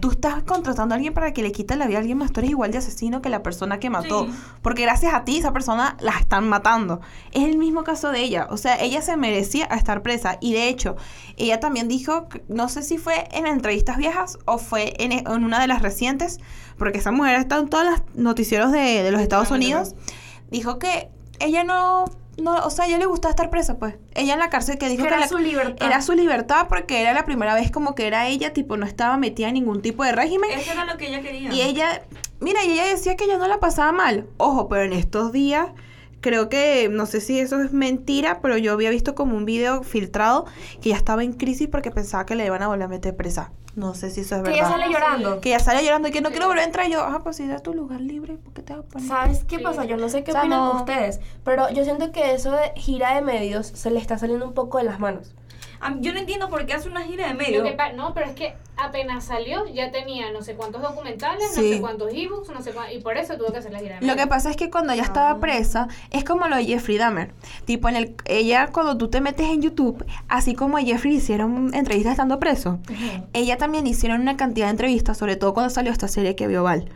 Tú 0.00 0.10
estás 0.10 0.42
contratando 0.42 0.94
a 0.94 0.96
alguien 0.96 1.14
para 1.14 1.32
que 1.32 1.42
le 1.42 1.52
quite 1.52 1.76
la 1.76 1.86
vida 1.86 1.98
a 1.98 2.00
alguien 2.00 2.18
más. 2.18 2.32
Tú 2.32 2.40
eres 2.40 2.50
igual 2.50 2.72
de 2.72 2.78
asesino 2.78 3.22
que 3.22 3.28
la 3.28 3.44
persona 3.44 3.78
que 3.78 3.88
mató. 3.88 4.24
Sí. 4.26 4.32
Porque 4.62 4.82
gracias 4.82 5.14
a 5.14 5.24
ti 5.24 5.38
esa 5.38 5.52
persona 5.52 5.96
la 6.00 6.18
están 6.18 6.48
matando. 6.48 7.00
Es 7.30 7.44
el 7.44 7.56
mismo 7.56 7.84
caso 7.84 8.10
de 8.10 8.20
ella. 8.20 8.48
O 8.50 8.56
sea, 8.56 8.80
ella 8.80 9.00
se 9.00 9.16
merecía 9.16 9.66
estar 9.66 10.02
presa. 10.02 10.38
Y 10.40 10.52
de 10.54 10.68
hecho, 10.68 10.96
ella 11.36 11.60
también 11.60 11.86
dijo, 11.86 12.26
no 12.48 12.68
sé 12.68 12.82
si 12.82 12.98
fue 12.98 13.28
en 13.30 13.46
entrevistas 13.46 13.96
viejas 13.96 14.38
o 14.44 14.58
fue 14.58 14.94
en, 14.98 15.12
en 15.12 15.39
una 15.44 15.60
de 15.60 15.66
las 15.66 15.82
recientes, 15.82 16.38
porque 16.78 16.98
esa 16.98 17.12
mujer 17.12 17.36
está 17.36 17.58
en 17.58 17.68
todos 17.68 17.84
los 17.84 18.00
noticieros 18.14 18.72
de, 18.72 19.02
de 19.02 19.10
los 19.10 19.20
Estados. 19.20 19.50
Unidos. 19.50 19.94
Dijo 20.50 20.78
que 20.78 21.08
ella 21.38 21.64
no... 21.64 22.04
No, 22.40 22.54
o 22.64 22.70
sea, 22.70 22.86
a 22.86 22.88
ella 22.88 22.96
le 22.96 23.04
gustaba 23.04 23.30
estar 23.30 23.50
presa, 23.50 23.78
pues. 23.78 23.96
Ella 24.14 24.32
en 24.32 24.38
la 24.38 24.48
cárcel 24.48 24.78
que 24.78 24.88
dijo 24.88 25.02
Que 25.02 25.10
que, 25.10 25.14
era 25.14 25.28
su 25.28 25.36
libertad. 25.36 25.86
era 25.86 26.00
su 26.00 26.14
libertad 26.14 26.68
porque 26.70 27.02
era 27.02 27.12
la 27.12 27.26
primera 27.26 27.54
vez 27.54 27.70
como 27.70 27.94
que 27.94 28.06
era 28.06 28.28
ella, 28.28 28.54
tipo, 28.54 28.78
no 28.78 28.86
estaba 28.86 29.18
metida 29.18 29.48
en 29.48 29.54
ningún 29.54 29.82
tipo 29.82 30.04
de 30.04 30.12
régimen. 30.12 30.50
Eso 30.52 30.72
era 30.72 30.86
lo 30.86 30.96
que 30.96 31.08
ella 31.08 31.20
quería. 31.20 31.52
Y 31.52 31.60
ella, 31.60 32.02
mira, 32.38 32.64
y 32.64 32.70
ella 32.72 32.84
decía 32.86 33.16
que 33.16 33.24
ella 33.24 33.36
no 33.36 33.46
la 33.46 33.60
pasaba 33.60 33.92
mal. 33.92 34.26
Ojo, 34.38 34.68
pero 34.68 34.84
en 34.84 34.94
estos 34.94 35.32
días 35.32 35.66
creo 36.20 36.48
que, 36.48 36.88
no 36.90 37.06
sé 37.06 37.20
si 37.20 37.38
eso 37.40 37.60
es 37.60 37.72
mentira, 37.72 38.40
pero 38.42 38.56
yo 38.58 38.72
había 38.72 38.90
visto 38.90 39.14
como 39.14 39.36
un 39.36 39.44
video 39.44 39.82
filtrado 39.82 40.46
que 40.80 40.90
ya 40.90 40.96
estaba 40.96 41.24
en 41.24 41.32
crisis 41.32 41.68
porque 41.68 41.90
pensaba 41.90 42.26
que 42.26 42.34
le 42.34 42.46
iban 42.46 42.62
a 42.62 42.68
volver 42.68 42.84
a 42.84 42.88
meter 42.88 43.16
presa. 43.16 43.52
No 43.76 43.94
sé 43.94 44.10
si 44.10 44.22
eso 44.22 44.34
es 44.36 44.42
Que 44.42 44.50
ella 44.50 44.64
verdad. 44.64 44.78
sale 44.80 44.92
llorando. 44.92 45.40
Que 45.40 45.50
ya 45.50 45.60
sale 45.60 45.84
llorando 45.84 46.08
y 46.08 46.10
que 46.10 46.20
no 46.20 46.30
quiero 46.30 46.46
volver 46.48 46.62
a 46.62 46.66
entrar. 46.66 46.88
Y 46.88 46.92
yo, 46.92 47.02
ah, 47.02 47.20
pues 47.22 47.36
si 47.36 47.46
da 47.46 47.60
tu 47.60 47.72
lugar 47.72 48.00
libre, 48.00 48.36
¿por 48.36 48.52
qué 48.52 48.62
te 48.62 48.72
vas 48.74 48.84
a 48.84 48.88
poner? 48.88 49.08
¿Sabes 49.08 49.44
qué 49.44 49.58
Sí. 49.58 49.62
pasa? 49.62 49.84
Yo 49.84 49.96
no 49.96 50.08
sé 50.08 50.24
qué 50.24 50.32
O 50.32 50.34
sea, 50.34 50.40
opinan 50.42 50.58
no- 50.60 50.72
ustedes, 50.80 51.20
pero 51.44 51.70
yo 51.70 51.84
siento 51.84 52.10
que 52.10 52.34
eso 52.34 52.50
de 52.50 52.72
gira 52.74 53.14
de 53.14 53.22
medios 53.22 53.68
se 53.68 53.90
le 53.92 54.00
está 54.00 54.18
saliendo 54.18 54.44
un 54.44 54.54
poco 54.54 54.78
de 54.78 54.84
las 54.84 54.98
manos. 54.98 55.34
Yo 56.00 56.12
no 56.12 56.18
entiendo 56.18 56.48
por 56.48 56.66
qué 56.66 56.74
hace 56.74 56.88
una 56.88 57.02
gira 57.02 57.26
de 57.26 57.32
Lo 57.32 57.38
medio. 57.38 57.64
no, 57.96 58.14
pero 58.14 58.26
es 58.26 58.34
que 58.34 58.54
apenas 58.76 59.24
salió 59.24 59.66
ya 59.66 59.90
tenía 59.90 60.30
no 60.32 60.42
sé 60.42 60.54
cuántos 60.54 60.82
documentales, 60.82 61.44
no 61.56 61.62
sé 61.62 61.80
cuántos 61.80 62.12
ebooks, 62.12 62.50
no 62.50 62.62
sé 62.62 62.72
cuántos, 62.72 62.96
y 62.96 63.00
por 63.00 63.16
eso 63.16 63.36
tuvo 63.36 63.52
que 63.52 63.58
hacer 63.58 63.72
la 63.72 63.80
gira. 63.80 64.00
de 64.00 64.06
Lo 64.06 64.16
que 64.16 64.26
pasa 64.26 64.50
es 64.50 64.56
que 64.56 64.70
cuando 64.70 64.92
ella 64.92 65.02
estaba 65.02 65.38
presa, 65.38 65.88
es 66.10 66.24
como 66.24 66.48
lo 66.48 66.56
de 66.56 66.64
Jeffrey 66.64 66.98
Dahmer. 66.98 67.32
Tipo, 67.64 67.88
en 67.88 67.96
el, 67.96 68.14
ella, 68.24 68.68
cuando 68.72 68.96
tú 68.96 69.08
te 69.08 69.20
metes 69.20 69.48
en 69.48 69.62
YouTube, 69.62 70.04
así 70.28 70.54
como 70.54 70.76
a 70.76 70.82
Jeffrey 70.82 71.14
hicieron 71.14 71.74
entrevistas 71.74 72.12
estando 72.12 72.38
preso, 72.38 72.78
ella 73.32 73.56
también 73.56 73.86
hicieron 73.86 74.20
una 74.20 74.36
cantidad 74.36 74.66
de 74.66 74.72
entrevistas, 74.72 75.18
sobre 75.18 75.36
todo 75.36 75.54
cuando 75.54 75.70
salió 75.70 75.92
esta 75.92 76.08
serie 76.08 76.34
que 76.34 76.46
vio 76.46 76.62
Val. 76.62 76.90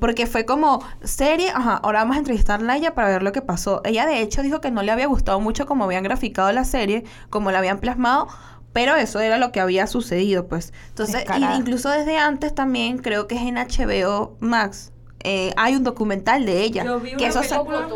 Porque 0.00 0.26
fue 0.26 0.44
como 0.44 0.84
serie, 1.02 1.50
ajá, 1.50 1.76
ahora 1.76 2.00
vamos 2.00 2.16
a 2.16 2.18
entrevistarla 2.18 2.72
a 2.72 2.76
ella 2.76 2.94
para 2.94 3.08
ver 3.08 3.22
lo 3.22 3.32
que 3.32 3.42
pasó. 3.42 3.80
Ella 3.84 4.06
de 4.06 4.20
hecho 4.20 4.42
dijo 4.42 4.60
que 4.60 4.70
no 4.70 4.82
le 4.82 4.92
había 4.92 5.06
gustado 5.06 5.40
mucho 5.40 5.66
como 5.66 5.84
habían 5.84 6.02
graficado 6.02 6.50
la 6.52 6.64
serie, 6.64 7.04
como 7.28 7.50
la 7.50 7.58
habían 7.58 7.78
plasmado, 7.78 8.28
pero 8.72 8.96
eso 8.96 9.20
era 9.20 9.38
lo 9.38 9.52
que 9.52 9.60
había 9.60 9.86
sucedido, 9.86 10.46
pues. 10.46 10.72
Entonces, 10.88 11.24
y 11.38 11.44
incluso 11.56 11.90
desde 11.90 12.18
antes 12.18 12.54
también, 12.54 12.98
creo 12.98 13.26
que 13.26 13.34
es 13.36 13.42
en 13.42 13.56
HBO 13.56 14.36
Max, 14.40 14.92
eh, 15.22 15.52
hay 15.56 15.76
un 15.76 15.84
documental 15.84 16.46
de 16.46 16.62
ella. 16.62 16.84
Yo 16.84 16.98
vi 16.98 17.14
que 17.16 17.26
eso 17.26 17.42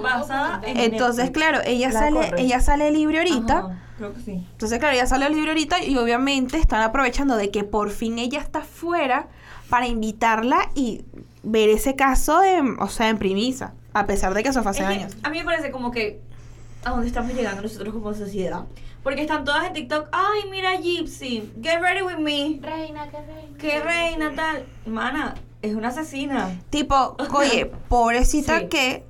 basada 0.03 0.61
en 0.65 0.79
entonces, 0.79 1.31
claro, 1.31 1.61
ella 1.65 1.89
La 1.89 2.01
sale, 2.01 2.31
corre. 2.31 2.43
ella 2.43 2.61
sale 2.61 2.91
libre 2.91 3.19
ahorita. 3.19 3.59
Ajá, 3.59 3.83
creo 3.97 4.13
que 4.13 4.21
sí. 4.21 4.47
Entonces, 4.53 4.79
claro, 4.79 4.97
ya 4.97 5.07
salió 5.07 5.29
el 5.29 5.35
libro 5.35 5.51
ahorita 5.51 5.83
y 5.83 5.97
obviamente 5.97 6.59
están 6.59 6.83
aprovechando 6.83 7.37
de 7.37 7.51
que 7.51 7.65
por 7.65 7.91
fin 7.91 8.19
ella 8.19 8.41
está 8.41 8.61
fuera 8.61 9.29
para 9.71 9.87
invitarla 9.87 10.71
y 10.75 11.05
ver 11.45 11.69
ese 11.69 11.95
caso, 11.97 12.43
en, 12.43 12.81
o 12.81 12.89
sea, 12.89 13.09
en 13.09 13.19
primisa, 13.19 13.75
a 13.93 14.07
pesar 14.07 14.35
de 14.35 14.43
que 14.43 14.49
eso 14.49 14.63
fue 14.63 14.71
hace 14.73 14.83
Es 14.83 14.89
que 14.89 14.95
años. 14.95 15.17
a 15.23 15.31
mí 15.31 15.39
me 15.39 15.45
parece 15.45 15.71
como 15.71 15.91
que 15.91 16.21
a 16.85 16.91
dónde 16.91 17.07
estamos 17.07 17.33
llegando 17.35 17.63
nosotros 17.63 17.93
como 17.95 18.13
sociedad. 18.15 18.65
Porque 19.03 19.21
están 19.21 19.45
todas 19.45 19.67
en 19.67 19.75
TikTok, 19.75 20.09
ay, 20.13 20.51
mira 20.51 20.77
Gypsy, 20.77 21.53
get 21.63 21.81
ready 21.81 22.01
with 22.03 22.17
me, 22.19 22.59
Reina, 22.63 23.07
qué 23.11 23.19
reina. 23.19 23.59
qué 23.59 23.81
reina 23.81 24.33
tal. 24.35 24.65
Mana, 24.87 25.35
es 25.61 25.75
una 25.75 25.89
asesina. 25.89 26.51
Tipo, 26.71 27.17
oye, 27.35 27.71
pobrecita 27.89 28.61
Sí. 28.61 28.67
que 28.69 29.05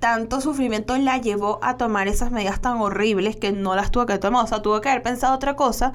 tanto 0.00 0.40
sufrimiento 0.40 0.96
la 0.98 1.18
llevó 1.18 1.58
a 1.62 1.76
tomar 1.76 2.08
esas 2.08 2.30
medidas 2.32 2.60
tan 2.60 2.78
horribles 2.78 3.36
que 3.36 3.52
no 3.52 3.74
las 3.76 3.90
tuvo 3.92 4.04
que 4.06 4.18
tomar, 4.18 4.44
o 4.44 4.46
sea, 4.48 4.62
tuvo 4.62 4.80
que 4.80 4.88
haber 4.88 5.02
pensado 5.02 5.34
otra 5.34 5.54
cosa, 5.56 5.92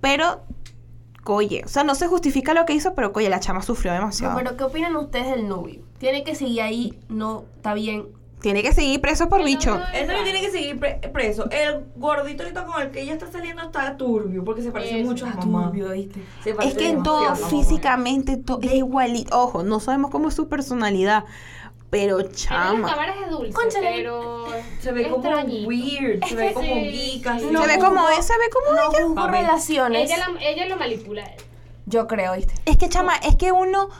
pero, 0.00 0.42
oye, 1.26 1.62
o 1.64 1.68
sea, 1.68 1.84
no 1.84 1.94
se 1.94 2.06
justifica 2.08 2.54
lo 2.54 2.64
que 2.66 2.72
hizo, 2.74 2.94
pero, 2.94 3.12
oye, 3.14 3.28
la 3.28 3.40
chama 3.40 3.62
sufrió 3.62 3.92
demasiado. 3.92 4.36
Pero 4.36 4.56
¿qué 4.56 4.64
opinan 4.64 4.94
ustedes 4.96 5.30
del 5.30 5.48
Nubi? 5.48 5.80
Tiene 5.98 6.24
que 6.24 6.34
seguir 6.34 6.62
ahí, 6.62 6.98
no, 7.08 7.44
está 7.56 7.74
bien. 7.74 8.06
Tiene 8.40 8.62
que 8.62 8.72
seguir 8.74 9.00
preso 9.00 9.30
por 9.30 9.40
El 9.40 9.46
bicho. 9.46 9.70
novio 9.70 9.86
Él 9.94 10.06
también 10.06 10.24
tiene 10.24 10.40
que 10.42 10.50
seguir 10.50 10.78
pre- 10.78 10.96
preso. 11.14 11.48
El 11.50 11.86
gordito 11.96 12.42
ahorita 12.42 12.66
con 12.66 12.82
el 12.82 12.90
que 12.90 13.00
ella 13.00 13.14
está 13.14 13.32
saliendo 13.32 13.62
está 13.62 13.96
turbio 13.96 14.44
porque 14.44 14.60
se 14.60 14.70
parece 14.70 15.00
Eso, 15.00 15.08
mucho 15.08 15.24
a 15.24 15.30
mamá. 15.30 15.64
turbio, 15.68 15.90
¿viste? 15.92 16.20
Se 16.42 16.50
Es 16.50 16.74
que 16.74 16.90
en 16.90 17.02
todo, 17.02 17.22
demasiado 17.22 17.48
a 17.48 17.50
mamá. 17.52 17.64
físicamente, 17.64 18.36
to- 18.36 18.58
es 18.60 18.74
igualito. 18.74 19.40
Ojo, 19.40 19.62
no 19.62 19.80
sabemos 19.80 20.10
cómo 20.10 20.28
es 20.28 20.34
su 20.34 20.46
personalidad, 20.50 21.24
pero 21.90 22.18
las 22.18 22.32
chama. 22.32 22.88
cámaras 22.90 23.16
es 23.24 23.30
dulce, 23.30 23.52
Cónchale. 23.52 23.90
pero 23.96 24.46
Se 24.80 24.92
ve 24.92 25.08
como 25.08 25.24
extrañito. 25.24 25.68
weird, 25.68 26.24
se 26.24 26.34
ve 26.34 26.52
como 26.52 26.66
sí, 26.66 26.72
geek, 26.74 27.22
sí. 27.22 27.28
así. 27.28 27.46
No 27.52 27.60
se 27.62 27.66
ve 27.68 27.78
como 27.78 28.08
es, 28.08 28.24
se 28.26 28.32
ve 28.32 28.50
como 28.52 29.14
No 29.16 29.24
ella. 29.26 29.30
relaciones. 29.30 30.10
Ella, 30.10 30.28
la- 30.28 30.40
ella 30.42 30.66
lo 30.66 30.76
manipula. 30.76 31.30
Yo 31.86 32.06
creo, 32.08 32.34
¿viste? 32.34 32.54
Es 32.64 32.76
que 32.78 32.88
chama, 32.88 33.14
es 33.16 33.36
que 33.36 33.52
uno, 33.52 33.90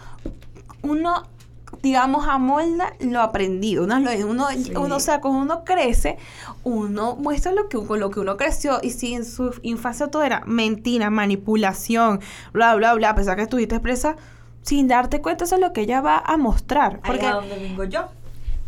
uno, 0.83 1.23
digamos, 1.83 2.27
amolda 2.27 2.95
lo 3.01 3.21
aprendido. 3.21 3.85
Uno, 3.85 4.01
lo- 4.01 4.11
uno, 4.27 4.47
uno, 4.77 4.97
o 4.97 5.01
sea, 5.01 5.21
cuando 5.21 5.41
uno 5.41 5.65
crece, 5.65 6.17
uno 6.65 7.15
muestra 7.17 7.53
lo 7.53 7.69
que, 7.69 7.79
con 7.85 8.01
lo 8.01 8.11
que 8.11 8.21
uno 8.21 8.37
creció. 8.37 8.79
Y 8.83 8.91
si 8.91 9.15
en 9.15 9.25
su 9.25 9.55
infancia 9.63 10.09
todo 10.09 10.23
era 10.23 10.43
mentira, 10.47 11.11
manipulación, 11.11 12.21
bla, 12.53 12.75
bla, 12.75 12.95
bla, 12.95 13.11
a 13.11 13.15
pesar 13.15 13.37
que 13.37 13.43
estuviste 13.43 13.79
presa, 13.81 14.17
sin 14.65 14.89
darte 14.89 15.21
cuenta, 15.23 15.45
eso 15.45 15.55
es 15.55 15.61
lo 15.61 15.73
que 15.73 15.83
ella 15.83 16.01
va 16.01 16.19
a 16.19 16.37
mostrar. 16.37 16.95
Ahí 16.95 17.01
Porque 17.05 17.27
a 17.27 17.35
donde 17.35 17.57
vengo 17.57 17.85
yo. 17.85 18.07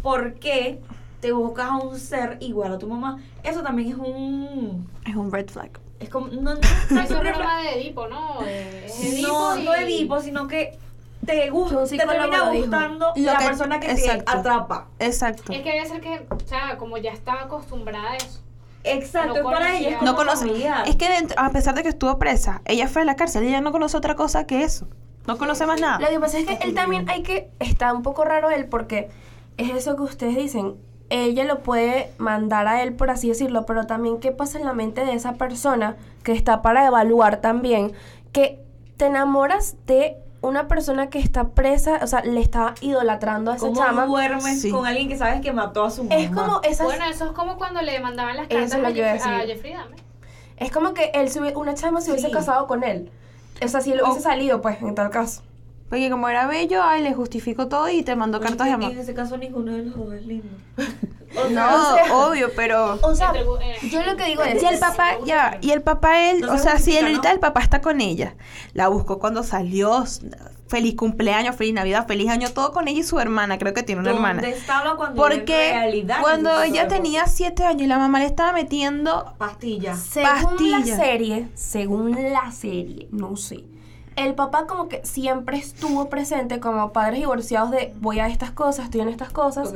¿Por 0.02 0.34
qué 0.34 0.80
te 1.20 1.32
buscas 1.32 1.66
a 1.70 1.76
un 1.78 1.98
ser 1.98 2.36
igual 2.40 2.72
a 2.74 2.78
tu 2.78 2.86
mamá? 2.86 3.18
Eso 3.42 3.62
también 3.62 3.88
es 3.90 3.94
un... 3.96 4.88
es 5.04 5.16
un 5.16 5.32
red 5.32 5.48
flag. 5.48 5.70
Es 5.98 6.08
como... 6.10 6.28
No, 6.28 6.40
no, 6.42 6.54
No, 6.54 6.60
no, 6.90 7.00
es 7.00 7.10
no, 7.10 7.20
una 7.20 7.32
broma 7.32 7.62
de 7.62 7.80
Edipo, 7.80 8.06
¿no? 8.08 8.42
Es 8.42 9.00
Edipo 9.02 9.28
no, 9.28 9.58
y- 9.58 9.64
no 9.64 9.74
Edipo, 9.74 10.20
sino 10.20 10.46
que 10.46 10.78
te 11.24 11.48
gusta, 11.50 11.78
Un 11.78 11.88
te 11.88 11.96
termina 11.96 12.50
gustando 12.50 13.12
Lo 13.16 13.22
la 13.32 13.38
que- 13.38 13.44
persona 13.46 13.80
que 13.80 13.90
exacto. 13.90 14.30
te 14.32 14.38
atrapa. 14.38 14.88
Exacto. 15.00 15.52
Es 15.52 15.62
que 15.62 15.72
debe 15.72 15.86
ser 15.86 16.00
que, 16.00 16.26
o 16.30 16.38
sea, 16.46 16.76
como 16.78 16.98
ya 16.98 17.10
estaba 17.12 17.42
acostumbrada 17.44 18.10
a 18.12 18.16
eso. 18.16 18.40
Exacto, 18.84 19.42
No 19.42 19.50
es 19.50 19.56
para 19.58 19.76
ella 19.76 19.96
es 19.96 20.02
No 20.02 20.14
conoce. 20.14 20.46
familiar. 20.46 20.86
Es 20.86 20.94
que 20.94 21.08
dentro- 21.08 21.40
a 21.42 21.50
pesar 21.50 21.74
de 21.74 21.82
que 21.82 21.88
estuvo 21.88 22.16
presa, 22.18 22.60
ella 22.66 22.86
fue 22.86 23.02
a 23.02 23.04
la 23.06 23.16
cárcel 23.16 23.42
y 23.44 23.48
ella 23.48 23.60
no 23.60 23.72
conoce 23.72 23.96
otra 23.96 24.14
cosa 24.14 24.46
que 24.46 24.62
eso. 24.62 24.86
No 25.26 25.38
conoce 25.38 25.66
más 25.66 25.80
Lo 25.80 25.86
nada. 25.86 26.08
que 26.08 26.20
pasa 26.20 26.38
es 26.38 26.46
que 26.46 26.58
él 26.62 26.74
también 26.74 27.08
hay 27.08 27.22
que. 27.22 27.50
Está 27.58 27.92
un 27.92 28.02
poco 28.02 28.24
raro 28.24 28.50
él 28.50 28.66
porque 28.66 29.08
es 29.56 29.70
eso 29.70 29.96
que 29.96 30.02
ustedes 30.02 30.36
dicen. 30.36 30.76
Ella 31.08 31.44
lo 31.44 31.60
puede 31.60 32.10
mandar 32.18 32.66
a 32.66 32.82
él, 32.82 32.92
por 32.94 33.10
así 33.10 33.28
decirlo, 33.28 33.64
pero 33.64 33.86
también 33.86 34.18
qué 34.18 34.32
pasa 34.32 34.58
en 34.58 34.64
la 34.64 34.72
mente 34.72 35.04
de 35.04 35.12
esa 35.12 35.34
persona 35.34 35.96
que 36.24 36.32
está 36.32 36.62
para 36.62 36.84
evaluar 36.84 37.40
también. 37.40 37.92
Que 38.32 38.60
te 38.96 39.06
enamoras 39.06 39.76
de 39.86 40.16
una 40.40 40.66
persona 40.66 41.08
que 41.08 41.20
está 41.20 41.50
presa, 41.50 42.00
o 42.02 42.06
sea, 42.08 42.22
le 42.24 42.40
está 42.40 42.74
idolatrando 42.80 43.52
a 43.52 43.56
esa 43.56 43.66
¿Cómo 43.66 43.80
chama. 43.80 44.06
duermes 44.06 44.60
Sí. 44.62 44.70
con 44.72 44.84
alguien 44.84 45.08
que 45.08 45.16
sabes 45.16 45.40
que 45.40 45.52
mató 45.52 45.84
a 45.84 45.90
su 45.90 46.02
mamá? 46.04 46.16
Es 46.16 46.30
como 46.30 46.60
esas. 46.64 46.86
Bueno, 46.86 47.04
eso 47.06 47.26
es 47.26 47.30
como 47.32 47.56
cuando 47.56 47.82
le 47.82 48.00
mandaban 48.00 48.36
las 48.36 48.48
cartas 48.48 48.72
es 48.74 48.78
lo 48.80 48.86
a, 48.86 48.90
a 48.90 48.92
Jeff- 48.92 49.06
a 49.26 49.30
decir. 49.30 49.46
Jeffrey 49.54 49.72
Dahmer. 49.74 49.98
Es 50.56 50.72
como 50.72 50.92
que 50.92 51.12
él 51.14 51.28
se 51.28 51.40
hubiese- 51.40 51.56
una 51.56 51.74
chama 51.74 52.00
se 52.00 52.10
hubiese 52.10 52.28
Sí. 52.28 52.32
casado 52.32 52.66
con 52.66 52.82
él. 52.82 53.10
O 53.64 53.68
sea, 53.68 53.80
si 53.80 53.92
él 53.92 54.00
hubiese 54.02 54.20
O- 54.20 54.22
salido, 54.22 54.60
pues, 54.60 54.80
en 54.82 54.94
tal 54.94 55.10
caso. 55.10 55.42
Porque 55.88 56.10
como 56.10 56.28
era 56.28 56.46
bello, 56.48 56.82
ay, 56.82 57.02
le 57.02 57.14
justificó 57.14 57.68
todo 57.68 57.88
y 57.88 58.02
te 58.02 58.16
mandó 58.16 58.40
cartas 58.40 58.66
de 58.66 58.72
En 58.72 58.82
amor. 58.82 58.92
ese 58.92 59.14
caso 59.14 59.36
ninguno 59.36 59.72
de 59.72 59.84
los 59.84 59.96
dos 59.96 60.12
es 60.14 60.26
lindo. 60.26 60.48
O 61.36 61.48
sea, 61.48 61.50
No, 61.50 61.92
o 61.92 61.94
sea- 61.96 62.16
obvio, 62.16 62.48
pero... 62.56 62.98
O 63.02 63.14
sea, 63.14 63.32
eh, 63.34 63.76
yo 63.90 64.02
lo 64.04 64.16
que 64.16 64.24
digo 64.26 64.42
es. 64.42 64.62
Y 64.62 64.66
el 64.66 64.78
papá, 64.78 65.18
ya, 65.26 65.58
y 65.60 65.70
el 65.72 65.82
papá, 65.82 66.30
él, 66.30 66.40
No 66.40 66.52
o 66.54 66.56
se 66.56 66.62
sea, 66.62 66.78
si 66.78 66.96
él 66.96 67.04
ahorita 67.06 67.28
¿no? 67.28 67.34
el 67.34 67.40
papá 67.40 67.60
está 67.60 67.80
con 67.82 68.00
ella, 68.00 68.36
la 68.72 68.88
buscó 68.88 69.18
cuando 69.18 69.42
salió, 69.42 70.04
feliz 70.68 70.96
cumpleaños, 70.96 71.56
feliz 71.56 71.74
Navidad, 71.74 72.06
feliz 72.06 72.28
año, 72.28 72.50
todo 72.52 72.72
con 72.72 72.88
ella 72.88 73.00
y 73.00 73.02
su 73.02 73.18
hermana, 73.18 73.58
creo 73.58 73.74
que 73.74 73.82
tiene 73.82 74.00
una 74.00 74.10
hermana. 74.10 74.42
¿Dónde 74.42 74.56
estaba 74.56 74.96
cuando 74.96 75.26
en 75.26 75.30
Porque 75.30 75.70
realidad 75.72 76.18
cuando 76.20 76.62
ella 76.62 76.88
tenía 76.88 77.26
siete 77.26 77.64
años 77.64 77.82
y 77.82 77.86
la 77.86 77.98
mamá 77.98 78.18
le 78.18 78.26
estaba 78.26 78.52
metiendo 78.52 79.34
pastillas. 79.38 79.98
Según 80.00 80.32
Pastilla. 80.32 80.78
la 80.78 80.96
serie, 80.96 81.48
según 81.54 82.32
la 82.32 82.50
serie, 82.52 83.08
no 83.10 83.36
sé. 83.36 83.64
El 84.16 84.34
papá 84.34 84.66
como 84.66 84.88
que 84.88 85.04
siempre 85.04 85.58
estuvo 85.58 86.08
presente 86.08 86.58
como 86.58 86.90
padres 86.92 87.20
divorciados 87.20 87.70
de 87.70 87.92
voy 88.00 88.18
a 88.18 88.28
estas 88.28 88.50
cosas, 88.50 88.86
estoy 88.86 89.02
en 89.02 89.08
estas 89.08 89.30
cosas. 89.30 89.74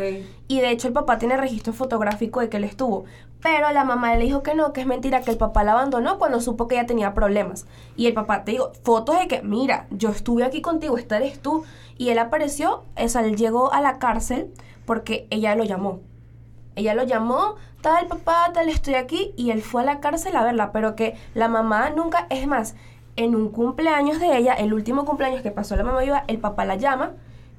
Y 0.48 0.60
de 0.60 0.70
hecho 0.70 0.88
el 0.88 0.94
papá 0.94 1.18
tiene 1.18 1.36
registro 1.36 1.74
fotográfico 1.74 2.40
de 2.40 2.48
que 2.48 2.56
él 2.56 2.64
estuvo. 2.64 3.04
Pero 3.42 3.70
la 3.72 3.84
mamá 3.84 4.14
le 4.16 4.24
dijo 4.24 4.42
que 4.42 4.54
no, 4.54 4.72
que 4.72 4.82
es 4.82 4.86
mentira, 4.86 5.22
que 5.22 5.30
el 5.30 5.38
papá 5.38 5.64
la 5.64 5.72
abandonó 5.72 6.18
cuando 6.18 6.40
supo 6.40 6.68
que 6.68 6.74
ella 6.74 6.86
tenía 6.86 7.14
problemas. 7.14 7.66
Y 7.96 8.06
el 8.06 8.12
papá, 8.12 8.44
te 8.44 8.52
digo, 8.52 8.72
fotos 8.82 9.18
de 9.18 9.28
que, 9.28 9.42
mira, 9.42 9.86
yo 9.90 10.10
estuve 10.10 10.44
aquí 10.44 10.60
contigo, 10.60 10.98
esta 10.98 11.16
eres 11.16 11.40
tú. 11.40 11.64
Y 11.96 12.10
él 12.10 12.18
apareció, 12.18 12.84
o 12.96 13.08
sea, 13.08 13.22
llegó 13.22 13.72
a 13.72 13.80
la 13.80 13.98
cárcel 13.98 14.52
porque 14.84 15.26
ella 15.30 15.54
lo 15.54 15.64
llamó. 15.64 16.00
Ella 16.76 16.94
lo 16.94 17.02
llamó, 17.02 17.56
tal 17.80 18.06
papá, 18.08 18.50
tal, 18.52 18.68
estoy 18.68 18.94
aquí. 18.94 19.32
Y 19.36 19.50
él 19.50 19.62
fue 19.62 19.82
a 19.82 19.84
la 19.86 20.00
cárcel 20.00 20.36
a 20.36 20.44
verla, 20.44 20.72
pero 20.72 20.94
que 20.94 21.16
la 21.34 21.48
mamá 21.48 21.90
nunca, 21.90 22.26
es 22.28 22.46
más, 22.46 22.74
en 23.16 23.34
un 23.34 23.50
cumpleaños 23.50 24.20
de 24.20 24.36
ella, 24.36 24.54
el 24.54 24.72
último 24.72 25.04
cumpleaños 25.04 25.42
que 25.42 25.50
pasó 25.50 25.76
la 25.76 25.84
mamá 25.84 26.00
viva, 26.00 26.24
el 26.26 26.38
papá 26.38 26.64
la 26.64 26.76
llama 26.76 27.12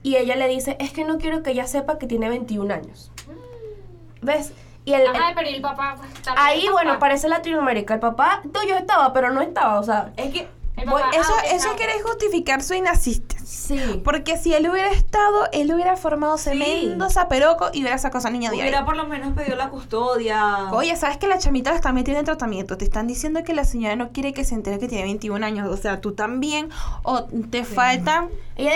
y 0.04 0.16
ella 0.16 0.36
le 0.36 0.48
dice, 0.48 0.78
es 0.80 0.92
que 0.92 1.06
no 1.06 1.18
quiero 1.18 1.44
que 1.44 1.52
ella 1.52 1.68
sepa 1.68 1.98
que 2.00 2.08
tiene 2.08 2.30
21 2.30 2.74
años. 2.74 3.12
¿Ves? 4.22 4.54
Y 4.86 4.94
el, 4.94 5.08
Ajá, 5.08 5.30
el- 5.30 5.36
pero 5.36 5.50
¿y 5.50 5.56
el 5.56 5.62
papá? 5.62 5.96
pues, 5.98 6.10
ahí, 6.36 6.66
el 6.66 6.72
bueno, 6.72 6.98
parece 7.00 7.28
Latinoamérica. 7.30 7.94
El 7.94 8.00
papá 8.00 8.42
tuyo 8.54 8.76
estaba, 8.78 9.14
pero 9.14 9.32
no 9.32 9.42
estaba, 9.42 9.80
o 9.80 9.84
sea, 9.84 10.12
Es 10.18 10.34
que 10.34 10.48
papá, 10.86 11.10
eso 11.14 11.34
ah, 11.36 11.44
eso 11.52 11.70
quiere 11.76 12.02
justificar 12.02 12.62
su 12.64 12.74
inassistencia. 12.74 13.42
Sí. 13.46 14.02
Porque 14.04 14.38
si 14.38 14.54
él 14.54 14.70
hubiera 14.70 14.92
estado, 14.92 15.48
él 15.52 15.74
hubiera 15.74 15.98
formado 15.98 16.36
tremendo 16.38 17.10
zaperoco 17.10 17.70
y 17.74 17.82
hubiera 17.82 17.98
sacado 17.98 18.18
a 18.18 18.22
esa 18.22 18.30
niña 18.30 18.50
de 18.50 18.56
ahí. 18.58 18.62
Hubiera 18.62 18.86
por 18.86 18.96
lo 18.96 19.06
menos 19.06 19.34
pedido 19.34 19.56
la 19.56 19.70
custodia. 19.70 20.72
Oye, 20.72 20.96
¿sabes 20.96 21.18
que 21.18 21.28
la 21.28 21.38
chamita 21.38 21.74
metiendo 21.92 22.20
en 22.20 22.26
tratamiento? 22.26 22.78
Te 22.78 22.86
están 22.86 23.08
diciendo 23.08 23.44
que 23.44 23.54
la 23.54 23.66
señora 23.66 23.96
no 23.96 24.12
quiere 24.12 24.34
que 24.34 24.44
se 24.44 24.56
entere 24.56 24.80
que 24.80 24.88
tiene 24.88 25.04
21 25.04 25.46
años. 25.46 25.70
O 25.70 25.78
sea, 25.78 26.02
tú 26.02 26.14
también. 26.14 26.70
O 27.04 27.24
te 27.50 27.64
falta 27.64 28.28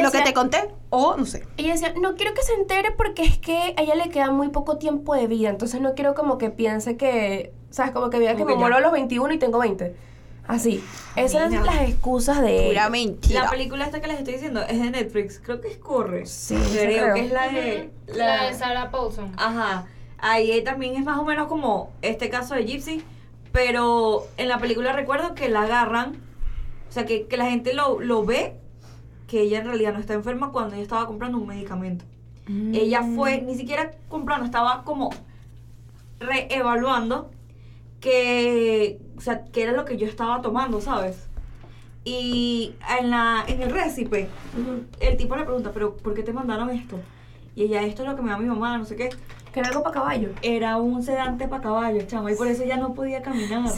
lo 0.01 0.11
que 0.11 0.21
te 0.21 0.33
conté. 0.33 0.69
O 0.89 1.15
no 1.17 1.25
sé. 1.25 1.45
Ella 1.57 1.73
decía, 1.73 1.93
no 1.99 2.15
quiero 2.15 2.33
que 2.33 2.41
se 2.41 2.53
entere 2.53 2.91
porque 2.91 3.23
es 3.23 3.37
que 3.37 3.73
a 3.77 3.81
ella 3.81 3.95
le 3.95 4.09
queda 4.09 4.31
muy 4.31 4.49
poco 4.49 4.77
tiempo 4.77 5.13
de 5.13 5.27
vida, 5.27 5.49
entonces 5.49 5.81
no 5.81 5.93
quiero 5.93 6.15
como 6.15 6.37
que 6.37 6.49
piense 6.49 6.95
que, 6.95 7.51
¿sabes? 7.69 7.91
Como 7.91 8.09
que 8.09 8.19
vea 8.19 8.35
que 8.35 8.43
Como 8.43 8.47
me 8.47 8.53
que 8.53 8.59
ya. 8.59 8.61
muero 8.61 8.75
a 8.77 8.79
los 8.79 8.91
21 8.91 9.33
y 9.33 9.37
tengo 9.37 9.59
20. 9.59 9.95
Así. 10.47 10.83
Esas 11.15 11.35
eran 11.35 11.49
Mira. 11.51 11.63
las 11.65 11.89
excusas 11.89 12.41
de 12.41 12.67
Pura 12.69 12.89
mentira. 12.89 13.43
La 13.45 13.49
película 13.49 13.85
esta 13.85 13.99
que 14.01 14.07
les 14.07 14.17
estoy 14.19 14.33
diciendo 14.33 14.61
es 14.61 14.79
de 14.79 14.91
Netflix. 14.91 15.39
Creo 15.43 15.61
que 15.61 15.69
es 15.69 15.77
Corre. 15.77 16.25
Sí, 16.25 16.55
creo, 16.73 17.03
creo. 17.03 17.13
que 17.15 17.19
es 17.25 17.31
la 17.31 17.47
de. 17.49 17.89
Ujú, 18.07 18.17
La 18.17 18.43
de 18.45 18.53
Sarah 18.53 18.91
Paulson. 18.91 19.31
Ajá. 19.37 19.85
Ahí 20.17 20.63
también 20.63 20.95
es 20.95 21.03
más 21.03 21.17
o 21.19 21.23
menos 21.25 21.47
como 21.47 21.91
este 22.01 22.29
caso 22.29 22.53
de 22.55 22.65
Gypsy. 22.65 23.03
Pero 23.51 24.27
en 24.37 24.49
la 24.49 24.57
película 24.59 24.91
recuerdo 24.93 25.33
que 25.35 25.49
la 25.49 25.63
agarran. 25.63 26.15
O 26.89 26.91
sea, 26.91 27.05
que, 27.05 27.25
que 27.27 27.37
la 27.37 27.45
gente 27.49 27.73
lo, 27.73 27.99
lo 27.99 28.23
ve. 28.25 28.55
Que 29.27 29.41
ella 29.41 29.59
en 29.59 29.65
realidad 29.65 29.93
no 29.93 29.99
está 29.99 30.13
enferma 30.13 30.51
cuando 30.51 30.75
ella 30.75 30.83
estaba 30.83 31.07
comprando 31.07 31.37
un 31.39 31.47
medicamento. 31.47 32.05
Ella 32.47 33.01
fue, 33.01 33.41
ni 33.41 33.55
siquiera 33.55 33.89
comprando, 34.07 34.45
estaba 34.45 34.83
como 34.83 35.09
reevaluando 36.19 37.31
que, 38.05 38.99
o 39.17 39.21
sea, 39.21 39.45
que 39.45 39.63
era 39.63 39.71
lo 39.71 39.83
que 39.83 39.97
yo 39.97 40.05
estaba 40.05 40.39
tomando, 40.43 40.79
¿sabes? 40.79 41.27
Y 42.03 42.75
en, 42.99 43.09
la, 43.09 43.43
en 43.47 43.63
el 43.63 43.71
récipe, 43.71 44.29
el 44.99 45.17
tipo 45.17 45.35
le 45.35 45.43
pregunta, 45.43 45.71
pero 45.73 45.97
¿por 45.97 46.13
qué 46.13 46.21
te 46.21 46.31
mandaron 46.31 46.69
esto? 46.69 46.99
Y 47.55 47.63
ella, 47.63 47.81
esto 47.81 48.03
es 48.03 48.09
lo 48.09 48.15
que 48.15 48.21
me 48.21 48.29
da 48.29 48.37
mi 48.37 48.45
mamá, 48.45 48.77
no 48.77 48.85
sé 48.85 48.95
qué. 48.95 49.09
Que 49.51 49.59
era 49.59 49.69
algo 49.69 49.81
para 49.81 49.95
caballo. 49.95 50.29
Era 50.43 50.77
un 50.77 51.01
sedante 51.01 51.47
para 51.47 51.63
caballos, 51.63 52.05
chama, 52.05 52.31
y 52.31 52.35
por 52.35 52.45
eso 52.45 52.61
ella 52.61 52.77
no 52.77 52.93
podía 52.93 53.23
caminar. 53.23 53.71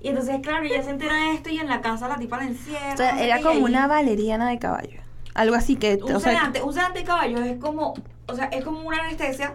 Y 0.00 0.08
entonces, 0.08 0.40
claro, 0.40 0.64
ella 0.64 0.82
se 0.82 0.88
entera 0.88 1.14
de 1.14 1.34
esto 1.34 1.50
y 1.50 1.58
en 1.58 1.68
la 1.68 1.82
casa 1.82 2.08
la 2.08 2.16
tipa 2.16 2.38
la 2.38 2.44
encierra. 2.44 2.94
O 2.94 2.96
sea, 2.96 3.12
no 3.12 3.18
sé 3.18 3.24
era 3.26 3.42
como 3.42 3.66
una 3.66 3.86
valeriana 3.86 4.48
de 4.48 4.58
caballo. 4.58 5.00
Algo 5.38 5.54
así 5.54 5.76
que. 5.76 6.00
Un 6.02 6.16
o 6.16 6.20
sea, 6.20 6.32
sedante, 6.32 6.62
un 6.62 6.74
sedante 6.74 6.98
de 6.98 7.04
caballos 7.04 7.40
es 7.42 7.58
como, 7.60 7.94
o 8.26 8.34
sea, 8.34 8.46
es 8.46 8.64
como 8.64 8.80
una 8.80 8.98
anestesia, 9.04 9.54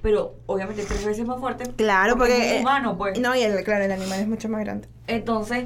pero 0.00 0.36
obviamente 0.46 0.84
tres 0.84 1.04
veces 1.04 1.26
más 1.26 1.40
fuerte. 1.40 1.68
Claro, 1.72 2.16
porque. 2.16 2.36
es 2.36 2.52
eh, 2.52 2.54
un 2.54 2.60
humano, 2.60 2.96
pues. 2.96 3.18
No, 3.18 3.34
y 3.34 3.42
el, 3.42 3.64
claro, 3.64 3.84
el 3.84 3.90
animal 3.90 4.20
es 4.20 4.28
mucho 4.28 4.48
más 4.48 4.60
grande. 4.60 4.86
Entonces, 5.08 5.64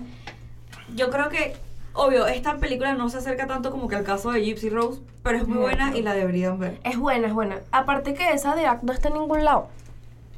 yo 0.94 1.10
creo 1.10 1.28
que, 1.28 1.54
obvio, 1.92 2.26
esta 2.28 2.56
película 2.56 2.94
no 2.94 3.10
se 3.10 3.18
acerca 3.18 3.46
tanto 3.46 3.70
como 3.70 3.88
que 3.88 3.96
al 3.96 4.04
caso 4.04 4.30
de 4.30 4.42
Gypsy 4.42 4.70
Rose, 4.70 5.02
pero 5.22 5.36
es 5.36 5.46
muy 5.46 5.58
buena 5.58 5.94
y 5.94 6.00
la 6.00 6.14
deberían 6.14 6.58
ver. 6.58 6.80
Es 6.82 6.96
buena, 6.96 7.26
es 7.26 7.34
buena. 7.34 7.58
Aparte 7.72 8.14
que 8.14 8.30
esa 8.30 8.56
de 8.56 8.64
Act 8.64 8.84
no 8.84 8.94
está 8.94 9.08
en 9.08 9.14
ningún 9.14 9.44
lado. 9.44 9.68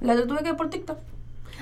La 0.01 0.17
tuve 0.17 0.39
que 0.39 0.45
ver 0.45 0.57
por 0.57 0.71
TikTok. 0.71 0.99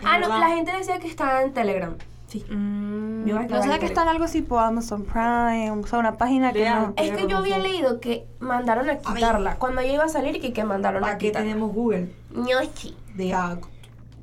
Ah, 0.02 0.18
no, 0.18 0.28
la 0.28 0.48
gente 0.48 0.72
decía 0.72 0.98
que 1.00 1.06
estaba 1.06 1.42
en 1.42 1.52
Telegram. 1.52 1.98
Sí. 2.32 2.44
Mm, 2.48 3.26
Yo 3.26 3.38
no 3.42 3.62
sé 3.62 3.78
que 3.78 3.84
está 3.84 4.02
en 4.04 4.08
algo 4.08 4.24
así 4.24 4.40
por 4.40 4.60
Amazon 4.60 5.04
Prime, 5.04 5.70
o 5.70 5.86
sea, 5.86 5.98
una 5.98 6.16
página 6.16 6.50
que 6.52 6.68
no. 6.68 6.94
Es 6.96 7.10
que 7.12 7.26
yo 7.26 7.36
había 7.36 7.58
leído 7.58 8.00
que 8.00 8.26
mandaron 8.40 8.88
a 8.88 8.98
quitarla. 8.98 9.56
Cuando 9.56 9.82
ella 9.82 9.92
iba 9.94 10.04
a 10.04 10.08
salir 10.08 10.36
y 10.36 10.40
que, 10.40 10.52
que 10.54 10.64
mandaron 10.64 11.02
a 11.04 11.06
¿Para 11.08 11.18
quitarla. 11.18 11.46
tenemos 11.48 11.72
Google? 11.74 12.10
Ñochi. 12.34 12.96
De 13.14 13.34
algo. 13.34 13.68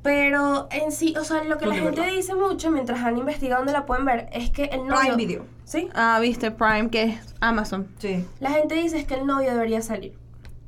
Pero 0.02 0.66
en 0.72 0.90
sí, 0.92 1.14
o 1.20 1.24
sea, 1.24 1.44
lo 1.44 1.56
que 1.58 1.66
No, 1.66 1.70
la 1.72 1.76
de 1.76 1.82
gente 1.82 2.00
verdad. 2.00 2.16
dice 2.16 2.34
mucho 2.34 2.70
mientras 2.70 3.00
han 3.00 3.16
investigado 3.18 3.60
dónde 3.60 3.74
la 3.74 3.86
pueden 3.86 4.04
ver 4.06 4.28
es 4.32 4.50
que 4.50 4.64
el 4.64 4.86
novio. 4.86 4.98
Prime 4.98 5.16
Video. 5.16 5.44
¿Sí? 5.64 5.88
Ah, 5.94 6.18
viste, 6.20 6.50
Prime, 6.50 6.88
que 6.90 7.02
es 7.04 7.34
Amazon. 7.40 7.86
Sí. 7.98 8.24
La 8.40 8.50
gente 8.50 8.74
dice 8.74 8.98
es 8.98 9.06
que 9.06 9.14
el 9.14 9.26
novio 9.26 9.52
debería 9.52 9.82
salir. 9.82 10.14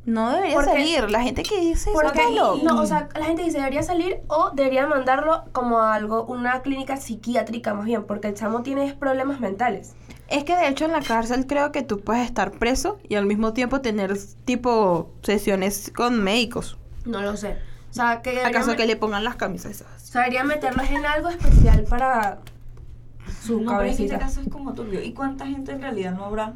No 0.05 0.30
debería 0.32 0.55
Porque- 0.57 0.70
salir. 0.72 1.11
La 1.11 1.22
gente 1.22 1.42
que 1.44 1.61
dice 1.61 1.90
eso 1.90 1.92
Porque, 1.92 2.18
está 2.20 2.30
loco. 2.30 2.61
no, 2.64 2.80
o 2.80 2.86
sea, 2.86 3.09
la 3.14 3.24
gente 3.24 3.42
dice 3.44 3.59
debería 3.59 3.82
salir 3.84 4.20
o 4.28 4.50
debería 4.50 4.86
mandarlo 4.86 5.44
como 5.53 5.78
a 5.78 5.94
algo, 5.94 6.24
una 6.24 6.61
clínica 6.62 6.96
psiquiátrica 6.96 7.72
más 7.74 7.84
bien, 7.84 8.05
porque 8.05 8.28
el 8.28 8.34
chamo 8.34 8.62
tiene 8.62 8.94
problemas 8.94 9.38
mentales. 9.40 9.94
Es 10.28 10.44
que 10.44 10.57
de 10.57 10.66
hecho 10.68 10.86
en 10.86 10.92
la 10.92 11.03
cárcel 11.03 11.46
creo 11.46 11.70
que 11.72 11.82
tú 11.82 12.00
puedes 12.00 12.24
estar 12.24 12.50
preso 12.53 12.98
y 13.09 13.14
al 13.16 13.26
mismo 13.26 13.53
tiempo 13.53 13.80
tener 13.80 14.16
tipo 14.44 15.11
sesiones 15.22 15.92
con 15.94 16.22
médicos. 16.22 16.78
No 17.05 17.20
lo 17.22 17.36
sé. 17.36 17.59
O 17.90 17.94
sea, 17.94 18.22
que 18.22 18.42
¿Acaso 18.42 18.74
que 18.74 18.86
le 18.86 18.96
pongan 18.96 19.22
las 19.22 19.36
camisas 19.36 19.70
esas? 19.72 20.03
o 20.03 20.07
sea, 20.12 20.22
deberían 20.22 20.46
meterlas 20.46 20.90
en 20.90 21.05
algo 21.05 21.28
especial 21.28 21.84
para 21.84 22.38
su 23.42 23.61
No, 23.61 23.72
pero 23.76 23.82
es 23.82 23.96
que 23.98 24.05
este 24.05 24.16
cabecita. 24.16 24.18
caso 24.18 24.40
es 24.40 24.48
como 24.48 24.72
turbio. 24.74 25.03
¿Y 25.03 25.12
cuánta 25.12 25.46
gente 25.46 25.72
en 25.72 25.82
realidad 25.82 26.12
no 26.12 26.24
habrá 26.24 26.55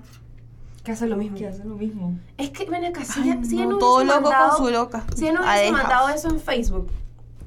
Que 0.87 0.93
hace 0.93 1.07
lo 1.07 1.17
mismo. 1.17 1.37
que 1.37 1.49
hace 1.49 1.65
lo 1.65 1.75
mismo? 1.75 2.17
Es 2.39 2.51
que, 2.51 2.65
ven 2.65 2.85
acá, 2.85 3.05
si, 3.05 3.21
Ay, 3.29 3.45
si 3.45 3.57
no, 3.57 3.71
no 3.73 3.79
todo 3.79 3.97
hubiese 3.97 4.15
loco 4.15 4.31
mandado- 4.31 4.57
con 4.57 4.67
su 4.67 4.73
loca. 4.73 5.05
Si 5.17 5.25
ella 5.27 5.33
no 5.35 5.41
hubiese 5.45 5.73
mandado 5.73 6.09
eso 6.09 6.29
en 6.29 6.41
Facebook, 6.41 6.89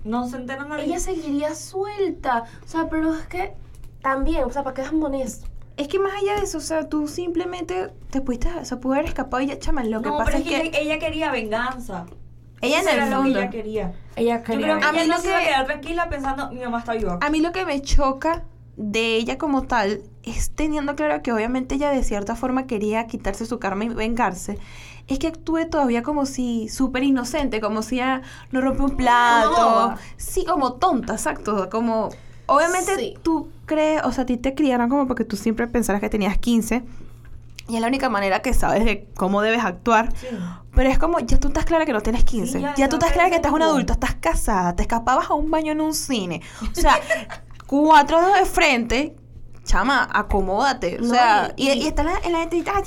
No 0.04 0.28
se 0.28 0.36
entera 0.38 0.66
nadie. 0.66 0.84
ella 0.86 1.00
seguiría 1.00 1.56
suelta. 1.56 2.44
O 2.64 2.68
sea, 2.68 2.90
pero 2.90 3.14
es 3.16 3.26
que 3.28 3.54
también, 4.02 4.44
o 4.44 4.50
sea, 4.52 4.64
¿para 4.64 4.74
qué 4.76 4.84
jamones? 4.84 5.42
Es 5.78 5.88
que 5.88 5.98
más 6.00 6.12
allá 6.22 6.36
de 6.36 6.44
eso, 6.44 6.58
o 6.58 6.62
sea, 6.62 6.90
tú 6.90 7.08
simplemente 7.08 7.90
te 8.10 8.20
pudiste, 8.22 8.50
o 8.54 8.66
sea, 8.66 8.80
pudo 8.82 8.94
haber 8.94 9.06
escapado 9.06 9.42
y 9.42 9.48
ya, 9.48 9.58
chama, 9.60 9.84
lo 9.86 10.02
que 10.02 10.10
no, 10.10 10.18
pasa 10.18 10.32
pero 10.32 10.44
es 10.44 10.50
que, 10.50 10.68
ella, 10.68 10.78
ella 10.80 11.00
quería 11.00 11.32
venganza. 11.32 12.06
ella 12.62 12.80
Eso 12.82 12.90
en 12.90 12.96
era 12.98 13.10
lo 13.10 13.24
que 13.24 13.30
ella 13.30 13.50
quería. 13.50 13.94
Ella 14.18 14.38
Yo 14.40 14.44
quería. 14.44 14.66
creo 14.68 14.80
que 14.80 14.86
A 14.86 14.92
mí 14.92 14.98
ella 15.00 15.08
no 15.08 15.16
lo 15.16 15.22
se 15.22 15.28
iba 15.30 15.38
a 15.38 15.40
que- 15.40 15.46
quedar 15.48 15.66
tranquila 15.66 16.10
pensando, 16.10 16.52
mi 16.52 16.60
mamá 16.60 16.80
está 16.80 16.94
viva. 16.94 17.20
a 17.22 17.30
mí 17.30 17.40
lo 17.40 17.54
que 17.54 17.66
me 17.66 17.82
choca 17.82 18.44
de 18.76 19.16
ella 19.16 19.38
como 19.38 19.64
tal 19.64 20.02
es 20.30 20.52
teniendo 20.52 20.96
claro 20.96 21.22
que 21.22 21.32
obviamente 21.32 21.76
ella 21.76 21.92
de 21.92 22.04
cierta 22.04 22.36
forma 22.36 22.66
quería 22.68 23.08
quitarse 23.08 23.46
su 23.46 23.60
karma 23.60 23.86
y 23.86 23.90
vengarse. 23.90 24.58
Es 25.08 25.18
que 25.20 25.28
actúe 25.28 25.68
todavía 25.70 26.04
como 26.04 26.26
si 26.26 26.70
súper 26.70 27.04
inocente, 27.04 27.60
como 27.62 27.82
si 27.82 27.96
ella 27.96 28.22
no 28.52 28.62
rompe 28.62 28.84
un 28.84 28.96
plato. 28.96 29.50
boba. 29.50 29.98
Sí, 30.18 30.46
como 30.46 30.74
tonta, 30.74 31.14
exacto. 31.14 31.70
Como, 31.70 32.10
obviamente 32.46 32.96
Sí. 32.96 33.14
tú 33.24 33.50
crees, 33.66 34.04
o 34.04 34.12
sea, 34.12 34.24
a 34.24 34.28
ti 34.28 34.38
te 34.38 34.54
criaron 34.54 34.88
como 34.90 35.08
porque 35.08 35.26
tú 35.26 35.36
siempre 35.36 35.68
pensaras 35.68 36.00
que 36.02 36.10
tenías 36.10 36.38
15. 36.38 36.84
Y 37.68 37.76
es 37.76 37.82
la 37.82 37.88
única 37.88 38.10
manera 38.10 38.42
que 38.42 38.54
sabes 38.54 38.84
de 38.86 39.08
cómo 39.16 39.42
debes 39.42 39.64
actuar. 39.64 40.12
Sí. 40.16 40.28
Pero 40.76 40.90
es 40.90 40.98
como, 41.00 41.20
ya 41.20 41.40
tú 41.40 41.48
estás 41.50 41.66
clara 41.66 41.86
que 41.86 41.94
no 41.94 42.02
tienes 42.02 42.24
15. 42.24 42.54
Sí, 42.58 42.62
ya, 42.62 42.74
ya, 42.76 42.90
tú 42.90 42.96
estás 42.98 43.12
clara 43.12 43.30
que 43.30 43.36
estás 43.36 43.52
un 43.52 43.62
adulto, 43.64 43.94
estás 43.94 44.16
casada, 44.16 44.76
te 44.76 44.84
escapabas 44.84 45.30
a 45.30 45.34
un 45.34 45.50
baño 45.52 45.72
en 45.72 45.82
un 45.82 45.94
cine. 45.94 46.42
O 46.62 46.80
sea, 46.80 47.00
cuatro 47.68 48.20
de 48.34 48.46
frente, 48.46 49.16
chama, 49.70 50.08
acomódate. 50.12 51.00
O 51.00 51.04
sea, 51.06 51.54
y- 51.56 51.70
y, 51.70 51.72
y- 51.74 51.84
y 51.84 51.88
está 51.88 52.04
la, 52.04 52.18
en 52.24 52.32
la 52.32 52.40
identidad. 52.40 52.84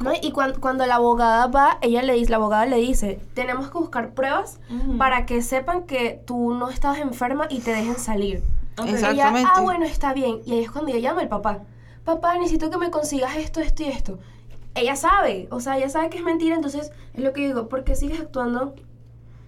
¿No? 0.00 0.12
Y 0.20 0.30
cuan- 0.32 0.58
cuando 0.60 0.86
la 0.86 0.96
abogada 0.96 1.46
va, 1.48 1.78
ella 1.80 2.02
le 2.02 2.12
dice, 2.14 2.30
la 2.30 2.36
abogada 2.36 2.66
le 2.66 2.76
dice, 2.76 3.18
tenemos 3.34 3.68
que 3.70 3.78
buscar 3.78 4.10
pruebas 4.14 4.60
Ujú. 4.70 4.96
para 4.96 5.26
que 5.26 5.42
sepan 5.42 5.84
que 5.84 6.20
tú 6.24 6.54
no 6.54 6.70
estás 6.70 6.98
enferma 6.98 7.46
y 7.50 7.58
te 7.60 7.72
dejen 7.72 7.96
salir. 7.98 8.42
Ok. 8.78 8.86
Ella, 8.86 8.94
Exactamente. 8.94 9.50
ah, 9.52 9.60
bueno, 9.60 9.84
está 9.86 10.12
bien. 10.12 10.40
Y 10.46 10.52
ahí 10.54 10.60
es 10.64 10.70
cuando 10.70 10.90
ella 10.92 11.00
llama 11.10 11.22
al 11.22 11.28
papá. 11.28 11.60
Papá, 12.04 12.38
necesito 12.38 12.70
que 12.70 12.78
me 12.78 12.90
consigas 12.90 13.36
esto, 13.36 13.60
esto 13.60 13.82
y 13.82 13.86
esto. 13.86 14.18
Ella 14.76 14.94
sabe, 14.94 15.48
o 15.50 15.58
sea, 15.60 15.76
ella 15.78 15.88
sabe 15.88 16.10
que 16.10 16.18
es 16.18 16.24
mentira, 16.24 16.54
entonces 16.54 16.92
es 17.14 17.24
lo 17.24 17.32
que 17.32 17.40
digo, 17.48 17.68
¿por 17.68 17.82
qué 17.82 17.96
sigues 17.96 18.20
actuando? 18.20 18.74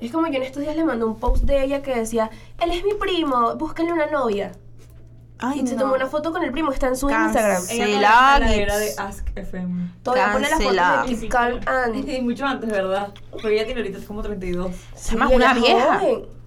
Es 0.00 0.10
como 0.10 0.26
yo 0.26 0.34
en 0.34 0.42
estos 0.42 0.62
días 0.62 0.74
le 0.76 0.84
mandé 0.84 1.04
un 1.04 1.14
post 1.16 1.44
de 1.44 1.62
ella 1.62 1.80
que 1.82 1.94
decía, 1.94 2.28
él 2.60 2.72
es 2.72 2.82
mi 2.84 2.94
primo, 2.94 3.54
búsquenle 3.54 3.92
una 3.92 4.06
novia. 4.06 4.50
Ay, 5.42 5.60
y 5.60 5.66
se 5.66 5.74
no. 5.74 5.82
tomó 5.82 5.94
una 5.94 6.06
foto 6.06 6.32
con 6.32 6.42
el 6.42 6.52
primo, 6.52 6.70
está 6.72 6.88
en 6.88 6.96
su 6.96 7.06
Cansa- 7.08 7.58
Instagram. 7.58 7.62
Ella 7.70 8.38
la 8.40 8.54
era 8.54 8.76
de 8.78 8.92
Ask 8.96 9.26
FM. 9.36 9.90
Todavía 10.02 10.32
pone 10.32 10.48
las 10.50 10.62
fotos 10.62 10.76
Cancela. 10.76 11.04
de 11.06 11.16
Keep 11.18 11.30
Calm 11.30 11.60
and... 11.66 12.08
Y 12.08 12.20
mucho 12.20 12.46
antes, 12.46 12.70
¿verdad? 12.70 13.08
Porque 13.30 13.54
ella 13.54 13.64
tiene 13.64 13.80
ahorita 13.80 13.98
como 14.06 14.22
32. 14.22 14.74
Se 14.94 15.12
llama 15.12 15.28
Sí, 15.28 15.34
una 15.34 15.54
vieja. 15.54 15.98
joven. 15.98 16.39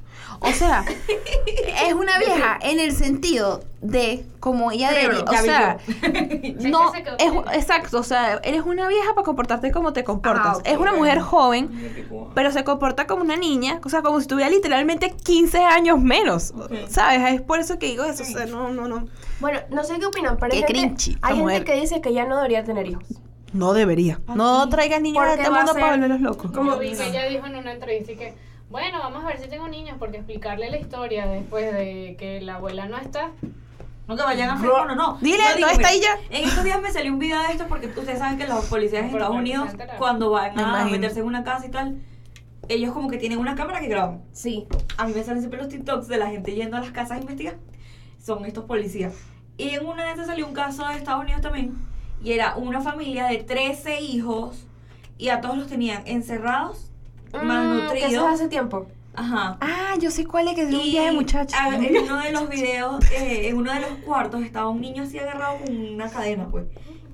O 0.43 0.51
sea, 0.51 0.85
es 1.87 1.93
una 1.93 2.17
vieja 2.19 2.59
en 2.61 2.79
el 2.79 2.95
sentido 2.95 3.63
de 3.81 4.25
como 4.39 4.71
ella 4.71 4.89
Cerebro, 4.89 5.23
debería. 5.23 5.41
O 5.41 5.43
sea, 5.43 5.77
no, 6.69 6.93
es, 6.93 7.55
exacto. 7.57 7.99
O 7.99 8.03
sea, 8.03 8.39
eres 8.43 8.61
una 8.61 8.87
vieja 8.87 9.13
para 9.13 9.25
comportarte 9.25 9.71
como 9.71 9.93
te 9.93 10.03
comportas. 10.03 10.59
Ah, 10.59 10.61
es 10.65 10.77
una 10.77 10.91
bueno. 10.91 10.97
mujer 10.97 11.19
joven 11.19 12.13
pero 12.33 12.51
se 12.51 12.63
comporta 12.63 13.07
como 13.07 13.21
una 13.21 13.35
niña, 13.35 13.79
o 13.83 13.89
sea, 13.89 14.01
como 14.01 14.19
si 14.19 14.27
tuviera 14.27 14.49
literalmente 14.49 15.11
15 15.11 15.59
años 15.59 15.99
menos. 15.99 16.53
¿sabes? 16.89 17.33
Es 17.33 17.41
por 17.41 17.59
eso 17.59 17.79
que 17.79 17.87
digo 17.87 18.03
eso, 18.03 18.23
o 18.23 18.25
sea, 18.25 18.45
no, 18.45 18.69
no, 18.69 18.87
no. 18.87 19.07
Bueno, 19.39 19.59
no 19.69 19.83
sé 19.83 19.99
qué 19.99 20.05
opinan, 20.05 20.37
pero 20.39 20.53
hay, 20.53 20.63
Qué 20.63 20.73
gente, 20.73 20.95
cringy, 20.95 21.11
esta 21.15 21.27
hay 21.27 21.37
gente 21.37 21.63
que 21.63 21.79
dice 21.79 22.01
que 22.01 22.13
ya 22.13 22.25
no 22.25 22.37
debería 22.37 22.63
tener 22.63 22.87
hijos. 22.87 23.03
No 23.53 23.73
debería. 23.73 24.19
No 24.33 24.67
traigas 24.69 25.01
niños 25.01 25.25
de 25.25 25.33
este 25.33 25.49
mundo 25.49 25.73
para 25.73 25.91
volverlos 25.91 26.21
locos. 26.21 26.51
Que 26.51 27.07
ella 27.09 27.25
dijo 27.25 27.45
en 27.45 27.55
una 27.55 27.73
entrevista 27.73 28.11
y 28.11 28.15
que, 28.15 28.33
bueno, 28.73 28.97
vamos 28.97 29.23
a 29.23 29.27
ver 29.27 29.39
si 29.39 29.47
tengo 29.47 29.67
niños, 29.67 29.97
porque 29.99 30.17
explicarle 30.17 30.71
la 30.71 30.79
historia 30.79 31.27
después 31.27 31.71
de 31.71 32.15
que 32.17 32.41
la 32.41 32.55
abuela 32.55 32.87
no 32.87 32.97
está. 32.97 33.29
No 34.07 34.17
que 34.17 34.23
vayan 34.23 34.49
a 34.49 34.53
hacer 34.53 34.65
Bro. 34.65 34.85
uno, 34.85 34.95
no. 34.95 35.17
Dile, 35.21 35.37
digo, 35.55 35.67
¿dónde 35.67 35.83
está 35.83 35.91
mira, 35.91 35.91
ella? 35.91 36.17
En 36.31 36.45
estos 36.45 36.63
días 36.63 36.81
me 36.81 36.91
salió 36.91 37.13
un 37.13 37.19
video 37.19 37.39
de 37.43 37.51
esto 37.51 37.67
porque 37.69 37.85
ustedes 37.85 38.17
saben 38.17 38.39
que 38.39 38.47
los 38.47 38.65
policías 38.65 39.03
en 39.03 39.11
Estados 39.11 39.35
Unidos, 39.35 39.69
cuando 39.99 40.31
van 40.31 40.59
a 40.59 40.85
meterse 40.85 41.19
en 41.19 41.27
una 41.27 41.43
casa 41.43 41.67
y 41.67 41.69
tal, 41.69 42.01
ellos 42.67 42.93
como 42.93 43.11
que 43.11 43.17
tienen 43.17 43.37
una 43.37 43.53
cámara 43.53 43.79
que 43.79 43.89
graban. 43.89 44.23
Sí. 44.31 44.65
A 44.97 45.05
mí 45.05 45.13
me 45.13 45.23
salen 45.23 45.43
siempre 45.43 45.59
los 45.59 45.69
TikToks 45.69 46.07
de 46.07 46.17
la 46.17 46.31
gente 46.31 46.55
yendo 46.55 46.75
a 46.75 46.79
las 46.79 46.89
casas 46.89 47.19
a 47.19 47.21
investigar. 47.21 47.57
Son 48.19 48.43
estos 48.43 48.65
policías. 48.65 49.13
Y 49.55 49.69
en 49.69 49.85
una 49.85 50.05
de 50.05 50.13
esas 50.13 50.25
salió 50.25 50.47
un 50.47 50.53
caso 50.53 50.83
de 50.87 50.95
Estados 50.95 51.21
Unidos 51.21 51.41
también. 51.41 51.75
Y 52.23 52.31
era 52.31 52.55
una 52.55 52.81
familia 52.81 53.27
de 53.27 53.37
13 53.37 54.01
hijos. 54.01 54.65
Y 55.19 55.29
a 55.29 55.41
todos 55.41 55.59
los 55.59 55.67
tenían 55.67 56.01
encerrados, 56.07 56.89
Mm, 57.33 57.39
que 57.39 57.39
eso 57.39 57.41
es 57.41 57.45
malnutridos. 57.47 58.25
hace 58.33 58.47
tiempo. 58.47 58.87
Ajá. 59.15 59.57
Ah, 59.61 59.93
yo 59.99 60.09
sé 60.09 60.25
cuál 60.25 60.47
es, 60.47 60.55
que 60.55 60.63
es 60.63 60.73
un 60.73 60.81
Y 60.81 60.91
día 60.91 61.03
de 61.05 61.11
muchachos. 61.11 61.53
a- 61.59 61.75
en 61.75 61.97
uno 62.03 62.17
de 62.19 62.31
los 62.31 62.49
videos, 62.49 63.03
eh, 63.11 63.49
en 63.49 63.57
uno 63.57 63.71
de 63.73 63.79
los 63.81 63.89
cuartos, 64.05 64.41
estaba 64.41 64.69
un 64.69 64.81
niño 64.81 65.03
así 65.03 65.19
agarrado 65.19 65.57
con 65.63 65.75
una 65.93 66.09
cadena, 66.09 66.47
pues. 66.49 66.65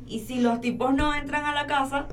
Y 0.08 0.22
si 0.22 0.40
los 0.40 0.62
tipos 0.62 0.94
no 0.94 1.14
entran 1.14 1.46
a 1.46 1.54
la 1.54 1.68
casa, 1.68 2.08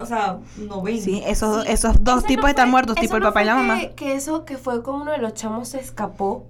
o 0.00 0.06
sea, 0.06 0.38
no 0.56 0.82
ven. 0.82 1.00
Sí, 1.00 1.22
esos, 1.26 1.64
Sí. 1.64 1.72
esos 1.72 2.02
dos 2.04 2.18
Ese 2.18 2.28
tipos 2.28 2.44
no 2.44 2.48
están 2.48 2.66
fue- 2.66 2.70
muertos, 2.72 2.96
eso 2.96 3.00
tipo 3.02 3.16
el 3.16 3.22
no 3.22 3.28
papá 3.28 3.42
y 3.42 3.46
la 3.46 3.54
fue 3.54 3.62
mamá. 3.62 3.80
Que, 3.80 3.90
que 3.94 4.14
eso 4.14 4.44
que 4.44 4.56
fue 4.56 4.82
como 4.84 5.02
uno 5.02 5.10
de 5.10 5.18
los 5.18 5.34
chamos 5.34 5.68
se 5.68 5.80
escapó 5.80 6.46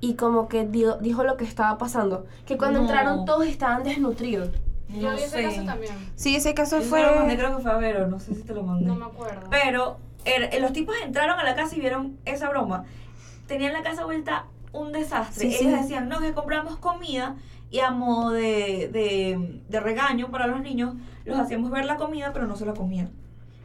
y 0.00 0.14
como 0.14 0.48
que 0.48 0.66
dio- 0.66 0.96
dijo 0.96 1.22
lo 1.22 1.36
que 1.36 1.44
estaba 1.44 1.78
pasando. 1.78 2.26
Que 2.46 2.58
cuando 2.58 2.80
No. 2.80 2.84
entraron 2.86 3.24
todos 3.24 3.46
estaban 3.46 3.84
desnutridos. 3.84 4.50
Yo 4.88 5.10
vi 5.12 5.22
ese 5.22 5.28
sé. 5.28 5.42
caso 5.44 5.62
también. 5.64 5.94
Sí, 6.16 6.34
ese 6.36 6.52
caso 6.52 6.78
Yo 6.80 6.82
se 6.84 6.90
lo 7.02 7.14
mandé, 7.14 7.36
fue... 7.36 7.36
creo 7.36 7.56
que 7.56 7.62
fue 7.62 7.70
a 7.72 7.76
Vero, 7.76 8.08
no 8.08 8.18
sé 8.18 8.34
si 8.34 8.42
te 8.42 8.52
lo 8.52 8.62
mandé. 8.64 8.84
No 8.86 8.96
me 8.96 9.06
acuerdo. 9.06 9.48
Pero 9.48 9.96
er- 10.24 10.60
los 10.60 10.72
tipos 10.72 10.94
entraron 11.04 11.38
a 11.38 11.44
la 11.44 11.54
casa 11.54 11.76
y 11.76 11.80
vieron 11.80 12.16
esa 12.24 12.48
broma. 12.48 12.84
Tenían 13.46 13.72
la 13.72 13.82
casa 13.82 14.04
vuelta 14.04 14.46
un 14.72 14.92
desastre. 14.92 15.50
Sí, 15.50 15.56
Ellos 15.56 15.74
sí. 15.74 15.80
decían, 15.82 16.08
no, 16.08 16.20
que 16.20 16.32
compramos 16.32 16.76
comida 16.78 17.36
y 17.70 17.80
a 17.80 17.90
modo 17.90 18.30
de, 18.30 18.88
de, 18.92 19.60
de 19.68 19.80
regaño 19.80 20.30
para 20.30 20.46
los 20.46 20.60
niños, 20.60 20.94
los 21.24 21.38
hacíamos 21.38 21.70
ver 21.70 21.84
la 21.84 21.96
comida, 21.96 22.32
pero 22.32 22.46
no 22.46 22.56
se 22.56 22.66
la 22.66 22.74
comían. 22.74 23.10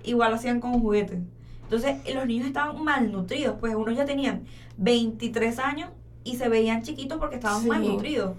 Igual 0.03 0.33
hacían 0.33 0.59
con 0.59 0.79
juguetes. 0.79 1.19
Entonces, 1.63 1.97
los 2.13 2.25
niños 2.25 2.47
estaban 2.47 2.81
malnutridos, 2.83 3.57
pues 3.59 3.75
unos 3.75 3.95
ya 3.97 4.05
tenían 4.05 4.45
23 4.77 5.59
años 5.59 5.89
y 6.23 6.37
se 6.37 6.47
veían 6.49 6.81
chiquitos 6.83 7.17
porque 7.19 7.35
estaban 7.35 7.61
Sí. 7.61 7.67
malnutridos. 7.67 8.35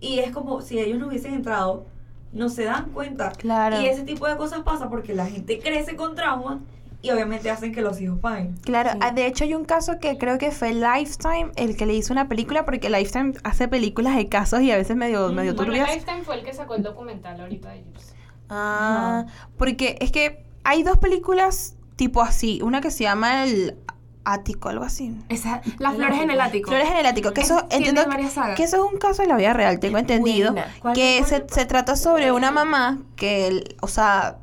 Y 0.00 0.18
es 0.20 0.30
como 0.32 0.60
si 0.60 0.78
ellos 0.78 0.98
no 0.98 1.08
hubiesen 1.08 1.34
entrado, 1.34 1.86
no 2.32 2.48
se 2.50 2.64
dan 2.64 2.90
cuenta. 2.90 3.32
Claro. 3.32 3.80
Y 3.80 3.86
ese 3.86 4.02
tipo 4.02 4.26
de 4.28 4.36
cosas 4.36 4.60
pasa 4.60 4.88
porque 4.90 5.14
la 5.14 5.26
gente 5.26 5.58
crece 5.58 5.96
con 5.96 6.14
traumas 6.14 6.58
y 7.00 7.10
obviamente 7.10 7.48
hacen 7.50 7.72
que 7.72 7.80
los 7.80 8.00
hijos 8.00 8.18
paguen. 8.18 8.56
Claro, 8.62 8.90
Sí. 8.92 8.98
ah, 9.02 9.12
de 9.12 9.26
hecho 9.26 9.44
hay 9.44 9.54
un 9.54 9.64
caso 9.64 9.98
que 10.00 10.18
creo 10.18 10.36
que 10.38 10.50
fue 10.50 10.72
Lifetime 10.72 11.50
el 11.56 11.76
que 11.76 11.86
le 11.86 11.94
hizo 11.94 12.12
una 12.12 12.28
película 12.28 12.64
porque 12.64 12.90
Lifetime 12.90 13.34
hace 13.44 13.68
películas 13.68 14.16
de 14.16 14.28
casos 14.28 14.62
y 14.62 14.72
a 14.72 14.76
veces 14.76 14.96
medio, 14.96 15.28
medio 15.32 15.54
bueno, 15.54 15.66
turbias. 15.72 15.88
Lifetime 15.94 16.22
fue 16.22 16.36
el 16.36 16.44
que 16.44 16.52
sacó 16.52 16.74
el 16.74 16.82
documental 16.82 17.40
ahorita 17.40 17.70
de 17.70 17.78
Gypsy. 17.84 18.12
Ah, 18.50 19.26
porque 19.56 19.96
es 20.00 20.10
que 20.10 20.44
hay 20.64 20.82
dos 20.82 20.98
películas 20.98 21.76
tipo 21.96 22.22
así, 22.22 22.60
una 22.62 22.80
que 22.80 22.90
se 22.90 23.04
llama 23.04 23.44
El 23.44 23.76
Ático, 24.24 24.68
algo 24.68 24.84
así. 24.84 25.16
Esa, 25.30 25.62
las 25.78 25.94
flores 25.94 26.20
en 26.20 26.30
el 26.30 26.40
ático. 26.40 26.68
Flores 26.68 26.90
en 26.90 26.96
el 26.98 27.06
Ático, 27.06 27.32
que 27.32 27.40
eso 27.40 27.60
Tiene 27.68 27.88
entiendo 27.88 28.02
que- 28.10 28.54
que 28.56 28.62
eso 28.64 28.76
es 28.86 28.92
un 28.92 28.98
caso 28.98 29.22
de 29.22 29.28
la 29.28 29.36
vida 29.36 29.54
real, 29.54 29.80
tengo 29.80 29.96
entendido, 29.98 30.52
Buena. 30.52 30.74
¿Cuál- 30.82 30.94
que 30.94 31.24
se, 31.24 31.46
se 31.48 31.64
trata 31.64 31.96
sobre 31.96 32.30
una 32.30 32.50
mamá 32.50 32.98
que, 33.16 33.76
o 33.80 33.88
sea, 33.88 34.36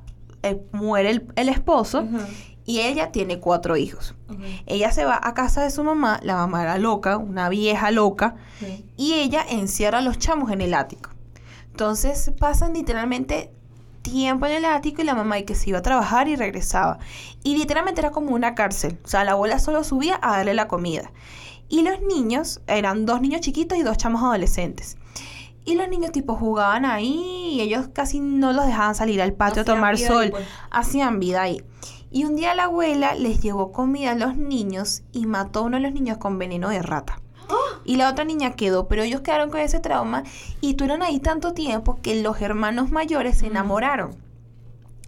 eh, 0.45 0.61
muere 0.71 1.09
el, 1.09 1.27
el 1.35 1.49
esposo 1.49 2.05
y 2.65 2.81
ella 2.81 3.11
tiene 3.11 3.39
cuatro 3.39 3.77
hijos. 3.77 4.15
Ella 4.65 4.91
se 4.91 5.05
va 5.05 5.19
a 5.21 5.33
casa 5.33 5.63
de 5.63 5.71
su 5.71 5.83
mamá, 5.83 6.19
la 6.23 6.35
mamá 6.35 6.63
era 6.63 6.77
loca, 6.77 7.17
una 7.17 7.49
vieja 7.49 7.91
loca, 7.91 8.35
y 8.97 9.13
ella 9.13 9.45
encierra 9.47 9.99
a 9.99 10.01
los 10.01 10.17
chamos 10.17 10.51
en 10.51 10.61
el 10.61 10.73
ático. 10.73 11.11
Entonces 11.71 12.31
pasan 12.39 12.73
literalmente 12.73 13.51
tiempo 14.01 14.45
en 14.45 14.53
el 14.53 14.65
ático 14.65 15.01
y 15.01 15.05
la 15.05 15.15
mamá 15.15 15.39
y 15.39 15.43
que 15.43 15.55
se 15.55 15.69
iba 15.69 15.79
a 15.79 15.81
trabajar 15.81 16.27
y 16.27 16.35
regresaba. 16.35 16.99
Y 17.43 17.57
literalmente 17.57 18.01
era 18.01 18.11
como 18.11 18.31
una 18.33 18.55
cárcel. 18.55 18.97
O 19.03 19.07
sea, 19.07 19.23
la 19.23 19.31
abuela 19.31 19.59
solo 19.59 19.83
subía 19.83 20.19
a 20.21 20.37
darle 20.37 20.53
la 20.53 20.67
comida. 20.67 21.11
Y 21.67 21.81
los 21.81 22.01
niños, 22.01 22.61
eran 22.67 23.05
dos 23.05 23.21
niños 23.21 23.41
chiquitos 23.41 23.77
y 23.77 23.83
dos 23.83 23.97
chamos 23.97 24.21
adolescentes. 24.21 24.97
Y 25.65 25.75
los 25.75 25.89
niños 25.89 26.11
tipo 26.11 26.35
jugaban 26.35 26.85
ahí 26.85 27.55
y 27.55 27.61
ellos 27.61 27.89
casi 27.91 28.19
no 28.19 28.53
los 28.53 28.65
dejaban 28.65 28.95
salir 28.95 29.21
al 29.21 29.33
patio 29.33 29.63
a 29.63 29.65
tomar 29.65 29.97
sol. 29.97 30.23
ahí, 30.23 30.29
pues. 30.31 30.47
Hacían 30.69 31.19
vida 31.19 31.41
ahí. 31.41 31.63
Y 32.11 32.23
un 32.25 32.35
día 32.35 32.53
la 32.55 32.65
abuela 32.65 33.15
les 33.15 33.41
llevó 33.41 33.71
comida 33.71 34.11
a 34.11 34.15
los 34.15 34.37
niños 34.37 35.01
y 35.11 35.25
mató 35.25 35.59
a 35.59 35.63
uno 35.63 35.77
de 35.77 35.83
los 35.83 35.91
niños 35.91 36.17
con 36.17 36.37
veneno 36.37 36.69
de 36.69 36.81
rata. 36.81 37.19
Y 37.83 37.97
la 37.97 38.09
otra 38.09 38.25
niña 38.25 38.55
quedó, 38.55 38.87
pero 38.87 39.03
ellos 39.03 39.21
quedaron 39.21 39.51
con 39.51 39.59
ese 39.59 39.79
trauma 39.79 40.23
y 40.61 40.71
estuvieron 40.71 41.03
ahí 41.03 41.19
tanto 41.19 41.53
tiempo 41.53 41.99
que 42.01 42.21
los 42.21 42.41
hermanos 42.41 42.89
mayores 42.89 43.37
se 43.37 43.47
enamoraron. 43.47 44.15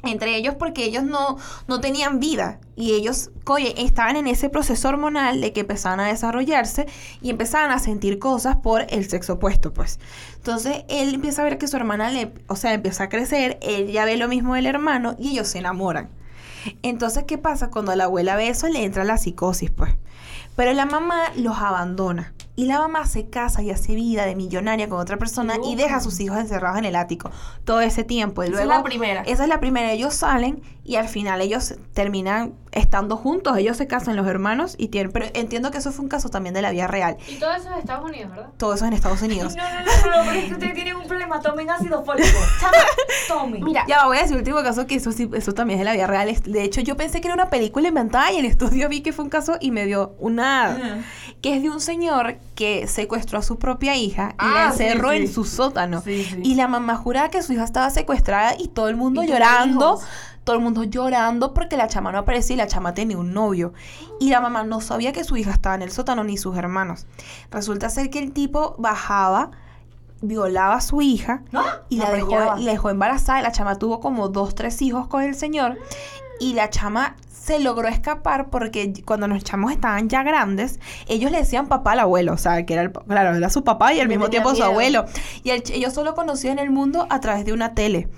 Entre 0.04 0.36
ellos 0.36 0.56
porque 0.56 0.86
ellos 0.86 1.04
no, 1.04 1.38
no 1.68 1.80
tenían 1.80 2.20
vida 2.20 2.60
y 2.76 2.93
ellos, 2.93 3.32
oye, 3.48 3.74
estaban 3.82 4.16
en 4.16 4.28
ese 4.28 4.48
proceso 4.48 4.89
hormonal 4.89 5.41
de 5.41 5.54
que 5.54 5.62
empezaban 5.62 6.00
a 6.00 6.06
desarrollarse 6.06 6.86
y 7.20 7.32
empezaban 7.32 7.72
a 7.72 7.80
sentir 7.80 8.20
cosas 8.20 8.58
por 8.58 8.86
el 8.89 9.10
sexo 9.10 9.34
opuesto, 9.34 9.74
pues. 9.74 10.00
Entonces 10.36 10.84
él 10.88 11.16
empieza 11.16 11.41
a 11.41 11.45
ver 11.45 11.58
que 11.58 11.68
su 11.68 11.78
hermana 11.78 12.12
le, 12.12 12.32
o 12.45 12.56
sea, 12.56 12.74
empieza 12.74 13.06
a 13.06 13.10
crecer, 13.10 13.58
él 13.62 13.91
ya 13.91 14.06
ve 14.06 14.18
lo 14.18 14.28
mismo 14.28 14.54
del 14.54 14.68
hermano 14.68 15.16
y 15.18 15.32
ellos 15.32 15.48
se 15.48 15.58
enamoran. 15.58 16.10
Entonces, 16.84 17.24
¿qué 17.26 17.38
pasa? 17.38 17.70
Cuando 17.70 17.95
la 17.95 18.06
abuela 18.06 18.36
ve 18.36 18.50
eso, 18.50 18.68
le 18.68 18.84
entra 18.84 19.04
la 19.04 19.18
psicosis, 19.18 19.72
pues. 19.72 19.93
Pero 20.56 20.74
la 20.74 20.86
mamá 20.86 21.32
los 21.36 21.58
abandona. 21.58 22.34
Y 22.58 22.66
la 22.66 22.80
mamá 22.80 23.05
se 23.05 23.30
casa 23.30 23.62
y 23.62 23.70
hace 23.70 23.93
vida 23.93 24.26
de 24.26 24.36
millonaria 24.36 24.89
con 24.89 24.99
otra 24.99 25.18
persona 25.18 25.58
y 25.64 25.76
deja 25.76 25.97
a 25.97 25.99
sus 26.01 26.20
hijos 26.20 26.39
encerrados 26.39 26.80
en 26.80 26.86
el 26.86 26.95
ático 26.95 27.30
todo 27.66 27.82
ese 27.82 28.03
tiempo. 28.03 28.43
Y 28.43 28.47
Esa 28.47 28.55
luego, 28.55 28.72
es 28.72 28.78
la 28.78 28.84
primera. 28.84 29.22
Esa 29.22 29.43
es 29.43 29.49
la 29.49 29.60
primera. 29.60 29.91
Ellos 29.91 30.16
salen 30.16 30.64
y 30.84 30.95
al 30.95 31.08
final 31.08 31.41
ellos 31.41 31.76
terminan 31.93 32.55
estando 32.78 33.17
juntos. 33.17 33.57
Ellos 33.57 33.78
se 33.78 33.88
casan 33.88 34.15
los 34.15 34.28
hermanos 34.28 34.75
y 34.78 34.88
tienen... 34.89 35.11
Pero 35.11 35.25
entiendo 35.34 35.71
que 35.71 35.78
eso 35.80 35.91
fue 35.91 36.03
un 36.03 36.09
caso 36.09 36.30
también 36.30 36.53
de 36.53 36.61
la 36.61 36.71
vida 36.71 36.88
real. 36.88 37.17
Y 37.28 37.36
todo 37.36 37.51
eso 37.53 37.67
es 37.69 37.73
de 37.75 37.80
Estados 37.80 38.05
Unidos, 38.05 38.32
¿verdad? 38.32 38.49
Todo 38.57 38.73
eso 38.73 38.86
en 38.86 38.93
Estados 38.93 39.21
Unidos. 39.21 39.55
No, 39.57 39.63
no, 39.63 39.80
no, 39.80 39.86
no, 39.86 40.17
no, 40.17 40.23
pero 40.30 40.39
es 40.39 40.45
que 40.45 40.53
ustedes 40.53 40.73
tienen 40.75 40.95
un 40.95 41.07
problema. 41.07 41.39
Tomen 41.41 41.69
ácido 41.69 42.03
fólico. 42.03 42.28
Chama, 42.59 42.78
tomen. 43.28 43.63
Mira, 43.63 43.86
Ya 43.88 44.05
voy 44.05 44.17
a 44.17 44.21
decir 44.21 44.34
el 44.36 44.39
último 44.39 44.61
caso 44.63 44.86
que 44.88 44.95
eso 44.95 45.11
sí, 45.11 45.30
eso 45.34 45.53
también 45.53 45.80
es 45.80 45.82
de 45.82 45.86
la 45.86 45.93
vida 45.93 46.07
real. 46.07 46.30
Es- 46.30 46.43
De 46.43 46.63
hecho, 46.63 46.82
yo 46.82 46.95
pensé 46.97 47.21
que 47.21 47.28
era 47.28 47.34
una 47.36 47.49
película 47.49 47.88
inventada 47.88 48.32
y 48.32 48.38
en 48.38 48.45
estudio 48.45 48.88
vi 48.89 49.01
que 49.01 49.13
fue 49.13 49.23
un 49.25 49.30
caso 49.30 49.57
y 49.59 49.71
me 49.71 49.86
dio 49.86 50.15
una 50.19 51.03
que 51.41 51.55
es 51.55 51.61
de 51.61 51.69
un 51.69 51.80
señor 51.82 52.38
que 52.55 52.88
secuestró 52.88 53.39
a 53.39 53.41
su 53.41 53.57
propia 53.59 53.95
hija 53.95 54.30
y 54.34 54.36
Ah, 54.39 54.51
la 54.53 54.65
encerró 54.67 55.11
sí. 55.11 55.17
en 55.17 55.28
su 55.32 55.43
sótano. 55.45 56.01
Sí, 56.01 56.23
sí. 56.23 56.39
Y 56.43 56.55
la 56.55 56.67
mamá 56.67 56.95
juraba 56.95 57.30
que 57.30 57.41
su 57.43 57.53
hija 57.53 57.63
estaba 57.63 57.89
secuestrada 57.89 58.55
y 58.57 58.67
todo 58.69 58.89
el 58.89 58.95
mundo 58.95 59.21
¿Y 59.23 59.28
tuvo 59.28 59.36
llorando. 59.36 59.86
hijos? 59.95 60.05
Todo 60.48 60.56
el 60.56 60.62
mundo 60.62 60.86
llorando 60.86 61.54
porque 61.54 61.76
la 61.76 61.89
chama 61.89 62.14
no 62.14 62.20
aparecía 62.20 62.54
y 62.54 62.58
la 62.58 62.68
chama 62.68 62.93
tenía 62.93 63.18
un 63.18 63.34
novio. 63.34 63.74
Y 64.18 64.30
la 64.30 64.39
mamá 64.39 64.64
no 64.64 64.80
sabía 64.80 65.12
que 65.12 65.26
su 65.26 65.36
hija 65.36 65.52
estaba 65.52 65.76
en 65.76 65.82
el 65.82 65.91
sótano 65.91 66.24
ni 66.24 66.38
sus 66.38 66.56
hermanos. 66.56 67.06
Resulta 67.52 67.89
ser 67.89 68.10
que 68.10 68.20
el 68.20 68.32
tipo 68.32 68.74
bajaba, 68.78 69.52
violaba 70.22 70.76
a 70.76 70.80
su 70.82 71.02
hija 71.02 71.43
¡Ah! 71.52 71.82
y 71.89 71.98
La 71.98 72.06
la 72.06 72.12
dejó, 72.12 72.56
la 72.56 72.56
dejó 72.72 72.89
embarazada. 72.89 73.41
La 73.41 73.52
chama 73.52 73.76
tuvo 73.76 74.00
como 74.00 74.30
dos, 74.30 74.56
tres 74.56 74.82
hijos 74.82 75.08
con 75.08 75.22
el 75.22 75.36
señor. 75.36 75.78
Y 76.39 76.54
la 76.54 76.70
chama 76.70 77.18
se 77.48 77.60
logró 77.60 77.88
escapar 77.88 78.50
porque 78.50 78.93
cuando 79.06 79.26
los 79.30 79.41
chamos 79.41 79.72
estaban 79.72 80.10
ya 80.10 80.22
grandes, 80.22 80.82
ellos 81.08 81.32
le 81.32 81.38
decían 81.38 81.68
papá 81.68 81.93
al 81.93 82.02
abuelo. 82.02 82.34
O 82.34 82.38
sea, 82.38 82.66
que 82.66 82.74
era, 82.74 82.84
el, 82.84 82.91
claro, 82.91 83.38
era 83.38 83.50
su 83.50 83.64
papá 83.64 83.93
y 83.93 84.02
al 84.02 84.10
mismo 84.10 84.30
tiempo 84.30 84.54
su 84.54 84.64
abuelo. 84.64 85.06
Y 85.43 85.52
el 85.52 85.64
ellos 85.72 85.93
solo 85.93 86.14
conocían 86.14 86.60
el 86.60 86.72
mundo 86.72 87.08
a 87.10 87.22
través 87.22 87.45
de 87.45 87.54
una 87.54 87.74
tele. 87.74 88.10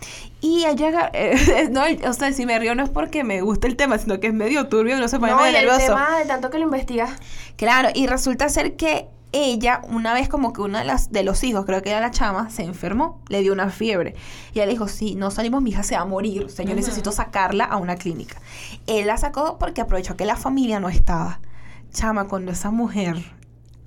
Y 0.41 0.65
ella, 0.65 1.11
eh, 1.13 1.69
no, 1.69 1.83
o 2.07 2.13
sea, 2.13 2.33
si 2.33 2.47
me 2.47 2.57
río 2.57 2.73
no 2.73 2.83
es 2.83 2.89
porque 2.89 3.23
me 3.23 3.41
gusta 3.41 3.67
el 3.67 3.75
tema, 3.75 3.99
sino 3.99 4.19
que 4.19 4.27
es 4.27 4.33
medio 4.33 4.67
turbio, 4.67 4.97
no 4.97 5.07
se 5.07 5.19
pone 5.19 5.31
no, 5.31 5.37
medio 5.37 5.51
y 5.51 5.55
el 5.55 5.65
nervioso. 5.67 5.93
tema 5.93 6.17
de 6.17 6.25
tanto 6.25 6.49
que 6.49 6.57
lo 6.57 6.63
investigas. 6.63 7.11
Claro, 7.55 7.89
y 7.93 8.07
resulta 8.07 8.49
ser 8.49 8.77
que 8.77 9.09
ella, 9.31 9.81
una 9.87 10.13
vez 10.13 10.27
como 10.27 10.53
que 10.53 10.61
una 10.61 10.79
de, 10.79 10.85
las, 10.85 11.11
de 11.11 11.23
los 11.23 11.43
hijos, 11.43 11.65
creo 11.65 11.81
que 11.81 11.89
era 11.89 11.99
la 11.99 12.11
chama, 12.11 12.49
se 12.49 12.63
enfermó, 12.63 13.21
le 13.29 13.41
dio 13.41 13.53
una 13.53 13.69
fiebre. 13.69 14.15
Y 14.53 14.59
ella 14.59 14.65
le 14.65 14.71
dijo, 14.71 14.87
si 14.87 15.15
no 15.15 15.29
salimos, 15.31 15.61
mi 15.61 15.69
hija 15.69 15.83
se 15.83 15.95
va 15.95 16.01
a 16.01 16.05
morir. 16.05 16.45
O 16.45 16.49
sea, 16.49 16.65
yo 16.65 16.75
necesito 16.75 17.11
sacarla 17.11 17.65
a 17.65 17.77
una 17.77 17.95
clínica. 17.95 18.41
Él 18.87 19.07
la 19.07 19.17
sacó 19.17 19.57
porque 19.59 19.81
aprovechó 19.81 20.15
que 20.15 20.25
la 20.25 20.35
familia 20.35 20.79
no 20.79 20.89
estaba. 20.89 21.39
Chama, 21.91 22.27
cuando 22.27 22.51
esa 22.51 22.71
mujer 22.71 23.23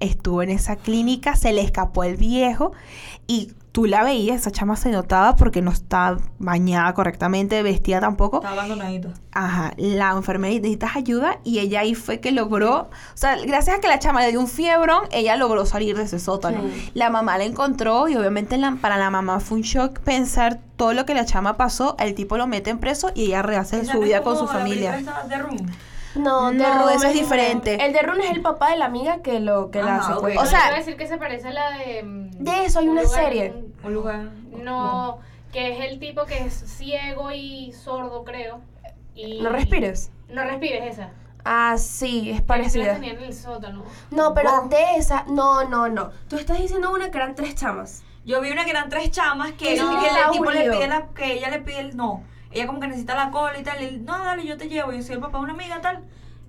estuvo 0.01 0.43
en 0.43 0.51
esa 0.51 0.77
clínica, 0.77 1.37
se 1.37 1.53
le 1.53 1.63
escapó 1.63 2.05
el 2.05 2.17
viejo 2.17 2.73
y 3.27 3.53
tú 3.73 3.87
la 3.87 4.05
veías, 4.05 4.37
esa 4.43 4.51
chama 4.51 4.77
se 4.77 4.91
notaba 4.91 5.35
porque 5.35 5.63
no 5.63 5.71
estaba 5.71 6.19
bañada 6.39 6.93
correctamente, 6.93 7.63
vestida 7.63 8.01
tampoco. 8.01 8.37
Está 8.37 8.51
abandonadita. 8.51 9.09
Ajá, 9.33 9.73
la 9.79 10.11
enfermera 10.11 10.55
necesitas 10.55 10.95
ayuda 10.95 11.39
y 11.43 11.59
ella 11.59 11.81
ahí 11.81 11.95
fue 11.95 12.21
que 12.21 12.33
logró, 12.33 12.81
o 12.83 12.91
sea, 13.17 13.37
gracias 13.37 13.79
a 13.79 13.81
que 13.81 13.89
la 13.89 13.99
chama 13.99 14.21
le 14.21 14.31
dio 14.31 14.41
un 14.41 14.47
fiebrón, 14.49 15.05
ella 15.11 15.37
logró 15.37 15.65
salir 15.65 15.97
de 15.97 16.03
ese 16.03 16.19
sótano. 16.19 16.61
Sí. 16.63 16.91
La 16.93 17.09
mamá 17.09 17.39
la 17.39 17.45
encontró 17.45 18.09
y 18.09 18.17
obviamente 18.17 18.59
la- 18.59 18.77
para 18.81 18.99
la 18.99 19.09
mamá 19.11 19.41
fue 19.41 19.57
un 19.59 19.63
shock 19.63 20.01
pensar 20.01 20.61
todo 20.77 20.93
lo 20.93 21.07
que 21.07 21.15
la 21.15 21.25
chama 21.25 21.57
pasó, 21.57 21.97
el 21.99 22.15
tipo 22.15 22.37
lo 22.37 22.47
mete 22.47 22.69
en 22.69 22.79
preso 22.79 23.11
y 23.15 23.25
ella 23.25 23.41
rehace 23.41 23.85
su 23.87 24.01
vida 24.01 24.23
con 24.23 24.37
su 24.37 24.47
familia. 24.47 24.99
de 25.29 25.37
No, 26.15 26.53
No, 26.53 26.65
The 26.65 26.79
Room 26.79 26.89
eso 26.91 27.07
es 27.07 27.15
diferente. 27.15 27.85
El 27.85 27.93
de 27.93 28.03
Rune 28.03 28.25
es 28.27 28.31
el 28.33 28.43
papá 28.43 28.71
de 28.71 28.77
la 28.77 28.85
amiga 28.87 29.19
que 29.23 29.41
lo 29.41 29.71
que 29.71 29.83
la 29.83 29.99
ok. 29.99 30.15
secuestra. 30.15 30.43
O 30.43 30.47
sea- 30.47 30.67
iba 30.67 30.75
a 30.75 30.79
decir 30.79 30.97
que 30.97 31.07
se 31.07 31.19
parece 31.19 31.49
a 31.49 31.53
la 31.53 31.71
de... 31.79 32.03
mm, 32.03 32.31
De 32.33 32.65
eso 32.65 32.79
hay 32.81 32.87
un 32.87 32.93
una 32.93 33.03
lugar- 33.03 33.25
serie. 33.25 33.55
Un 33.83 33.95
lugar. 33.95 34.21
No, 34.63 35.19
que 35.53 35.73
es 35.79 35.91
el 35.91 35.99
tipo 35.99 36.25
que 36.27 36.39
es 36.45 36.53
ciego 36.55 37.31
y 37.33 37.73
sordo, 37.73 38.25
creo. 38.25 38.61
Y 39.15 39.41
No 39.43 39.51
respires. 39.51 40.11
No 40.29 40.45
respires 40.45 40.95
esa. 40.95 41.11
Ah, 41.45 41.77
sí, 41.77 42.31
es 42.31 42.41
parecida. 42.41 42.95
tenían 42.95 43.17
en 43.17 43.25
el 43.25 43.35
sótano. 43.35 43.83
No, 44.11 44.33
pero 44.33 44.69
de 44.69 44.97
esa, 44.97 45.25
no, 45.29 45.65
no, 45.65 45.89
no. 45.89 46.11
Tú 46.29 46.37
estás 46.37 46.59
diciendo 46.59 46.93
una 46.93 47.11
que 47.11 47.19
eran 47.19 47.35
tres 47.35 47.55
chamas. 47.57 48.05
Yo 48.25 48.41
vi 48.41 48.51
una 48.53 48.65
que 48.65 48.71
eran 48.71 48.89
tres 48.89 49.11
chamas 49.11 49.51
que, 49.53 49.77
No, 49.77 49.99
que 50.01 50.07
el 50.07 50.31
tipo 50.31 50.51
le 50.53 50.71
pide 50.71 50.87
la, 50.87 51.09
que 51.15 51.33
ella 51.33 51.51
le 51.51 51.59
pide 51.59 51.81
el 51.81 51.97
no. 51.97 52.23
Ella 52.53 52.67
como 52.67 52.81
que 52.81 52.89
necesita 52.89 53.15
la 53.15 53.31
cola 53.31 53.59
y 53.59 53.63
tal. 53.63 53.81
Y 53.83 53.87
él, 53.87 54.05
no, 54.05 54.19
dale, 54.19 54.47
yo 54.47 54.57
te 54.57 54.69
llevo. 54.69 54.93
Yo 54.93 55.03
soy 55.03 55.15
el 55.17 55.21
papá 55.21 55.39
de 55.39 55.45
una 55.45 55.53
amiga 55.55 55.81
tal. 55.81 56.05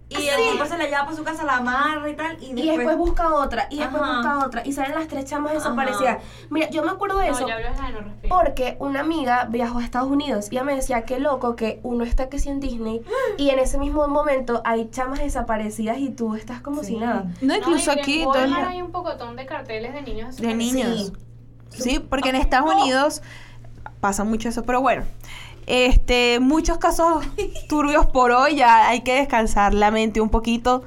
Y 0.10 0.28
el 0.28 0.52
tipo 0.52 0.64
se 0.68 0.78
la 0.78 0.84
lleva 0.86 1.06
para 1.06 1.16
su 1.16 1.24
casa, 1.24 1.44
la 1.44 1.56
amarra 1.58 2.08
y 2.08 2.16
tal. 2.16 2.38
Y 2.40 2.48
Y 2.52 2.54
después, 2.54 2.78
después 2.78 2.98
busca 2.98 3.34
otra, 3.34 3.66
y 3.72 3.80
después 3.80 4.00
Ajá. 4.04 4.18
busca 4.18 4.46
otra, 4.46 4.62
y 4.64 4.72
salen 4.74 4.94
las 4.94 5.08
tres 5.08 5.26
chamas 5.26 5.52
Ajá. 5.54 5.60
desaparecidas. 5.60 6.18
Mira, 6.52 6.70
yo 6.70 6.84
me 6.84 6.92
acuerdo 6.92 7.18
de 7.18 7.30
eso. 7.30 7.48
No, 7.48 8.02
no. 8.04 8.14
Porque 8.30 8.76
una 8.80 9.00
amiga 9.00 9.46
viajó 9.50 9.80
a 9.80 9.84
Estados 9.84 10.12
Unidos 10.12 10.50
y 10.52 10.56
ella 10.56 10.66
me 10.66 10.76
decía 10.76 11.04
que 11.06 11.18
loco 11.20 11.56
que 11.56 11.80
uno 11.82 12.04
está 12.04 12.30
que 12.30 12.38
sí 12.38 12.50
en 12.50 12.60
Disney 12.60 13.02
y 13.40 13.50
en 13.50 13.58
ese 13.58 13.80
mismo 13.80 14.08
momento 14.08 14.62
hay 14.66 14.88
chamas 14.92 15.18
desaparecidas 15.20 15.98
y 15.98 16.10
tú 16.12 16.36
estás 16.36 16.62
como 16.62 16.82
si 16.84 16.94
Sí. 16.94 16.98
nada. 16.98 17.26
No, 17.42 17.56
incluso 17.56 17.92
en 17.94 18.00
aquí. 18.00 18.24
Todo 18.24 18.36
el- 18.36 18.54
hay 18.54 18.84
un 18.84 18.92
pocotón 18.92 19.36
de 19.36 19.48
carteles 19.48 19.94
de 19.96 20.02
niños 20.04 20.36
de 20.38 20.54
niños. 20.54 21.12
Sí. 21.72 21.82
Sí, 21.82 22.00
porque 22.00 22.30
en 22.30 22.36
Estados 22.36 22.72
Unidos 22.72 23.24
pasa 24.00 24.24
mucho 24.26 24.48
eso, 24.50 24.64
pero 24.64 24.80
bueno. 24.80 25.06
Este, 25.68 26.40
muchos 26.40 26.78
casos 26.78 27.26
turbios 27.70 28.06
por 28.08 28.32
hoy, 28.32 28.56
ya 28.56 28.88
hay 28.90 29.02
que 29.02 29.16
descansar 29.16 29.74
la 29.74 29.92
mente 29.92 30.22
un 30.22 30.30
poquito. 30.30 30.84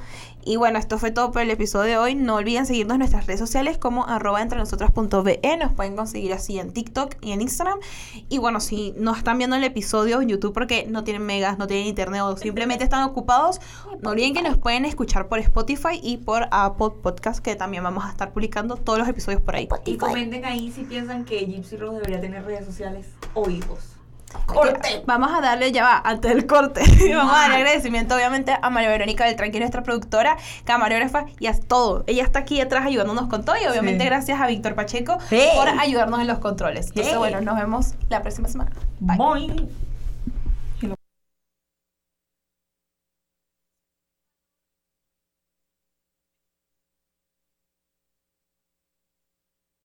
Y 0.47 0.55
bueno, 0.55 0.79
esto 0.79 0.97
fue 0.97 1.11
todo 1.11 1.33
por 1.33 1.43
el 1.43 1.51
episodio 1.51 1.91
de 1.91 1.99
hoy. 1.99 2.15
No 2.15 2.37
olviden 2.37 2.67
seguirnos 2.67 2.95
en 2.95 2.99
nuestras 3.01 3.27
redes 3.27 3.41
sociales 3.41 3.79
como 3.79 4.07
arroba 4.07 4.41
entre 4.41 4.57
nosotras.be. 4.57 5.41
Nos 5.59 5.73
pueden 5.73 5.97
conseguir 5.97 6.33
así 6.33 6.61
en 6.61 6.73
TikTok 6.73 7.17
y 7.21 7.33
en 7.33 7.43
Instagram. 7.43 7.81
Y 8.29 8.39
bueno, 8.39 8.61
si 8.61 8.95
no 8.97 9.13
están 9.13 9.39
viendo 9.39 9.57
el 9.57 9.65
episodio 9.65 10.23
en 10.23 10.29
YouTube 10.29 10.53
porque 10.53 10.87
no 10.89 11.03
tienen 11.03 11.27
megas, 11.27 11.59
no 11.59 11.67
tienen 11.67 11.89
internet 11.89 12.21
o 12.23 12.37
simplemente 12.37 12.85
están 12.85 13.03
ocupados, 13.03 13.61
no 14.03 14.11
olviden 14.11 14.35
que 14.35 14.43
nos 14.43 14.57
pueden 14.57 14.85
escuchar 14.85 15.27
por 15.27 15.41
Spotify 15.41 15.99
y 16.01 16.19
por 16.19 16.47
Apple 16.53 16.91
Podcast, 17.03 17.41
que 17.41 17.57
también 17.57 17.83
vamos 17.83 18.05
a 18.05 18.11
estar 18.11 18.33
publicando 18.33 18.77
todos 18.77 19.01
los 19.01 19.09
episodios 19.09 19.43
por 19.43 19.57
ahí. 19.57 19.69
Y 19.85 19.97
comenten 19.97 20.45
ahí 20.45 20.71
si 20.71 20.85
piensan 20.85 21.25
que 21.25 21.45
Gypsy 21.45 21.77
Rose 21.77 21.97
debería 21.97 22.21
tener 22.21 22.45
redes 22.45 22.65
sociales 22.65 23.09
o 23.35 23.51
hijos. 23.51 23.96
Corte. 24.45 25.03
Vamos 25.07 25.31
a 25.35 25.41
darle, 25.41 25.73
ya 25.73 25.83
va, 25.85 26.03
antes 26.05 26.33
del 26.35 26.47
corte. 26.47 26.83
Vamos 27.15 27.35
a 27.35 27.41
darle 27.43 27.57
agradecimiento, 27.57 28.15
obviamente, 28.15 28.57
a 28.61 28.71
María 28.71 28.89
Verónica 28.91 29.25
Beltrán, 29.25 29.51
que 29.51 29.57
es 29.59 29.61
nuestra 29.61 29.83
productora, 29.83 30.37
camarógrafa 30.65 31.27
y 31.39 31.47
a 31.47 31.59
todo. 31.59 32.05
Ella 32.07 32.23
está 32.25 32.41
aquí 32.41 32.61
atrás 32.61 32.85
ayudándonos 32.87 33.29
con 33.29 33.45
todo 33.45 33.57
y 33.63 33.67
obviamente 33.67 34.05
Sí. 34.05 34.11
gracias 34.11 34.41
a 34.41 34.47
Víctor 34.47 34.75
Pacheco 34.75 35.19
Hey. 35.31 35.49
por 35.55 35.69
ayudarnos 35.69 36.21
en 36.21 36.27
los 36.27 36.39
controles. 36.39 36.89
Entonces, 36.89 37.13
Hey. 37.13 37.19
bueno, 37.19 37.41
nos 37.41 37.57
vemos 37.57 37.95
la 38.09 38.23
próxima 38.23 38.49
semana. 38.49 38.71
Bye. 39.01 39.86